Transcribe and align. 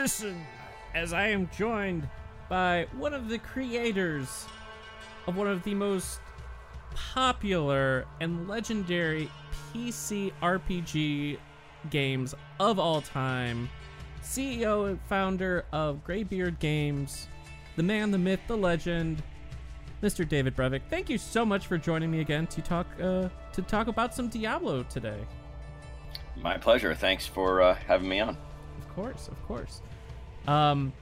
Listen, 0.00 0.46
as 0.94 1.12
I 1.12 1.28
am 1.28 1.50
joined 1.54 2.08
by 2.48 2.86
one 2.96 3.12
of 3.12 3.28
the 3.28 3.38
creators 3.38 4.46
of 5.26 5.36
one 5.36 5.46
of 5.46 5.62
the 5.62 5.74
most 5.74 6.20
popular 6.94 8.06
and 8.18 8.48
legendary 8.48 9.28
PC 9.74 10.32
RPG 10.40 11.36
games 11.90 12.34
of 12.58 12.78
all 12.78 13.02
time, 13.02 13.68
CEO 14.24 14.88
and 14.88 14.98
founder 15.02 15.66
of 15.70 16.02
Graybeard 16.02 16.58
Games, 16.60 17.28
the 17.76 17.82
man, 17.82 18.10
the 18.10 18.16
myth, 18.16 18.40
the 18.48 18.56
legend, 18.56 19.22
Mr. 20.02 20.26
David 20.26 20.56
Brevik. 20.56 20.80
Thank 20.88 21.10
you 21.10 21.18
so 21.18 21.44
much 21.44 21.66
for 21.66 21.76
joining 21.76 22.10
me 22.10 22.20
again 22.20 22.46
to 22.46 22.62
talk 22.62 22.86
uh, 23.02 23.28
to 23.52 23.62
talk 23.68 23.86
about 23.86 24.14
some 24.14 24.28
Diablo 24.28 24.82
today. 24.84 25.26
My 26.36 26.56
pleasure. 26.56 26.94
Thanks 26.94 27.26
for 27.26 27.60
uh, 27.60 27.74
having 27.86 28.08
me 28.08 28.20
on. 28.20 28.38
Of 28.80 28.96
course, 28.96 29.28
of 29.28 29.46
course. 29.46 29.82
Um, 30.46 30.92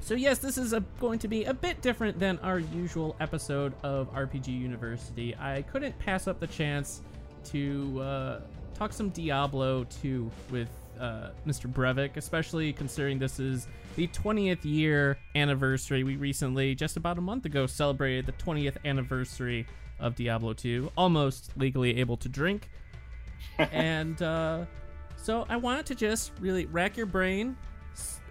so 0.00 0.14
yes, 0.14 0.38
this 0.38 0.58
is 0.58 0.72
a, 0.72 0.80
going 1.00 1.18
to 1.20 1.28
be 1.28 1.44
a 1.44 1.54
bit 1.54 1.80
different 1.80 2.18
than 2.18 2.38
our 2.40 2.58
usual 2.58 3.14
episode 3.20 3.72
of 3.82 4.12
RPG 4.12 4.48
University. 4.48 5.34
I 5.36 5.62
couldn't 5.62 5.96
pass 5.98 6.26
up 6.26 6.40
the 6.40 6.48
chance 6.48 7.02
to 7.46 8.00
uh, 8.00 8.40
talk 8.74 8.92
some 8.92 9.10
Diablo 9.10 9.84
2 10.02 10.30
with 10.50 10.68
uh, 10.98 11.28
Mr. 11.46 11.72
Brevik, 11.72 12.16
especially 12.16 12.72
considering 12.72 13.18
this 13.18 13.38
is 13.38 13.68
the 13.96 14.08
20th 14.08 14.64
year 14.64 15.18
anniversary. 15.34 16.02
We 16.04 16.16
recently, 16.16 16.74
just 16.74 16.96
about 16.96 17.18
a 17.18 17.20
month 17.20 17.44
ago, 17.44 17.66
celebrated 17.66 18.26
the 18.26 18.32
20th 18.32 18.76
anniversary 18.84 19.66
of 20.00 20.16
Diablo 20.16 20.52
2, 20.52 20.90
almost 20.96 21.52
legally 21.56 21.98
able 21.98 22.16
to 22.18 22.28
drink. 22.28 22.68
and 23.58 24.20
uh, 24.20 24.64
so 25.16 25.46
I 25.48 25.56
wanted 25.56 25.86
to 25.86 25.94
just 25.94 26.32
really 26.40 26.66
rack 26.66 26.96
your 26.96 27.06
brain 27.06 27.56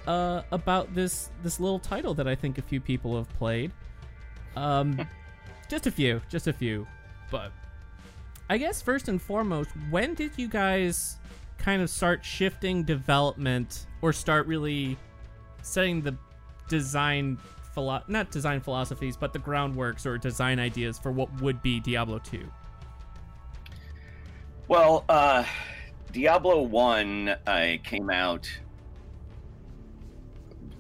uh, 0.08 0.44
about 0.52 0.94
this 0.94 1.30
this 1.44 1.60
little 1.60 1.80
title 1.80 2.14
that 2.16 2.28
I 2.28 2.36
think 2.36 2.58
a 2.58 2.62
few 2.62 2.82
people 2.82 3.18
have 3.18 3.30
played. 3.38 3.72
Um, 4.56 5.08
just 5.70 5.88
a 5.88 5.92
few, 5.92 6.22
just 6.30 6.48
a 6.48 6.54
few. 6.54 6.88
But 7.30 7.52
I 8.50 8.58
guess 8.58 8.82
first 8.82 9.08
and 9.08 9.22
foremost, 9.22 9.70
when 9.90 10.14
did 10.14 10.32
you 10.38 10.48
guys 10.48 11.18
kind 11.58 11.82
of 11.82 11.90
start 11.90 12.26
shifting 12.26 12.84
development 12.84 13.86
or 14.02 14.12
start 14.12 14.48
really 14.48 14.98
setting 15.62 16.02
the 16.02 16.18
design 16.68 17.38
philo- 17.74 18.04
not 18.08 18.32
design 18.32 18.60
philosophies, 18.60 19.16
but 19.16 19.34
the 19.34 19.40
groundworks 19.40 20.06
or 20.06 20.18
design 20.18 20.60
ideas 20.60 20.98
for 20.98 21.12
what 21.12 21.42
would 21.42 21.62
be 21.62 21.80
Diablo 21.80 22.20
2? 22.20 22.44
Well, 24.68 25.06
uh, 25.10 25.44
Diablo 26.12 26.62
1 26.62 27.30
uh, 27.30 27.68
came 27.84 28.10
out 28.10 28.50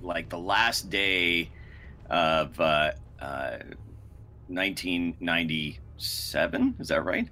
like 0.01 0.29
the 0.29 0.39
last 0.39 0.89
day 0.89 1.51
of 2.09 2.59
uh, 2.59 2.91
uh, 3.19 3.57
1997. 4.47 6.75
Is 6.79 6.88
that 6.89 7.06
right? 7.06 7.29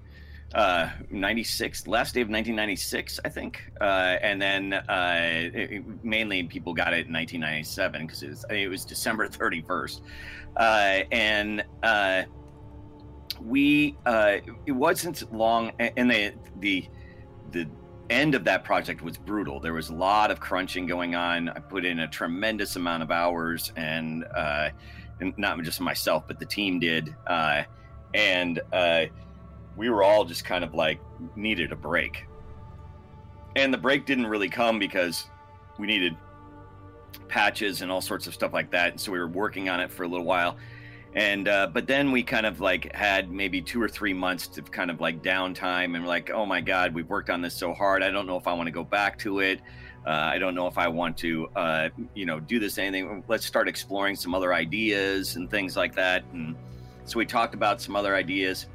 Uh, 0.54 0.90
96, 1.12 1.88
last 1.88 2.14
day 2.16 2.22
of 2.22 2.30
1996, 2.30 3.20
I 3.24 3.30
think. 3.30 3.72
Uh, 3.80 4.18
and 4.22 4.42
then 4.42 4.74
uh, 4.74 5.50
it, 5.54 5.84
mainly 6.04 6.42
people 6.44 6.74
got 6.74 6.92
it 6.94 7.06
in 7.06 7.14
1997 7.14 8.08
because 8.08 8.24
it 8.24 8.30
was, 8.30 8.46
it 8.50 8.68
was 8.68 8.84
December 8.86 9.28
31st. 9.30 10.02
Uh, 10.58 11.04
and 11.12 11.64
uh, 11.84 12.24
we, 13.44 13.96
uh, 14.06 14.38
it 14.66 14.72
wasn't 14.72 15.32
long, 15.32 15.72
and 15.80 16.10
the, 16.10 16.34
the, 16.60 16.88
the 17.52 17.68
end 18.10 18.36
of 18.36 18.44
that 18.46 18.64
project 18.64 19.02
was 19.02 19.18
brutal. 19.18 19.60
There 19.60 19.74
was 19.74 19.90
a 19.90 19.94
lot 19.94 20.32
of 20.32 20.40
crunching 20.40 20.86
going 20.88 21.16
on. 21.16 21.50
I 21.50 21.60
put 21.60 21.86
in 21.86 22.00
a 22.00 22.08
tremendous 22.08 22.76
amount 22.76 23.04
of 23.04 23.12
hours, 23.12 23.72
and, 23.76 24.26
uh, 24.36 24.70
and 25.20 25.38
not 25.38 25.62
just 25.62 25.80
myself, 25.82 26.26
but 26.28 26.40
the 26.40 26.46
team 26.46 26.80
did. 26.80 27.16
Uh, 27.28 27.64
and 28.14 28.62
uh, 28.74 29.06
we 29.76 29.90
were 29.90 30.04
all 30.04 30.26
just 30.26 30.46
kind 30.46 30.64
of 30.64 30.74
like 30.74 31.00
needed 31.36 31.72
a 31.72 31.76
break. 31.76 32.26
And 33.56 33.74
the 33.74 33.78
break 33.78 34.06
didn't 34.06 34.28
really 34.28 34.50
come 34.50 34.80
because 34.80 35.26
we 35.78 35.88
needed 35.88 36.16
patches 37.28 37.82
and 37.82 37.92
all 37.92 38.02
sorts 38.02 38.28
of 38.28 38.34
stuff 38.34 38.54
like 38.54 38.72
that. 38.72 38.92
And 38.92 39.00
so 39.00 39.12
we 39.12 39.20
were 39.20 39.28
working 39.28 39.70
on 39.70 39.80
it 39.80 39.92
for 39.92 40.04
a 40.04 40.08
little 40.08 40.26
while 40.26 40.58
and 41.16 41.48
uh, 41.48 41.68
but 41.68 41.88
then 41.88 42.12
we 42.12 42.22
kind 42.22 42.46
of 42.46 42.62
like 42.62 42.94
had 42.96 43.32
maybe 43.32 43.62
two 43.62 43.82
or 43.82 43.90
three 43.90 44.14
months 44.14 44.58
of 44.58 44.72
kind 44.72 44.92
of 44.92 45.02
like 45.02 45.24
downtime 45.24 45.96
and 45.96 46.06
like 46.06 46.30
oh 46.30 46.46
my 46.46 46.62
god 46.62 46.94
we've 46.94 47.10
worked 47.10 47.30
on 47.30 47.42
this 47.42 47.56
so 47.56 47.74
hard. 47.74 48.04
I 48.04 48.12
don't 48.12 48.28
know 48.28 48.38
if 48.38 48.48
i 48.48 48.54
want 48.54 48.68
to 48.68 48.72
go 48.72 48.84
back 48.84 49.18
to 49.20 49.40
it. 49.40 49.60
Uh, 50.06 50.12
i 50.12 50.38
don't 50.38 50.56
know 50.56 50.68
if 50.68 50.78
i 50.78 50.88
want 50.88 51.18
to 51.18 51.50
uh, 51.56 51.90
you 52.14 52.26
know 52.26 52.40
do 52.40 52.60
this 52.60 52.78
anything. 52.78 53.24
Let's 53.28 53.46
start 53.46 53.68
exploring 53.68 54.16
some 54.16 54.36
other 54.36 54.54
ideas 54.54 55.36
and 55.36 55.50
things 55.50 55.76
like 55.76 55.96
that. 55.96 56.24
And 56.32 56.56
so 57.06 57.18
we 57.18 57.26
talked 57.26 57.56
about 57.56 57.82
some 57.82 57.96
other 57.96 58.16
ideas. 58.16 58.68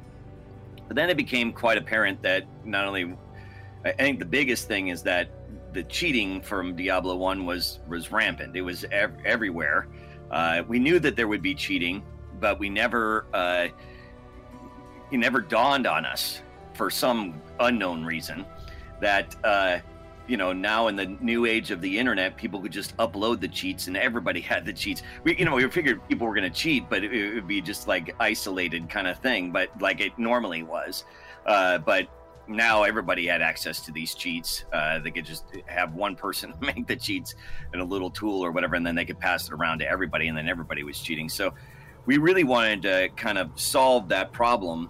But 0.87 0.95
then 0.95 1.09
it 1.09 1.17
became 1.17 1.53
quite 1.53 1.77
apparent 1.77 2.21
that 2.23 2.45
not 2.65 2.85
only 2.85 3.15
i 3.85 3.91
think 3.91 4.19
the 4.19 4.25
biggest 4.25 4.67
thing 4.67 4.89
is 4.89 5.03
that 5.03 5.29
the 5.71 5.83
cheating 5.83 6.41
from 6.41 6.75
diablo 6.75 7.15
1 7.15 7.45
was 7.45 7.79
was 7.87 8.11
rampant. 8.11 8.57
It 8.57 8.61
was 8.61 8.83
ev- 8.91 9.15
everywhere. 9.23 9.87
Uh, 10.31 10.63
we 10.67 10.79
knew 10.79 10.99
that 10.99 11.15
there 11.15 11.29
would 11.29 11.41
be 11.41 11.55
cheating 11.55 12.03
but 12.39 12.59
we 12.59 12.69
never 12.69 13.25
uh, 13.33 13.67
it 15.11 15.17
never 15.17 15.41
dawned 15.41 15.87
on 15.87 16.05
us 16.05 16.41
for 16.73 16.89
some 16.89 17.41
unknown 17.59 18.03
reason 18.03 18.45
that 18.99 19.35
uh, 19.43 19.77
you 20.27 20.37
know 20.37 20.51
now 20.53 20.87
in 20.87 20.95
the 20.95 21.05
new 21.05 21.45
age 21.45 21.71
of 21.71 21.81
the 21.81 21.99
internet 21.99 22.35
people 22.37 22.61
could 22.61 22.71
just 22.71 22.95
upload 22.97 23.39
the 23.39 23.47
cheats 23.47 23.87
and 23.87 23.97
everybody 23.97 24.41
had 24.53 24.65
the 24.65 24.73
cheats. 24.73 25.03
We 25.23 25.37
you 25.37 25.45
know 25.45 25.55
we 25.55 25.69
figured 25.69 26.07
people 26.07 26.27
were 26.27 26.35
going 26.35 26.51
to 26.51 26.57
cheat 26.57 26.89
but 26.89 27.03
it, 27.03 27.13
it, 27.13 27.33
would 27.35 27.47
be 27.47 27.61
just 27.61 27.87
like 27.87 28.15
isolated 28.19 28.89
kind 28.89 29.07
of 29.07 29.17
thing 29.19 29.51
but 29.51 29.69
like 29.81 30.01
it 30.01 30.17
normally 30.17 30.63
was. 30.63 31.05
Uh, 31.45 31.77
but 31.77 32.07
now 32.47 32.83
everybody 32.83 33.25
had 33.25 33.41
access 33.41 33.79
to 33.81 33.91
these 33.91 34.13
cheats. 34.13 34.65
Uh, 34.71 34.99
they 34.99 35.11
could 35.11 35.25
just 35.25 35.45
have 35.65 35.93
one 35.93 36.15
person 36.15 36.53
make 36.59 36.87
the 36.87 36.95
cheats 36.95 37.35
in 37.73 37.79
a 37.79 37.83
little 37.83 38.09
tool 38.09 38.43
or 38.43 38.51
whatever 38.51 38.75
and 38.75 38.85
then 38.85 38.95
they 38.95 39.05
could 39.05 39.19
pass 39.19 39.47
it 39.47 39.53
around 39.53 39.79
to 39.79 39.89
everybody 39.89 40.27
and 40.27 40.37
then 40.37 40.47
everybody 40.47 40.83
was 40.83 40.99
cheating. 40.99 41.29
So 41.29 41.53
we 42.05 42.17
really 42.17 42.43
wanted 42.43 42.81
to 42.83 43.09
kind 43.15 43.37
of 43.37 43.49
solve 43.59 44.09
that 44.09 44.31
problem. 44.31 44.89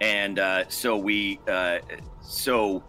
And 0.00 0.38
uh, 0.38 0.68
so 0.68 0.96
we 0.96 1.40
uh, 1.48 1.78
so 2.20 2.82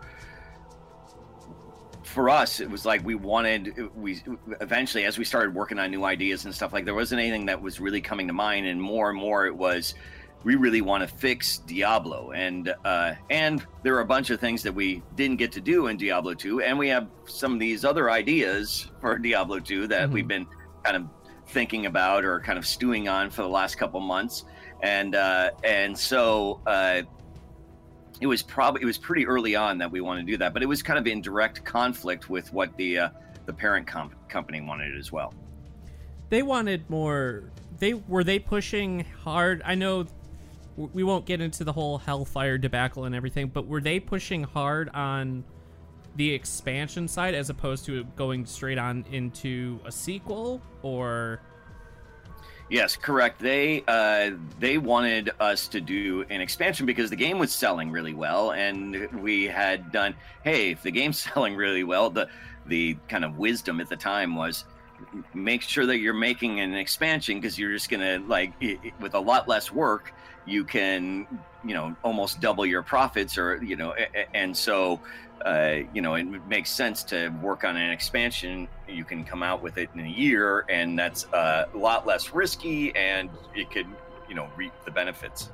for 2.04 2.30
us 2.30 2.60
it 2.60 2.70
was 2.70 2.86
like 2.86 3.04
we 3.04 3.16
wanted 3.16 3.90
we 3.96 4.22
eventually 4.62 5.06
as 5.06 5.18
we 5.18 5.26
started 5.26 5.56
working 5.56 5.80
on 5.80 5.90
new 5.90 6.04
ideas 6.04 6.46
and 6.46 6.54
stuff 6.54 6.72
like 6.72 6.86
there 6.86 6.94
wasn't 6.94 7.20
anything 7.20 7.46
that 7.46 7.60
was 7.60 7.80
really 7.80 8.02
coming 8.02 8.28
to 8.28 8.34
mind. 8.34 8.66
And 8.68 8.82
more 8.82 9.10
and 9.10 9.20
more 9.20 9.46
it 9.46 9.56
was 9.56 9.96
we 10.44 10.56
really 10.56 10.82
want 10.82 11.08
to 11.08 11.16
fix 11.16 11.60
diablo. 11.60 12.32
And 12.32 12.74
uh, 12.84 13.14
and 13.30 13.66
there 13.84 13.96
are 13.96 14.02
a 14.02 14.06
bunch 14.06 14.30
of 14.30 14.40
things 14.40 14.64
that 14.64 14.74
we 14.74 15.02
didn't 15.16 15.38
get 15.38 15.52
to 15.54 15.62
do 15.62 15.88
in 15.88 15.98
diablo 15.98 16.34
2 16.34 16.62
and 16.62 16.78
we 16.78 16.90
have 16.90 17.08
some 17.26 17.54
of 17.54 17.60
these 17.60 17.86
other 17.86 18.10
ideas 18.10 18.92
for 19.00 19.18
diablo 19.18 19.60
2 19.60 19.88
that 19.88 20.06
mm-hmm. 20.06 20.14
we've 20.14 20.28
been 20.28 20.48
kind 20.84 20.98
of 20.98 21.08
thinking 21.54 21.86
about 21.86 22.26
or 22.26 22.40
kind 22.40 22.58
of 22.58 22.66
stewing 22.66 23.08
on 23.08 23.30
for 23.30 23.44
the 23.44 23.48
last 23.48 23.76
couple 23.76 24.00
months, 24.00 24.46
and 24.82 25.16
uh, 25.16 25.52
and 25.64 25.98
so 25.98 26.60
uh, 26.66 27.04
it 28.20 28.28
was 28.28 28.42
probably 28.42 28.82
it 28.82 28.86
was 28.86 28.98
pretty 28.98 29.26
early 29.26 29.56
on 29.56 29.78
that 29.78 29.92
we 29.92 30.02
wanted 30.02 30.26
to 30.26 30.32
do 30.32 30.38
that, 30.38 30.54
but 30.54 30.64
it 30.64 30.66
was 30.66 30.84
kind 30.84 31.00
of 31.00 31.08
in 31.08 31.22
direct 31.22 31.64
conflict 31.64 32.30
with 32.30 32.52
what 32.52 32.76
the 32.78 32.98
uh, 32.98 33.10
the 33.46 33.54
parent 33.54 33.88
comp- 33.88 34.28
company 34.28 34.60
wanted 34.62 34.98
as 34.98 35.12
well. 35.12 35.34
They 36.30 36.42
wanted 36.42 36.90
more. 36.90 37.44
They 37.78 37.94
were 37.94 38.24
they 38.24 38.40
pushing 38.40 39.06
hard. 39.24 39.62
I 39.64 39.76
know 39.76 40.08
we 40.76 41.04
won't 41.04 41.26
get 41.26 41.40
into 41.40 41.64
the 41.64 41.74
whole 41.74 42.00
hellfire 42.00 42.58
debacle 42.58 43.06
and 43.06 43.14
everything, 43.14 43.48
but 43.48 43.68
were 43.68 43.82
they 43.82 44.00
pushing 44.00 44.44
hard 44.44 44.90
on 44.90 45.44
the 46.16 46.32
expansion 46.34 47.08
side 47.08 47.34
as 47.34 47.50
opposed 47.50 47.86
to 47.86 48.04
going 48.16 48.46
straight 48.46 48.78
on 48.78 49.06
into 49.12 49.80
a 49.86 49.92
sequel 49.92 50.62
or 50.82 51.42
Yes, 52.70 52.96
correct. 52.96 53.40
They 53.40 53.84
uh, 53.88 54.32
they 54.60 54.78
wanted 54.78 55.32
us 55.40 55.68
to 55.68 55.82
do 55.82 56.26
an 56.30 56.42
expansion 56.42 56.86
because 56.86 57.10
the 57.10 57.16
game 57.16 57.38
was 57.38 57.54
selling 57.54 57.92
really 57.92 58.14
well, 58.14 58.52
and 58.52 59.12
we 59.22 59.44
had 59.44 59.92
done. 59.92 60.16
Hey, 60.44 60.72
if 60.72 60.82
the 60.82 60.90
game's 60.90 61.20
selling 61.34 61.56
really 61.56 61.84
well, 61.84 62.10
the 62.10 62.30
the 62.66 62.98
kind 63.10 63.26
of 63.26 63.38
wisdom 63.38 63.82
at 63.82 63.90
the 63.90 63.96
time 63.98 64.36
was 64.36 64.66
make 65.34 65.62
sure 65.62 65.86
that 65.86 66.00
you're 66.00 66.14
making 66.14 66.62
an 66.62 66.74
expansion 66.74 67.40
because 67.40 67.60
you're 67.60 67.74
just 67.74 67.90
gonna 67.90 68.20
like 68.28 68.54
it, 68.62 68.80
it, 68.84 68.94
with 69.00 69.14
a 69.14 69.20
lot 69.20 69.48
less 69.48 69.72
work 69.72 70.14
you 70.46 70.64
can 70.64 71.28
you 71.64 71.74
know 71.74 71.96
almost 72.04 72.40
double 72.40 72.66
your 72.66 72.82
profits 72.82 73.38
or 73.38 73.62
you 73.64 73.76
know 73.76 73.94
and 74.34 74.56
so 74.56 75.00
uh, 75.46 75.80
you 75.94 76.02
know 76.02 76.16
it 76.16 76.26
makes 76.48 76.70
sense 76.70 77.04
to 77.04 77.30
work 77.42 77.64
on 77.64 77.76
an 77.76 77.92
expansion. 77.92 78.68
You 78.88 79.04
can 79.04 79.24
come 79.24 79.44
out 79.44 79.62
with 79.62 79.78
it 79.78 79.90
in 79.94 80.02
a 80.02 80.10
year 80.10 80.66
and 80.70 80.98
that's 80.98 81.26
uh, 81.34 81.66
a 81.74 81.78
lot 81.78 82.08
less 82.08 82.34
risky 82.34 82.96
and 82.96 83.30
it 83.56 83.70
could 83.72 83.88
you 84.30 84.36
know 84.36 84.50
reap 84.56 84.74
the 84.86 84.92
benefits 84.92 85.50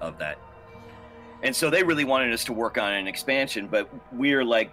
of 0.00 0.18
that. 0.18 0.38
And 1.42 1.54
so 1.54 1.68
they 1.68 1.82
really 1.82 2.04
wanted 2.04 2.32
us 2.32 2.44
to 2.44 2.52
work 2.52 2.78
on 2.78 2.92
an 2.92 3.06
expansion 3.06 3.68
but 3.68 3.88
we're 4.12 4.44
like 4.44 4.70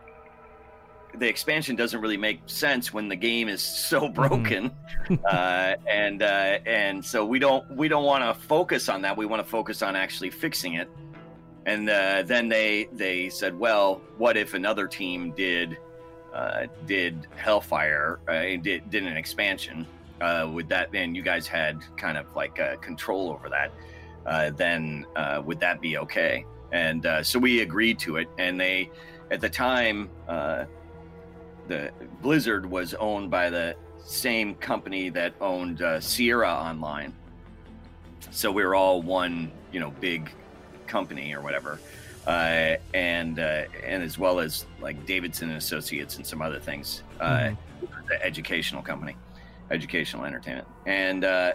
the 1.17 1.27
expansion 1.27 1.75
doesn't 1.75 1.99
really 1.99 2.17
make 2.17 2.39
sense 2.45 2.93
when 2.93 3.09
the 3.09 3.15
game 3.15 3.49
is 3.49 3.61
so 3.89 4.01
mm-hmm. 4.01 4.13
broken. 4.13 4.71
Uh, 5.25 5.75
and 5.87 6.21
uh, 6.21 6.59
and 6.65 7.03
so 7.03 7.25
we 7.25 7.39
don't 7.39 7.69
we 7.75 7.87
don't 7.87 8.05
want 8.05 8.23
to 8.23 8.47
focus 8.47 8.89
on 8.89 9.01
that. 9.01 9.15
We 9.15 9.25
want 9.25 9.43
to 9.43 9.49
focus 9.49 9.81
on 9.81 9.95
actually 9.95 10.29
fixing 10.29 10.75
it 10.75 10.89
and 11.65 11.89
uh, 11.89 12.23
then 12.23 12.49
they 12.49 12.87
they 12.93 13.29
said 13.29 13.57
well 13.57 14.01
what 14.17 14.37
if 14.37 14.53
another 14.53 14.87
team 14.87 15.31
did 15.31 15.77
uh, 16.33 16.65
did 16.85 17.27
hellfire 17.35 18.19
uh, 18.27 18.41
did, 18.61 18.89
did 18.89 19.03
an 19.03 19.17
expansion 19.17 19.85
uh, 20.21 20.49
with 20.51 20.67
that 20.69 20.89
and 20.93 21.15
you 21.15 21.21
guys 21.21 21.47
had 21.47 21.79
kind 21.97 22.17
of 22.17 22.25
like 22.35 22.59
control 22.81 23.31
over 23.31 23.49
that 23.49 23.71
then 24.57 25.05
would 25.45 25.59
that 25.59 25.81
be 25.81 25.97
okay 25.97 26.45
and 26.71 27.05
so 27.23 27.37
we 27.37 27.61
agreed 27.61 27.99
to 27.99 28.17
it 28.17 28.27
and 28.37 28.59
they 28.59 28.89
at 29.29 29.41
the 29.41 29.49
time 29.49 30.09
the 31.67 31.91
Blizzard 32.21 32.69
was 32.69 32.93
owned 32.95 33.31
by 33.31 33.49
the 33.49 33.75
same 34.03 34.55
company 34.55 35.09
that 35.09 35.33
owned 35.39 35.81
uh, 35.81 35.99
Sierra 35.99 36.51
Online. 36.51 37.13
So 38.31 38.51
we 38.51 38.63
were 38.65 38.75
all 38.75 39.01
one, 39.01 39.51
you 39.71 39.79
know, 39.79 39.91
big 39.91 40.31
company 40.91 41.33
or 41.33 41.41
whatever, 41.41 41.79
uh, 42.27 42.75
and 42.93 43.39
uh, 43.39 43.63
and 43.83 44.03
as 44.03 44.17
well 44.17 44.39
as 44.39 44.65
like 44.81 45.05
Davidson 45.05 45.49
and 45.49 45.57
Associates 45.57 46.17
and 46.17 46.25
some 46.25 46.41
other 46.41 46.59
things, 46.59 47.03
uh, 47.19 47.29
mm-hmm. 47.29 48.07
the 48.07 48.23
educational 48.23 48.81
company, 48.81 49.15
educational 49.71 50.25
entertainment, 50.25 50.67
and 50.85 51.23
uh, 51.23 51.53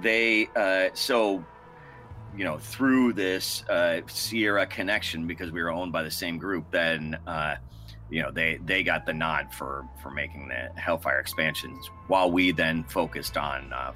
they 0.00 0.48
uh, 0.56 0.88
so 0.94 1.44
you 2.36 2.44
know 2.44 2.58
through 2.58 3.12
this 3.12 3.64
Sierra 4.06 4.66
connection 4.66 5.26
because 5.26 5.50
we 5.50 5.62
were 5.62 5.70
owned 5.70 5.92
by 5.92 6.02
the 6.02 6.10
same 6.10 6.38
group, 6.38 6.70
then 6.70 7.18
you 8.12 8.22
know 8.22 8.30
they 8.30 8.58
they 8.66 8.82
got 8.82 9.06
the 9.06 9.14
nod 9.14 9.52
for 9.52 9.86
for 10.02 10.10
making 10.10 10.46
the 10.48 10.70
Hellfire 10.78 11.18
expansions, 11.18 11.90
while 12.08 12.30
we 12.30 12.52
then 12.52 12.84
focused 12.84 13.36
on 13.38 13.72
uh, 13.72 13.92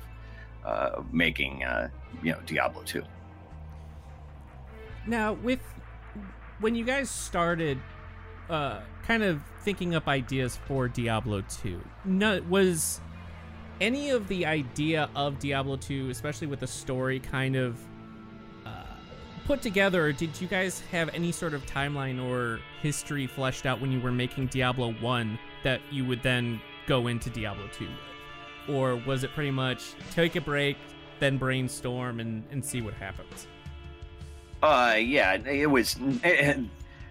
uh, 0.65 1.03
making 1.13 1.63
uh, 1.63 1.89
you 2.23 2.33
know 2.33 2.41
Diablo 2.47 2.83
two. 2.83 3.05
Now, 5.07 5.35
with 5.35 5.61
when 6.61 6.75
you 6.75 6.85
guys 6.85 7.11
started, 7.11 7.79
uh, 8.49 8.81
kind 9.07 9.23
of 9.23 9.41
thinking 9.63 9.95
up 9.95 10.09
ideas 10.09 10.59
for 10.67 10.89
Diablo 10.89 11.43
two, 11.49 11.81
no, 12.05 12.41
was 12.49 13.01
any 13.81 14.11
of 14.11 14.27
the 14.29 14.47
idea 14.47 15.09
of 15.15 15.39
Diablo 15.39 15.77
two, 15.77 16.11
especially 16.11 16.47
with 16.47 16.61
the 16.61 16.67
story, 16.67 17.21
kind 17.21 17.57
of 17.57 17.79
uh, 18.65 18.85
put 19.47 19.63
together, 19.63 20.13
did 20.13 20.41
you 20.41 20.49
guys 20.49 20.81
have 20.91 21.11
any 21.15 21.31
sort 21.31 21.55
of 21.55 21.65
timeline 21.67 22.23
or 22.25 22.59
history 22.83 23.27
fleshed 23.27 23.67
out 23.67 23.81
when 23.81 23.93
you 23.93 24.01
were 24.01 24.13
making 24.13 24.47
Diablo 24.47 24.93
1 24.95 25.39
that 25.63 25.81
you 25.91 26.05
would 26.07 26.23
then 26.23 26.61
go 26.87 27.07
into 27.07 27.31
Diablo 27.31 27.69
2 27.73 27.85
with? 27.85 28.75
Or 28.77 28.97
was 28.97 29.23
it 29.23 29.33
pretty 29.35 29.53
much 29.53 29.95
take 30.11 30.37
a 30.37 30.41
break, 30.41 30.77
then 31.21 31.39
brainstorm 31.39 32.19
and, 32.19 32.45
and 32.51 32.65
see 32.65 32.81
what 32.81 32.95
happens? 32.95 33.47
Uh, 34.67 34.95
yeah, 34.95 35.35
it 35.35 35.71
was. 35.71 35.97
It, 36.25 36.59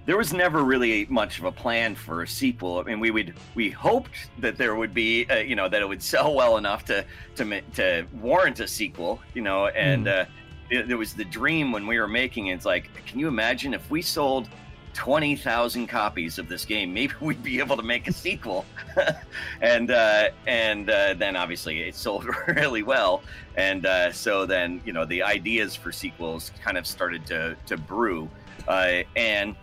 there 0.06 0.18
was 0.18 0.34
never 0.34 0.64
really 0.64 1.06
much 1.06 1.40
of 1.40 1.46
a 1.46 1.52
plan 1.52 1.96
for 1.96 2.22
a 2.22 2.28
sequel. 2.28 2.80
I 2.80 2.84
mean, 2.84 3.00
we 3.00 3.12
would 3.12 3.34
we 3.56 3.72
hoped 3.72 4.30
that 4.40 4.58
there 4.58 4.76
would 4.76 4.94
be, 4.94 5.26
uh, 5.30 5.38
you 5.38 5.56
know, 5.56 5.68
that 5.68 5.82
it 5.82 5.88
would 5.88 6.04
sell 6.04 6.36
well 6.36 6.58
enough 6.58 6.86
to 6.86 7.06
to 7.36 7.62
to 7.62 8.06
warrant 8.14 8.60
a 8.60 8.68
sequel, 8.68 9.20
you 9.34 9.42
know, 9.42 9.68
and 9.68 10.06
mm. 10.06 10.22
uh, 10.22 10.26
it, 10.70 10.92
it 10.92 10.96
was 10.96 11.14
the 11.14 11.26
dream 11.26 11.72
when 11.72 11.88
we 11.88 11.98
were 12.00 12.08
making 12.08 12.48
it. 12.48 12.54
It's 12.54 12.66
like, 12.66 12.90
can 13.08 13.20
you 13.20 13.28
imagine 13.28 13.74
if 13.74 13.90
we 13.90 14.02
sold 14.02 14.48
20,000 14.96 15.88
copies 15.88 16.40
of 16.40 16.48
this 16.48 16.66
game, 16.66 16.94
maybe 16.94 17.14
we'd 17.22 17.44
be 17.44 17.60
able 17.60 17.78
to 17.78 17.84
make 17.84 18.08
a 18.08 18.14
sequel. 18.14 18.66
and 19.62 19.92
uh, 19.92 20.30
and 20.48 20.90
uh, 20.90 21.14
then 21.14 21.36
obviously 21.36 21.82
it 21.82 21.96
sold 21.96 22.26
really 22.48 22.82
well. 22.82 23.22
And 23.56 23.86
uh, 23.86 24.12
so 24.12 24.46
then, 24.46 24.82
you 24.86 24.94
know, 24.94 25.06
the 25.06 25.22
ideas 25.22 25.76
for 25.76 25.92
sequels 25.92 26.52
kind 26.64 26.78
of 26.78 26.88
started 26.88 27.26
to, 27.28 27.56
to 27.68 27.78
brew. 27.78 28.30
Uh, 28.68 29.04
and 29.16 29.56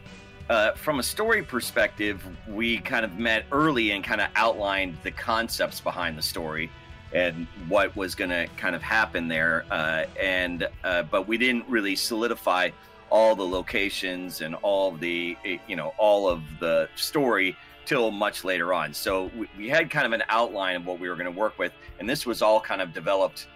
uh, 0.49 0.73
from 0.73 0.99
a 0.99 1.03
story 1.03 1.43
perspective, 1.43 2.25
we 2.47 2.79
kind 2.79 3.05
of 3.05 3.19
met 3.19 3.45
early 3.53 3.93
and 3.93 4.05
kind 4.05 4.21
of 4.21 4.29
outlined 4.37 4.97
the 5.03 5.11
concepts 5.11 5.81
behind 5.81 6.17
the 6.17 6.23
story 6.23 6.71
and 7.13 7.47
what 7.69 7.95
was 7.97 8.15
going 8.15 8.31
to 8.31 8.47
kind 8.57 8.75
of 8.75 8.83
happen 8.83 9.29
there. 9.29 9.65
Uh, 9.71 10.05
and 10.21 10.69
uh, 10.85 11.03
but 11.05 11.29
we 11.29 11.37
didn't 11.39 11.67
really 11.69 11.97
solidify 11.97 12.71
all 13.13 13.37
the 13.37 13.47
locations 13.47 14.41
and 14.41 14.55
all 14.63 14.91
the 14.93 15.37
you 15.69 15.77
know 15.77 15.93
all 15.99 16.27
of 16.27 16.43
the 16.61 16.89
story 16.97 17.55
till 17.85 18.11
much 18.11 18.43
later 18.43 18.73
on. 18.73 18.95
So 18.95 19.31
we, 19.37 19.49
we 19.59 19.69
had 19.69 19.91
kind 19.91 20.07
of 20.07 20.13
an 20.13 20.23
outline 20.31 20.77
of 20.77 20.87
what 20.87 20.99
we 20.99 21.11
were 21.11 21.15
going 21.15 21.33
to 21.33 21.39
work 21.39 21.59
with, 21.59 21.73
and 22.01 22.09
this 22.09 22.25
was 22.25 22.41
all 22.41 22.59
kind 22.59 22.81
of 22.81 22.95
developed. 22.95 23.49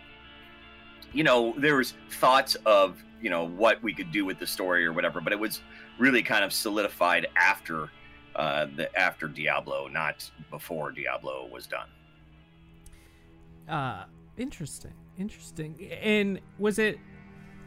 You 1.15 1.25
know, 1.25 1.55
there 1.57 1.77
was 1.77 1.95
thoughts 2.11 2.55
of 2.67 3.03
you 3.23 3.31
know 3.31 3.45
what 3.45 3.83
we 3.83 3.95
could 3.95 4.13
do 4.13 4.27
with 4.27 4.39
the 4.39 4.47
story 4.47 4.85
or 4.85 4.93
whatever, 4.93 5.23
but 5.23 5.33
it 5.33 5.41
was 5.41 5.63
really 5.99 6.23
kind 6.23 6.45
of 6.45 6.53
solidified 6.53 7.27
after 7.35 7.91
uh, 8.35 8.67
the 8.77 8.95
after 8.95 9.27
Diablo, 9.27 9.89
not 9.89 10.31
before 10.51 10.91
Diablo 10.91 11.49
was 11.51 11.67
done. 11.67 11.89
Uh, 13.67 14.05
interesting, 14.37 14.93
interesting. 15.17 15.91
And 16.03 16.41
was 16.59 16.79
it 16.79 16.99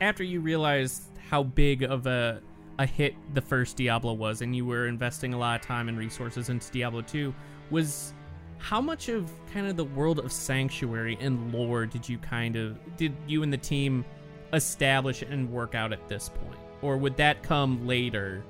after 0.01 0.24
you 0.24 0.41
realized 0.41 1.03
how 1.29 1.44
big 1.44 1.84
of 1.84 2.08
a 2.08 2.41
a 2.79 2.86
hit 2.86 3.13
the 3.34 3.41
first 3.41 3.75
Diablo 3.75 4.13
was, 4.13 4.41
and 4.41 4.56
you 4.56 4.65
were 4.65 4.88
investing 4.88 5.34
a 5.34 5.38
lot 5.38 5.60
of 5.60 5.65
time 5.65 5.89
and 5.89 5.98
resources 5.98 6.48
into 6.48 6.72
Diablo 6.72 7.01
2, 7.01 7.34
was 7.72 8.13
how 8.58 8.79
much 8.79 9.10
of 9.10 9.29
kind 9.53 9.68
of 9.68 9.75
the 9.75 9.84
world 9.84 10.20
of 10.20 10.32
Sanctuary 10.32 11.18
and 11.20 11.53
lore 11.53 11.86
did 11.86 12.08
you 12.08 12.18
kind 12.18 12.56
of 12.56 12.77
did 12.96 13.13
you 13.27 13.44
and 13.44 13.51
the 13.51 13.58
team 13.58 14.06
establish 14.53 15.22
and 15.22 15.51
work 15.51 15.75
out 15.75 15.91
at 15.91 16.08
this 16.08 16.29
point, 16.29 16.60
or 16.82 16.98
would 16.98 17.18
that 17.18 17.44
come 17.44 17.86
later 17.86 18.44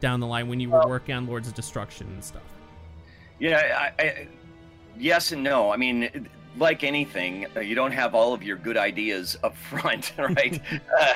down 0.00 0.20
the 0.20 0.26
line 0.26 0.48
when 0.48 0.60
you 0.60 0.70
were 0.70 0.86
working 0.86 1.14
on 1.14 1.26
Lords 1.26 1.48
of 1.48 1.54
Destruction 1.54 2.08
and 2.08 2.22
stuff? 2.22 2.42
Yeah, 3.38 3.90
I, 3.98 4.02
I, 4.02 4.28
yes 4.96 5.32
and 5.32 5.42
no. 5.42 5.70
I 5.70 5.76
mean, 5.76 6.28
like 6.58 6.84
anything, 6.84 7.46
uh, 7.56 7.60
you 7.60 7.74
don't 7.74 7.92
have 7.92 8.14
all 8.14 8.32
of 8.32 8.42
your 8.42 8.56
good 8.56 8.76
ideas 8.76 9.36
up 9.42 9.56
front, 9.70 10.12
right? 10.18 10.60
uh, 11.00 11.14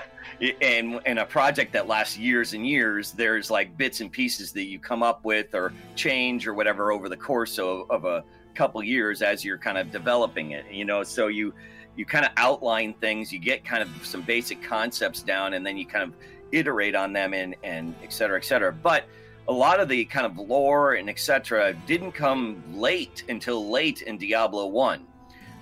and 0.61 1.01
in 1.07 1.19
a 1.19 1.27
project 1.27 1.73
that 1.73 1.87
lasts 1.87 2.19
years 2.19 2.55
and 2.55 2.67
years, 2.67 3.13
there's 3.13 3.51
like 3.51 3.77
bits 3.77 4.01
and 4.01 4.11
pieces 4.11 4.53
that 4.53 4.65
you 4.65 4.79
come 4.79 5.03
up 5.03 5.25
with 5.25 5.55
or 5.55 5.73
change 5.95 6.47
or 6.47 6.55
whatever 6.55 6.93
over 6.93 7.09
the 7.09 7.17
course 7.17 7.59
of, 7.59 7.91
of 7.91 8.05
a 8.05 8.25
couple 8.55 8.83
years 8.83 9.23
as 9.23 9.45
you're 9.45 9.59
kind 9.59 9.79
of 9.79 9.91
developing 9.93 10.53
it. 10.53 10.65
You 10.71 10.85
know, 10.85 11.03
so 11.03 11.29
you 11.29 11.55
you 11.95 12.07
kind 12.07 12.25
of 12.25 12.33
outline 12.39 12.95
things, 12.95 13.33
you 13.33 13.39
get 13.39 13.65
kind 13.65 13.83
of 13.83 13.89
some 14.05 14.23
basic 14.23 14.63
concepts 14.63 15.23
down, 15.23 15.55
and 15.55 15.65
then 15.65 15.77
you 15.77 15.87
kind 15.87 16.05
of 16.05 16.15
iterate 16.51 16.95
on 16.95 17.13
them 17.13 17.35
and 17.35 17.55
and 17.63 17.95
et 18.03 18.13
cetera, 18.13 18.39
et 18.39 18.45
cetera. 18.45 18.73
But 18.73 19.05
a 19.49 19.53
lot 19.53 19.81
of 19.81 19.89
the 19.89 20.05
kind 20.07 20.25
of 20.25 20.39
lore 20.39 20.95
and 20.95 21.11
etc. 21.11 21.75
didn't 21.87 22.13
come 22.13 22.63
late 22.73 23.25
until 23.29 23.71
late 23.71 24.03
in 24.03 24.17
Diablo 24.17 24.67
One 24.67 25.07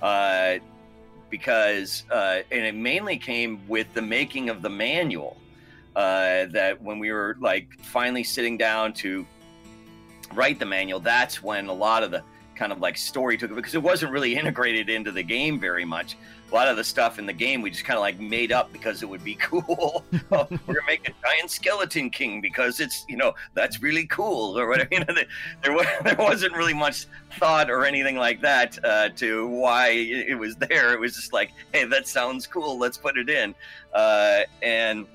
uh, 0.02 0.56
because 1.28 2.04
uh, 2.10 2.40
and 2.50 2.64
it 2.64 2.74
mainly 2.74 3.16
came 3.16 3.60
with 3.68 3.92
the 3.94 4.02
making 4.02 4.48
of 4.48 4.62
the 4.62 4.70
manual. 4.70 5.36
Uh, 5.96 6.46
that 6.46 6.80
when 6.80 7.00
we 7.00 7.10
were 7.10 7.36
like 7.40 7.68
finally 7.82 8.22
sitting 8.22 8.56
down 8.56 8.92
to 8.92 9.26
write 10.34 10.58
the 10.58 10.64
manual, 10.64 11.00
that's 11.00 11.42
when 11.42 11.66
a 11.66 11.72
lot 11.72 12.04
of 12.04 12.12
the 12.12 12.22
kind 12.54 12.72
of 12.72 12.80
like 12.80 12.96
story 12.96 13.36
took 13.36 13.52
because 13.54 13.74
it 13.74 13.82
wasn't 13.82 14.10
really 14.12 14.34
integrated 14.38 14.88
into 14.88 15.10
the 15.10 15.22
game 15.22 15.58
very 15.58 15.84
much. 15.84 16.16
A 16.50 16.54
lot 16.54 16.68
of 16.68 16.76
the 16.76 16.84
stuff 16.84 17.18
in 17.18 17.26
the 17.26 17.32
game 17.32 17.62
we 17.62 17.70
just 17.70 17.84
kind 17.84 17.96
of 17.96 18.00
like 18.00 18.18
made 18.18 18.50
up 18.50 18.72
because 18.72 19.02
it 19.02 19.08
would 19.08 19.22
be 19.22 19.34
cool. 19.40 20.04
oh, 20.32 20.46
we're 20.50 20.74
gonna 20.74 20.86
make 20.86 21.08
a 21.08 21.12
giant 21.22 21.50
skeleton 21.50 22.10
king 22.10 22.40
because 22.40 22.80
it's 22.80 23.04
you 23.08 23.16
know 23.16 23.34
that's 23.54 23.82
really 23.82 24.06
cool 24.06 24.58
or 24.58 24.68
whatever. 24.68 24.88
You 24.90 25.00
know, 25.00 25.14
there 25.62 26.00
there 26.02 26.16
wasn't 26.18 26.54
really 26.54 26.74
much 26.74 27.06
thought 27.38 27.70
or 27.70 27.84
anything 27.84 28.16
like 28.16 28.40
that 28.40 28.78
uh, 28.84 29.10
to 29.10 29.46
why 29.46 29.90
it 29.90 30.36
was 30.36 30.56
there. 30.56 30.92
It 30.92 31.00
was 31.00 31.14
just 31.14 31.32
like, 31.32 31.52
hey, 31.72 31.84
that 31.84 32.08
sounds 32.08 32.46
cool. 32.46 32.78
Let's 32.78 32.96
put 32.96 33.16
it 33.16 33.30
in. 33.30 33.54
Uh, 33.94 34.40
and 34.62 35.06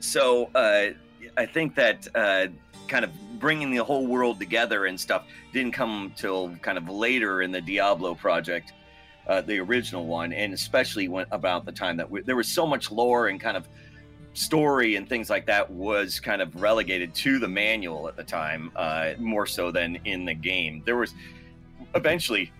so 0.00 0.50
uh, 0.54 0.88
I 1.36 1.46
think 1.46 1.74
that 1.76 2.08
uh, 2.14 2.46
kind 2.88 3.04
of 3.04 3.10
bringing 3.38 3.70
the 3.70 3.84
whole 3.84 4.06
world 4.06 4.38
together 4.38 4.86
and 4.86 4.98
stuff 4.98 5.26
didn't 5.52 5.72
come 5.72 6.12
till 6.16 6.54
kind 6.56 6.78
of 6.78 6.88
later 6.88 7.42
in 7.42 7.50
the 7.50 7.60
Diablo 7.60 8.14
project, 8.14 8.72
uh, 9.26 9.40
the 9.40 9.58
original 9.58 10.06
one, 10.06 10.32
and 10.32 10.52
especially 10.52 11.08
when 11.08 11.26
about 11.30 11.64
the 11.64 11.72
time 11.72 11.96
that 11.96 12.10
we, 12.10 12.22
there 12.22 12.36
was 12.36 12.48
so 12.48 12.66
much 12.66 12.90
lore 12.90 13.28
and 13.28 13.40
kind 13.40 13.56
of 13.56 13.68
story 14.34 14.96
and 14.96 15.08
things 15.08 15.30
like 15.30 15.46
that 15.46 15.70
was 15.70 16.20
kind 16.20 16.42
of 16.42 16.60
relegated 16.60 17.14
to 17.14 17.38
the 17.38 17.48
manual 17.48 18.08
at 18.08 18.16
the 18.16 18.24
time, 18.24 18.70
uh, 18.76 19.12
more 19.18 19.46
so 19.46 19.70
than 19.70 19.96
in 20.04 20.24
the 20.24 20.34
game. 20.34 20.82
There 20.84 20.96
was 20.96 21.14
eventually 21.94 22.52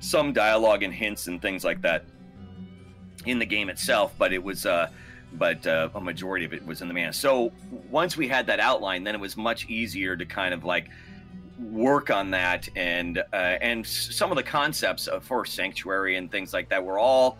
some 0.00 0.32
dialogue 0.32 0.82
and 0.82 0.92
hints 0.92 1.28
and 1.28 1.40
things 1.40 1.64
like 1.64 1.80
that 1.82 2.04
in 3.26 3.38
the 3.38 3.46
game 3.46 3.68
itself, 3.68 4.14
but 4.18 4.32
it 4.32 4.42
was. 4.42 4.66
Uh, 4.66 4.88
but 5.34 5.66
uh, 5.66 5.88
a 5.94 6.00
majority 6.00 6.44
of 6.44 6.52
it 6.52 6.64
was 6.66 6.82
in 6.82 6.88
the 6.88 6.94
man. 6.94 7.10
So 7.12 7.52
once 7.90 8.18
we 8.18 8.28
had 8.28 8.46
that 8.48 8.60
outline, 8.60 9.02
then 9.02 9.14
it 9.14 9.20
was 9.20 9.34
much 9.34 9.66
easier 9.66 10.14
to 10.14 10.26
kind 10.26 10.52
of 10.52 10.64
like 10.64 10.90
work 11.70 12.10
on 12.10 12.30
that 12.30 12.68
and 12.76 13.18
uh, 13.32 13.36
and 13.36 13.86
some 13.86 14.30
of 14.30 14.36
the 14.36 14.42
concepts 14.42 15.06
of 15.06 15.24
for 15.24 15.44
sanctuary 15.44 16.16
and 16.16 16.30
things 16.30 16.52
like 16.52 16.68
that 16.68 16.84
were 16.84 16.98
all 16.98 17.38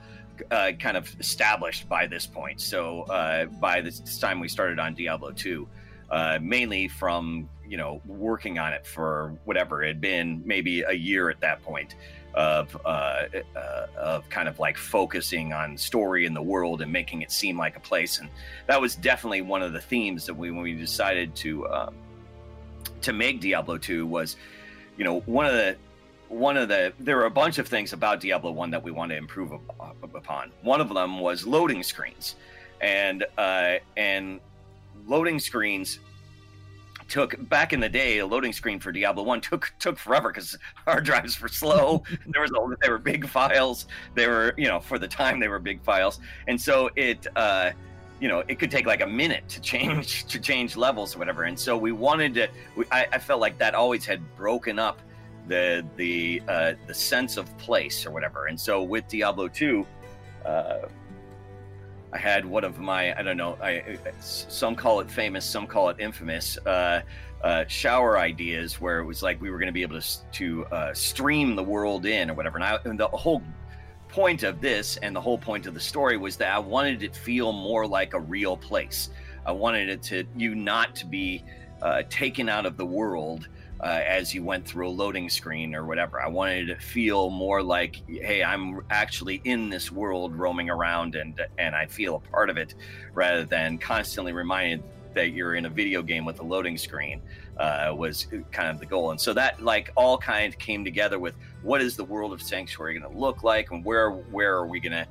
uh, 0.51 0.73
kind 0.79 0.97
of 0.97 1.15
established 1.21 1.89
by 1.89 2.07
this 2.07 2.27
point. 2.27 2.61
So 2.61 3.03
uh, 3.03 3.47
by 3.47 3.81
this 3.81 4.19
time 4.19 4.41
we 4.41 4.49
started 4.49 4.79
on 4.79 4.95
Diablo 4.95 5.31
2, 5.33 5.69
uh, 6.11 6.39
mainly 6.41 6.89
from 6.89 7.49
you 7.67 7.77
know 7.77 8.01
working 8.07 8.59
on 8.59 8.73
it 8.73 8.87
for 8.87 9.35
whatever 9.45 9.83
it 9.83 9.89
had 9.89 10.01
been, 10.01 10.43
maybe 10.45 10.83
a 10.83 10.93
year 10.93 11.31
at 11.31 11.41
that 11.41 11.63
point 11.63 11.95
of 12.35 12.77
uh, 12.85 13.25
uh, 13.57 13.87
of 13.97 14.29
kind 14.31 14.49
of 14.49 14.59
like 14.59 14.77
focusing 14.77 15.53
on 15.53 15.77
story 15.77 16.25
in 16.25 16.35
the 16.35 16.43
world 16.43 16.81
and 16.81 16.91
making 16.91 17.23
it 17.23 17.31
seem 17.31 17.59
like 17.59 17.77
a 17.77 17.81
place. 17.81 18.21
And 18.21 18.29
that 18.67 18.81
was 18.81 18.95
definitely 18.97 19.43
one 19.43 19.63
of 19.63 19.73
the 19.73 19.81
themes 19.81 20.27
that 20.27 20.35
we 20.35 20.51
when 20.51 20.63
we 20.63 20.75
decided 20.75 21.35
to 21.37 21.69
um, 21.69 21.95
to 23.03 23.13
make 23.13 23.41
Diablo 23.41 23.79
2 23.79 24.07
was, 24.07 24.37
you 24.97 25.05
know, 25.05 25.21
one 25.21 25.47
of 25.47 25.53
the 25.53 25.77
one 26.29 26.57
of 26.57 26.69
the 26.69 26.95
there 26.99 27.17
were 27.17 27.27
a 27.27 27.31
bunch 27.31 27.59
of 27.59 27.69
things 27.69 27.93
about 27.93 28.21
Diablo 28.21 28.53
1 28.53 28.71
that 28.71 28.83
we 28.83 28.91
wanted 28.91 29.15
to 29.15 29.19
improve 29.19 29.53
upon. 30.15 30.51
One 30.63 30.81
of 30.81 30.89
them 30.89 31.21
was 31.21 31.47
loading 31.47 31.83
screens. 31.83 32.37
And 32.81 33.25
uh, 33.39 33.75
and 33.97 34.41
loading 35.07 35.39
screens 35.39 36.01
took 37.09 37.37
back 37.49 37.75
in 37.75 37.81
the 37.81 37.89
day 37.89 38.19
a 38.19 38.27
loading 38.27 38.53
screen 38.53 38.81
for 38.81 38.91
Diablo 38.91 39.23
One 39.23 39.41
took 39.41 39.73
took 39.79 39.99
forever 39.99 40.31
because 40.31 40.57
hard 40.87 41.05
drives 41.05 41.41
were 41.41 41.49
slow. 41.49 42.03
there 42.27 42.41
was 42.41 42.51
a, 42.51 42.77
they 42.81 42.89
were 42.89 42.99
big 42.99 43.29
files. 43.29 43.87
They 44.15 44.27
were 44.27 44.55
you 44.57 44.67
know 44.67 44.81
for 44.81 44.99
the 44.99 45.09
time 45.09 45.39
they 45.39 45.49
were 45.49 45.59
big 45.59 45.83
files, 45.83 46.21
and 46.49 46.61
so 46.61 46.91
it 46.97 47.27
uh, 47.37 47.73
you 48.23 48.29
know 48.29 48.45
it 48.47 48.61
could 48.61 48.71
take 48.71 48.87
like 48.87 49.03
a 49.03 49.07
minute 49.07 49.49
to 49.49 49.61
change 49.61 50.25
to 50.29 50.39
change 50.39 50.77
levels 50.77 51.17
or 51.17 51.19
whatever. 51.19 51.43
And 51.43 51.59
so 51.59 51.77
we 51.77 51.91
wanted 51.91 52.35
to. 52.35 52.49
We, 52.77 52.85
I, 52.93 53.07
I 53.13 53.19
felt 53.19 53.41
like 53.41 53.59
that 53.59 53.75
always 53.75 54.07
had 54.07 54.21
broken 54.37 54.79
up 54.79 55.01
the 55.49 55.85
the 55.97 56.41
uh, 56.47 56.75
the 56.87 56.95
sense 56.95 57.37
of 57.37 57.47
place 57.59 58.07
or 58.07 58.13
whatever. 58.13 58.47
And 58.47 58.59
so 58.59 58.83
with 58.83 59.07
Diablo 59.09 59.49
Two. 59.49 59.87
Uh, 60.47 60.87
I 62.15 62.19
had 62.19 62.45
one 62.45 62.63
of 62.63 62.79
my 62.79 63.19
I 63.19 63.23
don't 63.23 63.39
know 63.39 63.57
I 63.63 63.97
some 64.21 64.77
call 64.77 65.01
it 65.01 65.11
famous 65.11 65.47
some 65.47 65.67
call 65.67 65.89
it 65.89 65.97
infamous 65.99 66.59
uh, 66.67 67.01
uh, 67.43 67.65
shower 67.69 68.19
ideas 68.19 68.83
where 68.83 68.99
it 68.99 69.07
was 69.07 69.23
like 69.23 69.41
we 69.41 69.51
were 69.51 69.57
going 69.57 69.69
to 69.69 69.73
be 69.73 69.81
able 69.81 69.99
to 69.99 70.31
to 70.33 70.67
uh, 70.67 70.93
stream 70.93 71.57
the 71.57 71.63
world 71.63 72.05
in 72.05 72.31
or 72.31 72.35
whatever 72.35 72.59
and, 72.59 72.65
I, 72.65 72.79
and 72.85 73.01
the 73.01 73.09
whole 73.09 73.43
point 74.13 74.45
of 74.45 74.61
this 74.61 74.99
and 74.99 75.17
the 75.17 75.21
whole 75.21 75.39
point 75.39 75.67
of 75.67 75.75
the 75.75 75.81
story 75.81 76.17
was 76.17 76.37
that 76.37 76.55
I 76.55 76.59
wanted 76.59 77.03
it 77.03 77.15
to 77.15 77.21
feel 77.21 77.51
more 77.51 77.87
like 77.87 78.15
a 78.15 78.21
real 78.21 78.57
place 78.57 79.09
I 79.45 79.53
wanted 79.53 79.89
it 79.89 80.03
to 80.05 80.25
you 80.37 80.55
not 80.55 80.95
to 80.97 81.07
be 81.07 81.43
uh, 81.81 82.03
taken 82.09 82.49
out 82.49 82.67
of 82.67 82.77
the 82.77 82.87
world 82.87 83.49
uh, 83.81 84.01
as 84.07 84.33
you 84.33 84.45
went 84.45 84.65
through 84.65 84.89
a 84.89 84.91
loading 84.91 85.29
screen 85.29 85.75
or 85.75 85.85
whatever. 85.85 86.23
I 86.23 86.29
wanted 86.29 86.71
it 86.71 86.75
to 86.75 86.81
feel 86.81 87.31
more 87.31 87.63
like, 87.63 88.03
hey, 88.09 88.45
I'm 88.45 88.83
actually 88.91 89.41
in 89.45 89.69
this 89.69 89.91
world 89.91 90.37
roaming 90.37 90.71
around 90.71 91.17
and 91.17 91.41
and 91.59 91.75
I 91.75 91.87
feel 91.87 92.17
a 92.17 92.21
part 92.21 92.51
of 92.51 92.57
it, 92.57 92.75
rather 93.15 93.45
than 93.45 93.79
constantly 93.79 94.33
reminded 94.33 94.85
that 95.15 95.33
you're 95.33 95.57
in 95.57 95.67
a 95.67 95.71
video 95.71 96.03
game 96.03 96.25
with 96.25 96.41
a 96.41 96.45
loading 96.45 96.79
screen 96.79 97.21
uh, 97.59 97.93
was 97.97 98.27
kind 98.51 98.69
of 98.69 98.79
the 98.79 98.87
goal. 98.87 99.11
And 99.11 99.21
so 99.21 99.33
that 99.35 99.63
like 99.63 99.91
all 99.97 100.19
kind 100.19 100.53
of 100.53 100.59
came 100.59 100.85
together 100.85 101.19
with 101.19 101.35
what 101.63 101.81
is 101.81 101.97
the 101.97 102.05
world 102.05 102.33
of 102.33 102.43
Sanctuary 102.43 102.99
going 102.99 103.13
to 103.13 103.19
look 103.19 103.43
like 103.43 103.71
and 103.71 103.85
where 103.85 104.11
where 104.11 104.55
are 104.55 104.67
we 104.67 104.81
going 104.81 104.93
to 104.93 105.07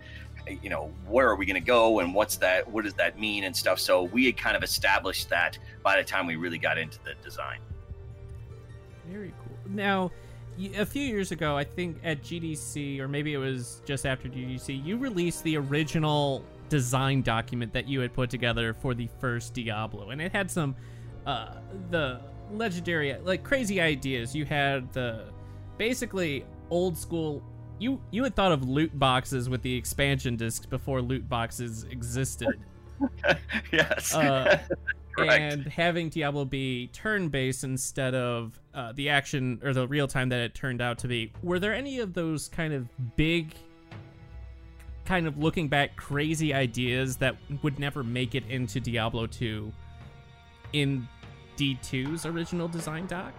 you 0.63 0.71
know 0.71 0.91
where 1.07 1.29
are 1.29 1.35
we 1.35 1.45
going 1.45 1.61
to 1.61 1.65
go 1.65 1.99
and 1.99 2.15
what's 2.15 2.35
that 2.35 2.67
what 2.67 2.83
does 2.83 2.95
that 2.95 3.19
mean 3.19 3.43
and 3.43 3.55
stuff 3.55 3.79
so 3.79 4.05
we 4.05 4.25
had 4.25 4.35
kind 4.35 4.57
of 4.57 4.63
established 4.63 5.29
that 5.29 5.55
by 5.83 5.95
the 5.95 6.03
time 6.03 6.25
we 6.25 6.35
really 6.35 6.57
got 6.57 6.79
into 6.79 6.97
the 7.03 7.13
design 7.23 7.59
very 9.11 9.33
cool. 9.43 9.57
Now, 9.73 10.11
a 10.77 10.85
few 10.85 11.03
years 11.03 11.31
ago, 11.31 11.57
I 11.57 11.63
think 11.63 11.97
at 12.03 12.21
GDC, 12.21 12.99
or 12.99 13.07
maybe 13.07 13.33
it 13.33 13.37
was 13.37 13.81
just 13.85 14.05
after 14.05 14.29
GDC, 14.29 14.85
you 14.85 14.97
released 14.97 15.43
the 15.43 15.57
original 15.57 16.43
design 16.69 17.21
document 17.21 17.73
that 17.73 17.87
you 17.87 17.99
had 17.99 18.13
put 18.13 18.29
together 18.29 18.73
for 18.73 18.93
the 18.93 19.09
first 19.19 19.53
Diablo, 19.53 20.11
and 20.11 20.21
it 20.21 20.31
had 20.31 20.49
some 20.49 20.75
uh, 21.25 21.55
the 21.89 22.21
legendary, 22.57 23.15
like 23.17 23.43
crazy 23.43 23.79
ideas. 23.81 24.35
You 24.35 24.45
had 24.45 24.91
the 24.93 25.25
basically 25.77 26.45
old 26.69 26.97
school. 26.97 27.43
You 27.79 28.01
you 28.11 28.23
had 28.23 28.35
thought 28.35 28.51
of 28.51 28.67
loot 28.67 28.97
boxes 28.97 29.49
with 29.49 29.61
the 29.61 29.75
expansion 29.75 30.35
discs 30.35 30.65
before 30.65 31.01
loot 31.01 31.27
boxes 31.27 31.85
existed. 31.89 32.59
yes. 33.71 34.13
Uh, 34.13 34.59
and 35.17 35.65
having 35.65 36.09
Diablo 36.09 36.45
be 36.45 36.87
turn 36.87 37.29
based 37.29 37.63
instead 37.63 38.15
of 38.15 38.59
uh, 38.73 38.93
the 38.93 39.09
action 39.09 39.59
or 39.63 39.73
the 39.73 39.87
real 39.87 40.07
time 40.07 40.29
that 40.29 40.39
it 40.39 40.53
turned 40.53 40.81
out 40.81 40.99
to 40.99 41.07
be. 41.07 41.31
Were 41.43 41.59
there 41.59 41.73
any 41.73 41.99
of 41.99 42.13
those 42.13 42.47
kind 42.47 42.73
of 42.73 42.87
big, 43.15 43.53
kind 45.05 45.27
of 45.27 45.37
looking 45.37 45.67
back 45.67 45.95
crazy 45.95 46.53
ideas 46.53 47.17
that 47.17 47.35
would 47.63 47.79
never 47.79 48.03
make 48.03 48.35
it 48.35 48.45
into 48.49 48.79
Diablo 48.79 49.27
2 49.27 49.71
in 50.73 51.07
D2's 51.61 52.25
original 52.25 52.67
design 52.67 53.05
doc? 53.05 53.33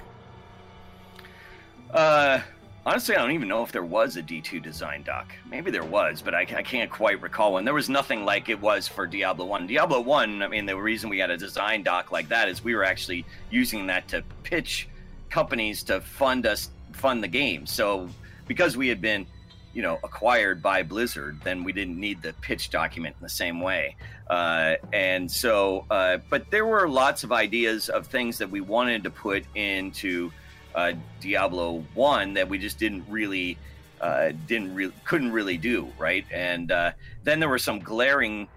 Uh, 1.90 2.40
Honestly, 2.84 3.14
I 3.14 3.20
don't 3.20 3.30
even 3.30 3.46
know 3.46 3.62
if 3.62 3.70
there 3.70 3.84
was 3.84 4.16
a 4.16 4.22
D2 4.22 4.60
design 4.60 5.04
doc. 5.04 5.32
Maybe 5.48 5.70
there 5.70 5.84
was, 5.84 6.20
but 6.20 6.34
I, 6.34 6.40
I, 6.40 6.62
can't 6.64 6.90
quite 6.90 7.22
recall 7.22 7.52
one. 7.52 7.64
There 7.64 7.74
was 7.74 7.88
nothing 7.88 8.24
like 8.24 8.48
it 8.48 8.60
was 8.60 8.88
for 8.88 9.06
Diablo 9.06 9.46
1. 9.46 9.68
Diablo 9.68 10.00
1, 10.00 10.42
I 10.42 10.48
mean, 10.48 10.66
the 10.66 10.76
reason 10.76 11.08
we 11.08 11.20
had 11.20 11.30
a 11.30 11.36
design 11.36 11.84
doc 11.84 12.10
like 12.10 12.28
that 12.30 12.48
is 12.48 12.64
we 12.64 12.74
were 12.74 12.82
actually 12.82 13.24
using 13.50 13.86
that 13.86 14.08
to 14.08 14.24
pitch 14.42 14.88
companies 15.30 15.84
to 15.84 16.00
fund 16.00 16.44
us, 16.44 16.70
fund 16.92 17.22
the 17.22 17.28
game. 17.28 17.66
So 17.66 18.08
because 18.48 18.76
we 18.76 18.88
had 18.88 19.00
been, 19.00 19.28
you 19.74 19.82
know, 19.82 19.98
acquired 20.04 20.62
by 20.62 20.82
Blizzard, 20.82 21.40
then 21.42 21.64
we 21.64 21.72
didn't 21.72 21.98
need 21.98 22.20
the 22.20 22.32
pitch 22.34 22.70
document 22.70 23.16
in 23.18 23.22
the 23.22 23.30
same 23.30 23.60
way. 23.60 23.96
Uh, 24.28 24.74
and 24.92 25.30
so, 25.30 25.86
uh, 25.90 26.18
but 26.28 26.50
there 26.50 26.66
were 26.66 26.88
lots 26.88 27.24
of 27.24 27.32
ideas 27.32 27.88
of 27.88 28.06
things 28.06 28.38
that 28.38 28.50
we 28.50 28.60
wanted 28.60 29.02
to 29.04 29.10
put 29.10 29.44
into 29.54 30.30
uh, 30.74 30.92
Diablo 31.20 31.84
One 31.94 32.34
that 32.34 32.48
we 32.48 32.58
just 32.58 32.78
didn't 32.78 33.04
really 33.08 33.58
uh, 34.00 34.32
didn't 34.46 34.74
really 34.74 34.92
couldn't 35.04 35.32
really 35.32 35.56
do 35.56 35.92
right. 35.98 36.26
And 36.30 36.70
uh, 36.70 36.92
then 37.24 37.40
there 37.40 37.48
were 37.48 37.58
some 37.58 37.78
glaring 37.78 38.48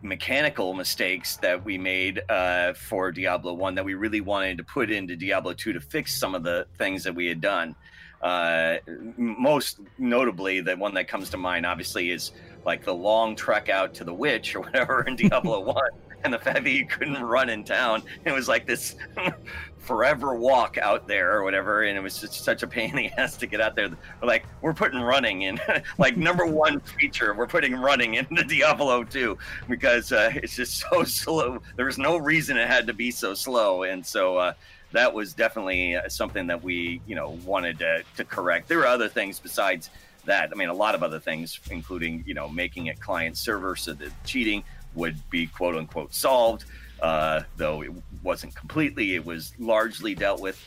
mechanical 0.00 0.74
mistakes 0.74 1.36
that 1.36 1.64
we 1.64 1.78
made 1.78 2.22
uh, 2.28 2.72
for 2.72 3.12
Diablo 3.12 3.52
One 3.52 3.74
that 3.76 3.84
we 3.84 3.94
really 3.94 4.20
wanted 4.20 4.58
to 4.58 4.64
put 4.64 4.90
into 4.90 5.16
Diablo 5.16 5.52
Two 5.52 5.72
to 5.72 5.80
fix 5.80 6.14
some 6.14 6.34
of 6.34 6.42
the 6.42 6.66
things 6.76 7.04
that 7.04 7.14
we 7.14 7.26
had 7.26 7.40
done. 7.40 7.76
Uh, 8.22 8.76
most 9.16 9.80
notably, 9.98 10.60
the 10.60 10.76
one 10.76 10.94
that 10.94 11.08
comes 11.08 11.30
to 11.30 11.36
mind, 11.36 11.66
obviously, 11.66 12.10
is 12.10 12.32
like 12.64 12.84
the 12.84 12.94
long 12.94 13.34
trek 13.34 13.68
out 13.68 13.92
to 13.94 14.04
the 14.04 14.14
witch 14.14 14.54
or 14.54 14.60
whatever 14.60 15.02
in 15.02 15.16
Diablo 15.16 15.60
One, 15.60 15.90
and 16.24 16.32
the 16.32 16.38
fact 16.38 16.62
that 16.64 16.70
you 16.70 16.86
couldn't 16.86 17.20
run 17.20 17.48
in 17.48 17.64
town. 17.64 18.02
It 18.24 18.32
was 18.32 18.48
like 18.48 18.66
this 18.66 18.94
forever 19.82 20.36
walk 20.36 20.78
out 20.78 21.08
there 21.08 21.36
or 21.36 21.42
whatever, 21.42 21.82
and 21.82 21.98
it 21.98 22.00
was 22.00 22.20
just 22.20 22.44
such 22.44 22.62
a 22.62 22.66
pain 22.66 22.90
in 22.90 22.96
the 22.96 23.10
ass 23.18 23.36
to 23.38 23.46
get 23.46 23.60
out 23.60 23.74
there. 23.74 23.88
We're 23.88 24.28
like, 24.28 24.46
we're 24.60 24.74
putting 24.74 25.00
running 25.00 25.42
in, 25.42 25.60
like 25.98 26.16
number 26.16 26.46
one 26.46 26.80
feature, 26.80 27.34
we're 27.34 27.48
putting 27.48 27.74
running 27.74 28.14
into 28.14 28.44
Diablo 28.44 29.02
2 29.02 29.36
because 29.68 30.12
uh, 30.12 30.30
it's 30.34 30.54
just 30.54 30.78
so 30.90 31.02
slow. 31.02 31.60
There 31.76 31.86
was 31.86 31.98
no 31.98 32.16
reason 32.16 32.56
it 32.56 32.68
had 32.68 32.86
to 32.86 32.94
be 32.94 33.10
so 33.10 33.34
slow, 33.34 33.82
and 33.82 34.06
so 34.06 34.36
uh, 34.36 34.52
that 34.92 35.12
was 35.12 35.34
definitely 35.34 35.96
uh, 35.96 36.08
something 36.08 36.46
that 36.46 36.62
we 36.62 37.00
you 37.06 37.14
know 37.14 37.38
wanted 37.44 37.78
to, 37.80 38.04
to 38.16 38.24
correct. 38.24 38.68
There 38.68 38.78
were 38.78 38.86
other 38.86 39.08
things 39.08 39.38
besides 39.38 39.90
that. 40.24 40.50
I 40.52 40.54
mean, 40.54 40.68
a 40.68 40.74
lot 40.74 40.94
of 40.94 41.02
other 41.02 41.18
things, 41.20 41.58
including 41.70 42.24
you 42.26 42.34
know 42.34 42.48
making 42.48 42.86
it 42.86 43.00
client 43.00 43.36
server 43.36 43.76
so 43.76 43.92
that 43.94 44.10
cheating 44.24 44.62
would 44.94 45.18
be 45.30 45.46
quote 45.46 45.76
unquote 45.76 46.14
solved. 46.14 46.64
Uh, 47.00 47.42
though 47.56 47.82
it 47.82 47.90
wasn't 48.22 48.54
completely, 48.54 49.16
it 49.16 49.26
was 49.26 49.52
largely 49.58 50.14
dealt 50.14 50.40
with, 50.40 50.60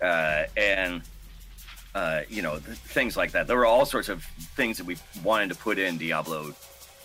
uh, 0.00 0.44
and 0.56 1.02
uh, 1.94 2.22
you 2.28 2.42
know 2.42 2.56
things 2.56 3.16
like 3.16 3.32
that. 3.32 3.46
There 3.46 3.56
were 3.56 3.66
all 3.66 3.84
sorts 3.84 4.08
of 4.08 4.24
things 4.56 4.78
that 4.78 4.86
we 4.86 4.96
wanted 5.22 5.50
to 5.50 5.56
put 5.56 5.78
in 5.78 5.98
Diablo 5.98 6.54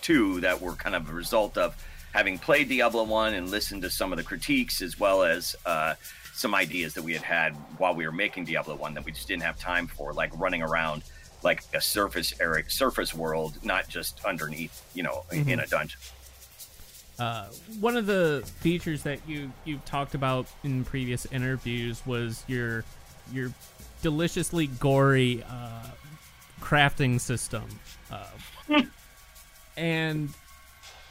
2 0.02 0.40
that 0.40 0.60
were 0.60 0.72
kind 0.72 0.96
of 0.96 1.08
a 1.10 1.12
result 1.12 1.58
of 1.58 1.76
having 2.12 2.38
played 2.38 2.68
Diablo 2.68 3.04
1 3.04 3.34
and 3.34 3.50
listened 3.50 3.82
to 3.82 3.90
some 3.90 4.12
of 4.12 4.18
the 4.18 4.24
critiques 4.24 4.82
as 4.82 4.98
well 4.98 5.22
as 5.22 5.54
uh, 5.64 5.94
some 6.40 6.54
ideas 6.54 6.94
that 6.94 7.02
we 7.02 7.12
had 7.12 7.22
had 7.22 7.52
while 7.76 7.94
we 7.94 8.06
were 8.06 8.12
making 8.12 8.46
Diablo 8.46 8.74
1 8.74 8.94
that 8.94 9.04
we 9.04 9.12
just 9.12 9.28
didn't 9.28 9.42
have 9.42 9.58
time 9.58 9.86
for, 9.86 10.14
like 10.14 10.30
running 10.38 10.62
around 10.62 11.02
like 11.42 11.62
a 11.74 11.80
surface 11.80 12.32
area, 12.40 12.64
surface 12.68 13.14
world, 13.14 13.58
not 13.62 13.88
just 13.88 14.24
underneath, 14.24 14.82
you 14.94 15.02
know, 15.02 15.24
mm-hmm. 15.30 15.48
in 15.48 15.60
a 15.60 15.66
dungeon. 15.66 16.00
Uh, 17.18 17.46
one 17.78 17.96
of 17.98 18.06
the 18.06 18.42
features 18.60 19.02
that 19.02 19.18
you 19.28 19.52
you've 19.66 19.84
talked 19.84 20.14
about 20.14 20.46
in 20.64 20.82
previous 20.84 21.26
interviews 21.26 22.00
was 22.06 22.42
your 22.46 22.82
your 23.30 23.52
deliciously 24.00 24.66
gory 24.66 25.44
uh, 25.46 25.84
crafting 26.62 27.20
system, 27.20 27.64
uh, 28.10 28.80
and 29.76 30.30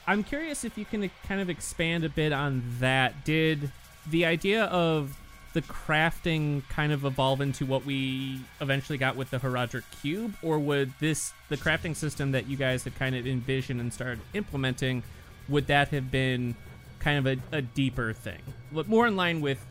I'm 0.08 0.24
curious 0.24 0.64
if 0.64 0.76
you 0.80 0.86
can 0.86 1.12
kind 1.28 1.42
of 1.42 1.52
expand 1.52 2.04
a 2.04 2.10
bit 2.10 2.34
on 2.34 2.64
that. 2.80 3.24
Did 3.24 3.72
the 4.10 4.26
idea 4.26 4.66
of 4.66 5.18
the 5.54 5.62
crafting 5.64 6.62
kind 6.70 6.92
of 6.92 7.06
evolve 7.06 7.42
into 7.42 7.66
what 7.66 7.84
we 7.84 8.40
eventually 8.62 8.98
got 8.98 9.16
with 9.16 9.32
the 9.32 9.40
Horadric 9.40 9.84
Cube, 10.02 10.36
or 10.44 10.60
would 10.60 10.94
this 11.00 11.34
the 11.50 11.58
crafting 11.58 11.96
system 11.96 12.32
that 12.34 12.48
you 12.48 12.56
guys 12.56 12.84
had 12.84 12.96
kind 13.00 13.16
of 13.16 13.26
envisioned 13.26 13.80
and 13.80 13.92
started 13.92 14.20
implementing? 14.34 15.04
would 15.50 15.68
that 15.68 15.90
have 15.90 16.12
been 16.12 16.56
kind 17.00 17.28
of 17.28 17.40
a, 17.54 17.58
a 17.58 17.62
deeper 17.62 18.14
thing, 18.14 18.42
but 18.72 18.88
more 18.88 19.08
in 19.08 19.16
line 19.16 19.42
with, 19.42 19.64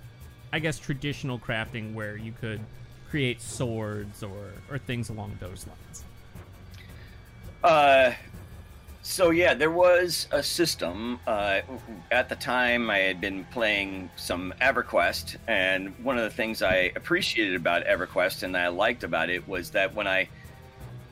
I 0.53 0.59
guess, 0.59 0.79
traditional 0.79 1.39
crafting 1.39 1.95
where 1.95 2.17
you 2.17 2.33
could 2.33 2.61
create 3.11 3.41
swords 3.41 4.23
or 4.23 4.53
or 4.71 4.79
things 4.79 5.09
along 5.09 5.39
those 5.41 5.67
lines? 5.67 6.05
Uh, 7.63 8.13
so 9.09 9.31
yeah, 9.31 9.55
there 9.55 9.71
was 9.71 10.29
a 10.33 10.43
system. 10.43 11.19
Uh, 11.27 11.63
at 12.11 12.29
the 12.29 12.37
time, 12.37 12.91
I 12.91 12.99
had 12.99 13.23
been 13.23 13.47
playing 13.47 14.11
some 14.17 14.53
EverQuest, 14.61 15.39
and 15.49 15.99
one 16.05 16.19
of 16.19 16.25
the 16.25 16.31
things 16.31 16.61
I 16.61 16.93
appreciated 16.95 17.57
about 17.57 17.87
EverQuest 17.87 18.43
and 18.43 18.55
I 18.55 18.69
liked 18.69 19.05
about 19.05 19.31
it 19.31 19.49
was 19.49 19.71
that 19.71 19.95
when 19.95 20.07
I 20.07 20.29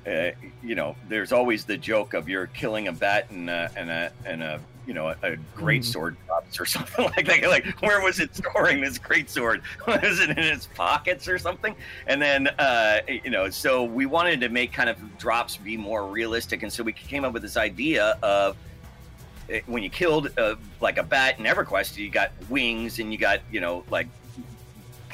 uh, 0.07 0.31
you 0.63 0.75
know, 0.75 0.95
there's 1.09 1.33
always 1.33 1.65
the 1.65 1.79
joke 1.79 2.13
of 2.13 2.29
you're 2.29 2.47
killing 2.49 2.87
a 2.87 2.93
bat 2.93 3.31
and 3.31 3.49
a, 3.49 3.71
and 3.75 3.91
a, 3.91 4.13
and 4.27 4.43
a 4.43 4.61
you 4.87 4.95
know, 4.95 5.09
a, 5.09 5.17
a 5.23 5.37
great 5.55 5.83
mm-hmm. 5.83 5.91
sword 5.91 6.17
drops 6.27 6.61
or 6.61 6.67
something 6.67 7.05
like 7.17 7.27
that. 7.27 7.43
Like, 7.43 7.67
where 7.81 8.01
was 8.01 8.21
it 8.21 8.35
storing 8.35 8.81
this 8.81 8.99
great 8.99 9.29
sword? 9.29 9.63
was 9.87 10.21
it 10.21 10.31
in 10.31 10.39
its 10.39 10.67
pockets 10.75 11.29
or 11.29 11.39
something? 11.39 11.75
And 12.07 12.21
then, 12.21 12.49
uh, 12.59 13.01
you 13.09 13.31
know, 13.31 13.51
so 13.51 13.85
we 13.85 14.07
wanted 14.07 14.41
to 14.41 14.49
make 14.49 14.73
kind 14.73 14.89
of 14.89 15.19
drops 15.19 15.57
be 15.57 15.77
more 15.77 16.07
realistic, 16.07 16.63
and 16.63 16.73
so 16.73 16.83
we 16.83 16.93
came 16.93 17.25
up 17.25 17.33
with 17.33 17.43
this 17.43 17.57
idea 17.57 18.19
of 18.23 18.57
eh, 19.51 19.61
when 19.67 19.83
you 19.83 19.91
killed 19.91 20.31
uh, 20.39 20.55
like 20.81 20.99
a 20.99 21.03
bat 21.03 21.39
in 21.39 21.45
EverQuest, 21.45 21.97
you 21.97 22.11
got 22.11 22.31
wings 22.49 22.99
and 22.99 23.13
you 23.13 23.19
got 23.19 23.41
you 23.51 23.61
know 23.61 23.85
like 23.91 24.09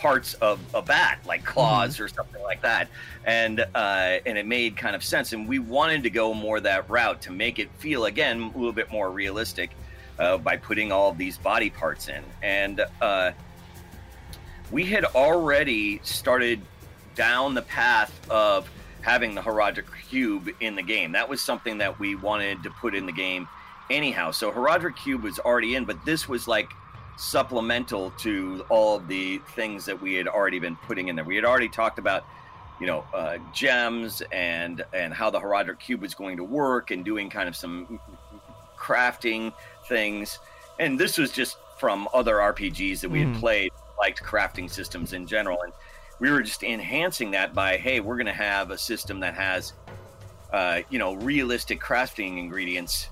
parts 0.03 0.35
of 0.35 0.59
a 0.75 0.83
bat, 0.83 1.21
like 1.25 1.45
claws 1.45 1.95
mm-hmm. 1.95 2.05
or 2.05 2.09
something 2.09 2.43
like 2.43 2.61
that, 2.61 2.89
and 3.25 3.61
uh, 3.61 4.19
and 4.27 4.37
it 4.37 4.47
made 4.47 4.77
kind 4.77 4.97
of 4.97 5.05
sense. 5.05 5.33
And 5.33 5.49
we 5.49 5.61
wanted 5.61 6.03
to 6.03 6.11
go 6.11 6.35
more 6.35 6.59
that 6.59 6.91
route 6.91 7.23
to 7.23 7.31
make 7.31 7.61
it 7.61 7.71
feel 7.79 8.07
again 8.07 8.43
a 8.43 8.59
little 8.59 8.73
bit 8.73 8.91
more 8.91 9.13
realistic 9.13 9.71
uh, 10.19 10.39
by 10.39 10.57
putting 10.57 10.91
all 10.91 11.13
these 11.13 11.39
body 11.39 11.71
parts 11.71 12.09
in. 12.09 12.23
And 12.43 12.85
uh, 13.01 13.31
we 14.73 14.85
had 14.85 15.05
already 15.05 16.01
started 16.03 16.61
down 17.15 17.55
the 17.55 17.63
path 17.63 18.13
of 18.29 18.69
having 19.03 19.37
the 19.37 19.41
Horadric 19.41 19.85
Cube 20.09 20.51
in 20.59 20.75
the 20.75 20.83
game. 20.83 21.13
That 21.13 21.29
was 21.29 21.41
something 21.41 21.79
that 21.79 22.01
we 22.01 22.17
wanted 22.17 22.65
to 22.65 22.71
put 22.71 22.97
in 22.97 23.07
the 23.07 23.13
game 23.13 23.47
anyhow. 23.89 24.33
So 24.33 24.51
Horadric 24.51 24.97
Cube 24.97 25.23
was 25.23 25.39
already 25.39 25.77
in, 25.77 25.85
but 25.85 26.05
this 26.05 26.29
was 26.29 26.49
like 26.49 26.69
supplemental 27.23 28.11
to 28.19 28.65
all 28.69 28.97
of 28.97 29.07
the 29.07 29.39
things 29.55 29.85
that 29.85 30.01
we 30.01 30.15
had 30.15 30.27
already 30.27 30.59
been 30.59 30.77
putting 30.77 31.09
in 31.09 31.15
there. 31.15 31.25
We 31.25 31.37
had 31.37 31.45
already 31.45 31.69
talked 31.69 31.99
about, 31.99 32.25
you 32.81 32.87
know, 32.87 33.05
uh, 33.15 33.39
gems 33.53 34.23
and 34.33 34.85
and 34.93 35.15
how 35.15 35.31
the 35.31 35.39
Horadric 35.39 35.79
cube 35.79 36.01
was 36.01 36.15
going 36.15 36.37
to 36.37 36.45
work 36.45 36.91
and 36.91 37.05
doing 37.05 37.31
kind 37.31 37.49
of 37.49 37.55
some 37.55 38.01
crafting 38.77 39.53
things. 39.89 40.41
And 40.81 40.99
this 40.99 41.17
was 41.17 41.31
just 41.31 41.59
from 41.79 42.09
other 42.13 42.37
RPGs 42.37 43.01
that 43.01 43.11
we 43.11 43.21
mm. 43.21 43.33
had 43.33 43.41
played, 43.41 43.73
liked 43.99 44.23
crafting 44.23 44.69
systems 44.69 45.13
in 45.13 45.27
general, 45.27 45.63
and 45.63 45.73
we 46.19 46.31
were 46.31 46.43
just 46.43 46.65
enhancing 46.65 47.31
that 47.33 47.55
by, 47.55 47.77
hey, 47.77 48.01
we're 48.01 48.17
going 48.17 48.27
to 48.27 48.33
have 48.33 48.71
a 48.71 48.79
system 48.79 49.21
that 49.21 49.35
has, 49.35 49.75
uh, 50.53 50.81
you 50.91 50.99
know, 50.99 51.15
realistic 51.15 51.81
crafting 51.81 52.39
ingredients 52.39 53.09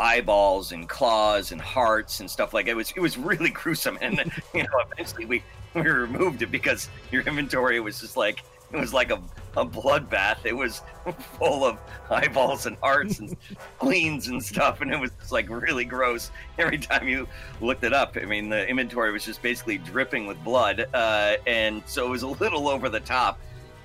eyeballs 0.00 0.72
and 0.72 0.88
claws 0.88 1.52
and 1.52 1.60
hearts 1.60 2.20
and 2.20 2.30
stuff 2.30 2.54
like 2.54 2.66
it. 2.66 2.70
it 2.70 2.76
was 2.76 2.92
it 2.96 3.00
was 3.00 3.18
really 3.18 3.50
gruesome. 3.60 3.98
And 4.00 4.18
you 4.54 4.62
know 4.62 4.68
eventually 4.92 5.26
we 5.26 5.42
we 5.74 5.82
removed 5.82 6.42
it 6.42 6.50
because 6.50 6.88
your 7.12 7.22
inventory 7.22 7.78
was 7.80 8.00
just 8.00 8.16
like 8.16 8.42
it 8.72 8.78
was 8.78 8.94
like 8.94 9.10
a, 9.10 9.20
a 9.56 9.66
bloodbath. 9.66 10.38
It 10.44 10.56
was 10.56 10.82
full 11.38 11.64
of 11.64 11.78
eyeballs 12.08 12.66
and 12.66 12.76
hearts 12.76 13.18
and 13.18 13.36
spleens 13.78 14.28
and 14.28 14.42
stuff. 14.42 14.80
And 14.80 14.92
it 14.92 14.98
was 14.98 15.10
just 15.18 15.32
like 15.32 15.48
really 15.48 15.84
gross 15.84 16.30
every 16.58 16.78
time 16.78 17.08
you 17.08 17.26
looked 17.60 17.84
it 17.84 17.92
up. 17.92 18.16
I 18.16 18.24
mean 18.24 18.48
the 18.48 18.66
inventory 18.68 19.12
was 19.12 19.24
just 19.24 19.42
basically 19.42 19.78
dripping 19.78 20.26
with 20.26 20.42
blood 20.44 20.86
uh, 20.94 21.36
and 21.46 21.82
so 21.86 22.06
it 22.06 22.10
was 22.10 22.22
a 22.22 22.28
little 22.28 22.68
over 22.68 22.88
the 22.88 23.00
top 23.00 23.38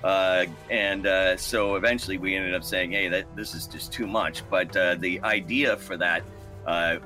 uh, 0.06 0.46
and 0.70 1.04
uh, 1.04 1.36
so 1.36 1.74
eventually 1.74 2.16
we 2.16 2.36
ended 2.36 2.54
up 2.54 2.62
saying, 2.62 2.92
hey, 2.92 3.08
that 3.08 3.24
this 3.34 3.56
is 3.56 3.66
just 3.66 3.92
too 3.92 4.06
much. 4.06 4.48
But 4.48 4.76
uh, 4.76 4.94
the 4.94 5.20
idea 5.22 5.76
for 5.76 5.96
that 5.96 6.22
uh, 6.64 6.98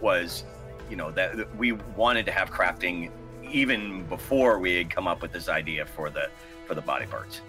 was, 0.00 0.42
you 0.90 0.96
know, 0.96 1.12
that 1.12 1.56
we 1.56 1.70
wanted 1.70 2.26
to 2.26 2.32
have 2.32 2.50
crafting 2.50 3.12
even 3.48 4.04
before 4.06 4.58
we 4.58 4.74
had 4.74 4.90
come 4.90 5.06
up 5.06 5.22
with 5.22 5.30
this 5.30 5.48
idea 5.48 5.86
for 5.86 6.10
the 6.10 6.28
for 6.66 6.74
the 6.74 6.80
body 6.80 7.06
parts. 7.06 7.40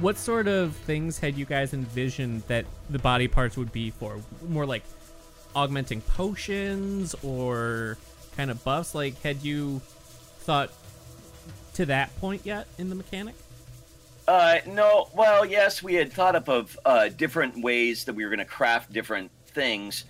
What 0.00 0.16
sort 0.16 0.46
of 0.46 0.76
things 0.76 1.18
had 1.18 1.36
you 1.36 1.44
guys 1.44 1.74
envisioned 1.74 2.44
that 2.46 2.66
the 2.88 3.00
body 3.00 3.26
parts 3.26 3.56
would 3.56 3.72
be 3.72 3.90
for? 3.90 4.20
More 4.48 4.64
like 4.64 4.84
augmenting 5.56 6.02
potions 6.02 7.16
or 7.24 7.98
kind 8.36 8.48
of 8.48 8.62
buffs? 8.62 8.94
Like, 8.94 9.20
had 9.22 9.42
you 9.42 9.80
thought 10.38 10.70
to 11.74 11.86
that 11.86 12.16
point 12.20 12.42
yet 12.44 12.68
in 12.78 12.90
the 12.90 12.94
mechanic? 12.94 13.34
Uh, 14.26 14.58
no. 14.66 15.08
Well, 15.14 15.44
yes, 15.44 15.82
we 15.82 15.94
had 15.94 16.12
thought 16.12 16.34
up 16.34 16.48
of 16.48 16.78
uh, 16.84 17.08
different 17.08 17.62
ways 17.62 18.04
that 18.04 18.14
we 18.14 18.24
were 18.24 18.30
going 18.30 18.40
to 18.40 18.44
craft 18.44 18.92
different 18.92 19.30
things 19.48 20.04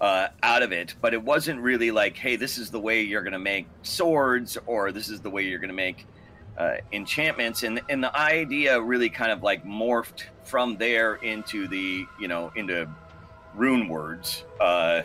uh, 0.00 0.28
out 0.42 0.62
of 0.62 0.72
it, 0.72 0.94
but 1.00 1.14
it 1.14 1.22
wasn't 1.22 1.60
really 1.60 1.90
like, 1.90 2.16
hey, 2.16 2.36
this 2.36 2.58
is 2.58 2.70
the 2.70 2.80
way 2.80 3.02
you're 3.02 3.22
going 3.22 3.32
to 3.32 3.38
make 3.38 3.66
swords, 3.82 4.58
or 4.66 4.92
this 4.92 5.08
is 5.08 5.20
the 5.20 5.30
way 5.30 5.42
you're 5.42 5.58
going 5.58 5.68
to 5.68 5.74
make 5.74 6.06
uh, 6.58 6.76
enchantments, 6.92 7.62
and 7.62 7.80
and 7.88 8.02
the 8.02 8.14
idea 8.16 8.80
really 8.80 9.08
kind 9.08 9.30
of 9.30 9.42
like 9.42 9.64
morphed 9.64 10.24
from 10.44 10.76
there 10.76 11.14
into 11.16 11.68
the 11.68 12.04
you 12.18 12.28
know 12.28 12.50
into 12.56 12.88
rune 13.54 13.88
words. 13.88 14.44
Uh, 14.60 15.02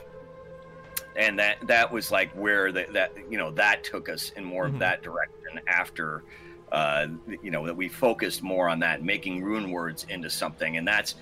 and 1.15 1.39
that 1.39 1.65
that 1.67 1.91
was 1.91 2.11
like 2.11 2.31
where 2.33 2.71
the, 2.71 2.85
that 2.91 3.13
you 3.29 3.37
know 3.37 3.51
that 3.51 3.83
took 3.83 4.09
us 4.09 4.31
in 4.31 4.43
more 4.43 4.65
mm-hmm. 4.65 4.75
of 4.75 4.79
that 4.79 5.03
direction 5.03 5.61
after 5.67 6.23
uh, 6.71 7.07
you 7.41 7.51
know 7.51 7.65
that 7.65 7.75
we 7.75 7.87
focused 7.87 8.43
more 8.43 8.69
on 8.69 8.79
that 8.79 9.03
making 9.03 9.43
rune 9.43 9.71
words 9.71 10.05
into 10.09 10.29
something. 10.29 10.77
And 10.77 10.87
that's 10.87 11.15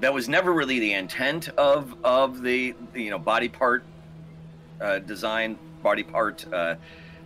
that 0.00 0.12
was 0.12 0.28
never 0.28 0.52
really 0.52 0.80
the 0.80 0.92
intent 0.92 1.48
of 1.50 1.94
of 2.04 2.42
the, 2.42 2.74
you 2.94 3.10
know 3.10 3.18
body 3.18 3.48
part 3.48 3.84
uh, 4.80 4.98
design 4.98 5.58
body 5.82 6.02
part 6.02 6.44
uh, 6.52 6.74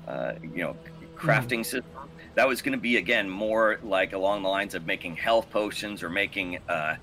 uh, 0.07 0.35
you 0.43 0.63
know 0.63 0.77
crafting 1.17 1.61
mm. 1.61 1.67
system. 1.67 1.91
That 2.35 2.47
was 2.47 2.61
going 2.61 2.73
to 2.73 2.79
be 2.79 2.99
again 2.99 3.31
more 3.31 3.79
like 3.83 4.13
along 4.13 4.43
the 4.43 4.51
lines 4.51 4.75
of 4.75 4.87
making 4.87 5.17
health 5.17 5.49
potions 5.51 6.03
or 6.03 6.11
making 6.11 6.59
uh, 6.69 6.97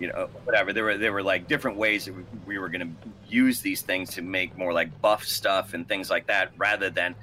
you 0.00 0.08
know 0.08 0.28
whatever. 0.44 0.72
There 0.72 0.84
were 0.84 0.98
there 0.98 1.12
were 1.12 1.22
like 1.22 1.46
different 1.46 1.76
ways 1.76 2.06
that 2.06 2.14
we 2.44 2.58
were 2.58 2.68
going 2.68 2.80
to 2.80 3.08
use 3.28 3.60
these 3.60 3.82
things 3.82 4.10
to 4.14 4.22
make 4.22 4.58
more 4.58 4.72
like 4.72 5.00
buff 5.00 5.24
stuff 5.24 5.74
and 5.74 5.86
things 5.86 6.10
like 6.10 6.26
that 6.26 6.50
rather 6.58 6.90
than 6.90 7.14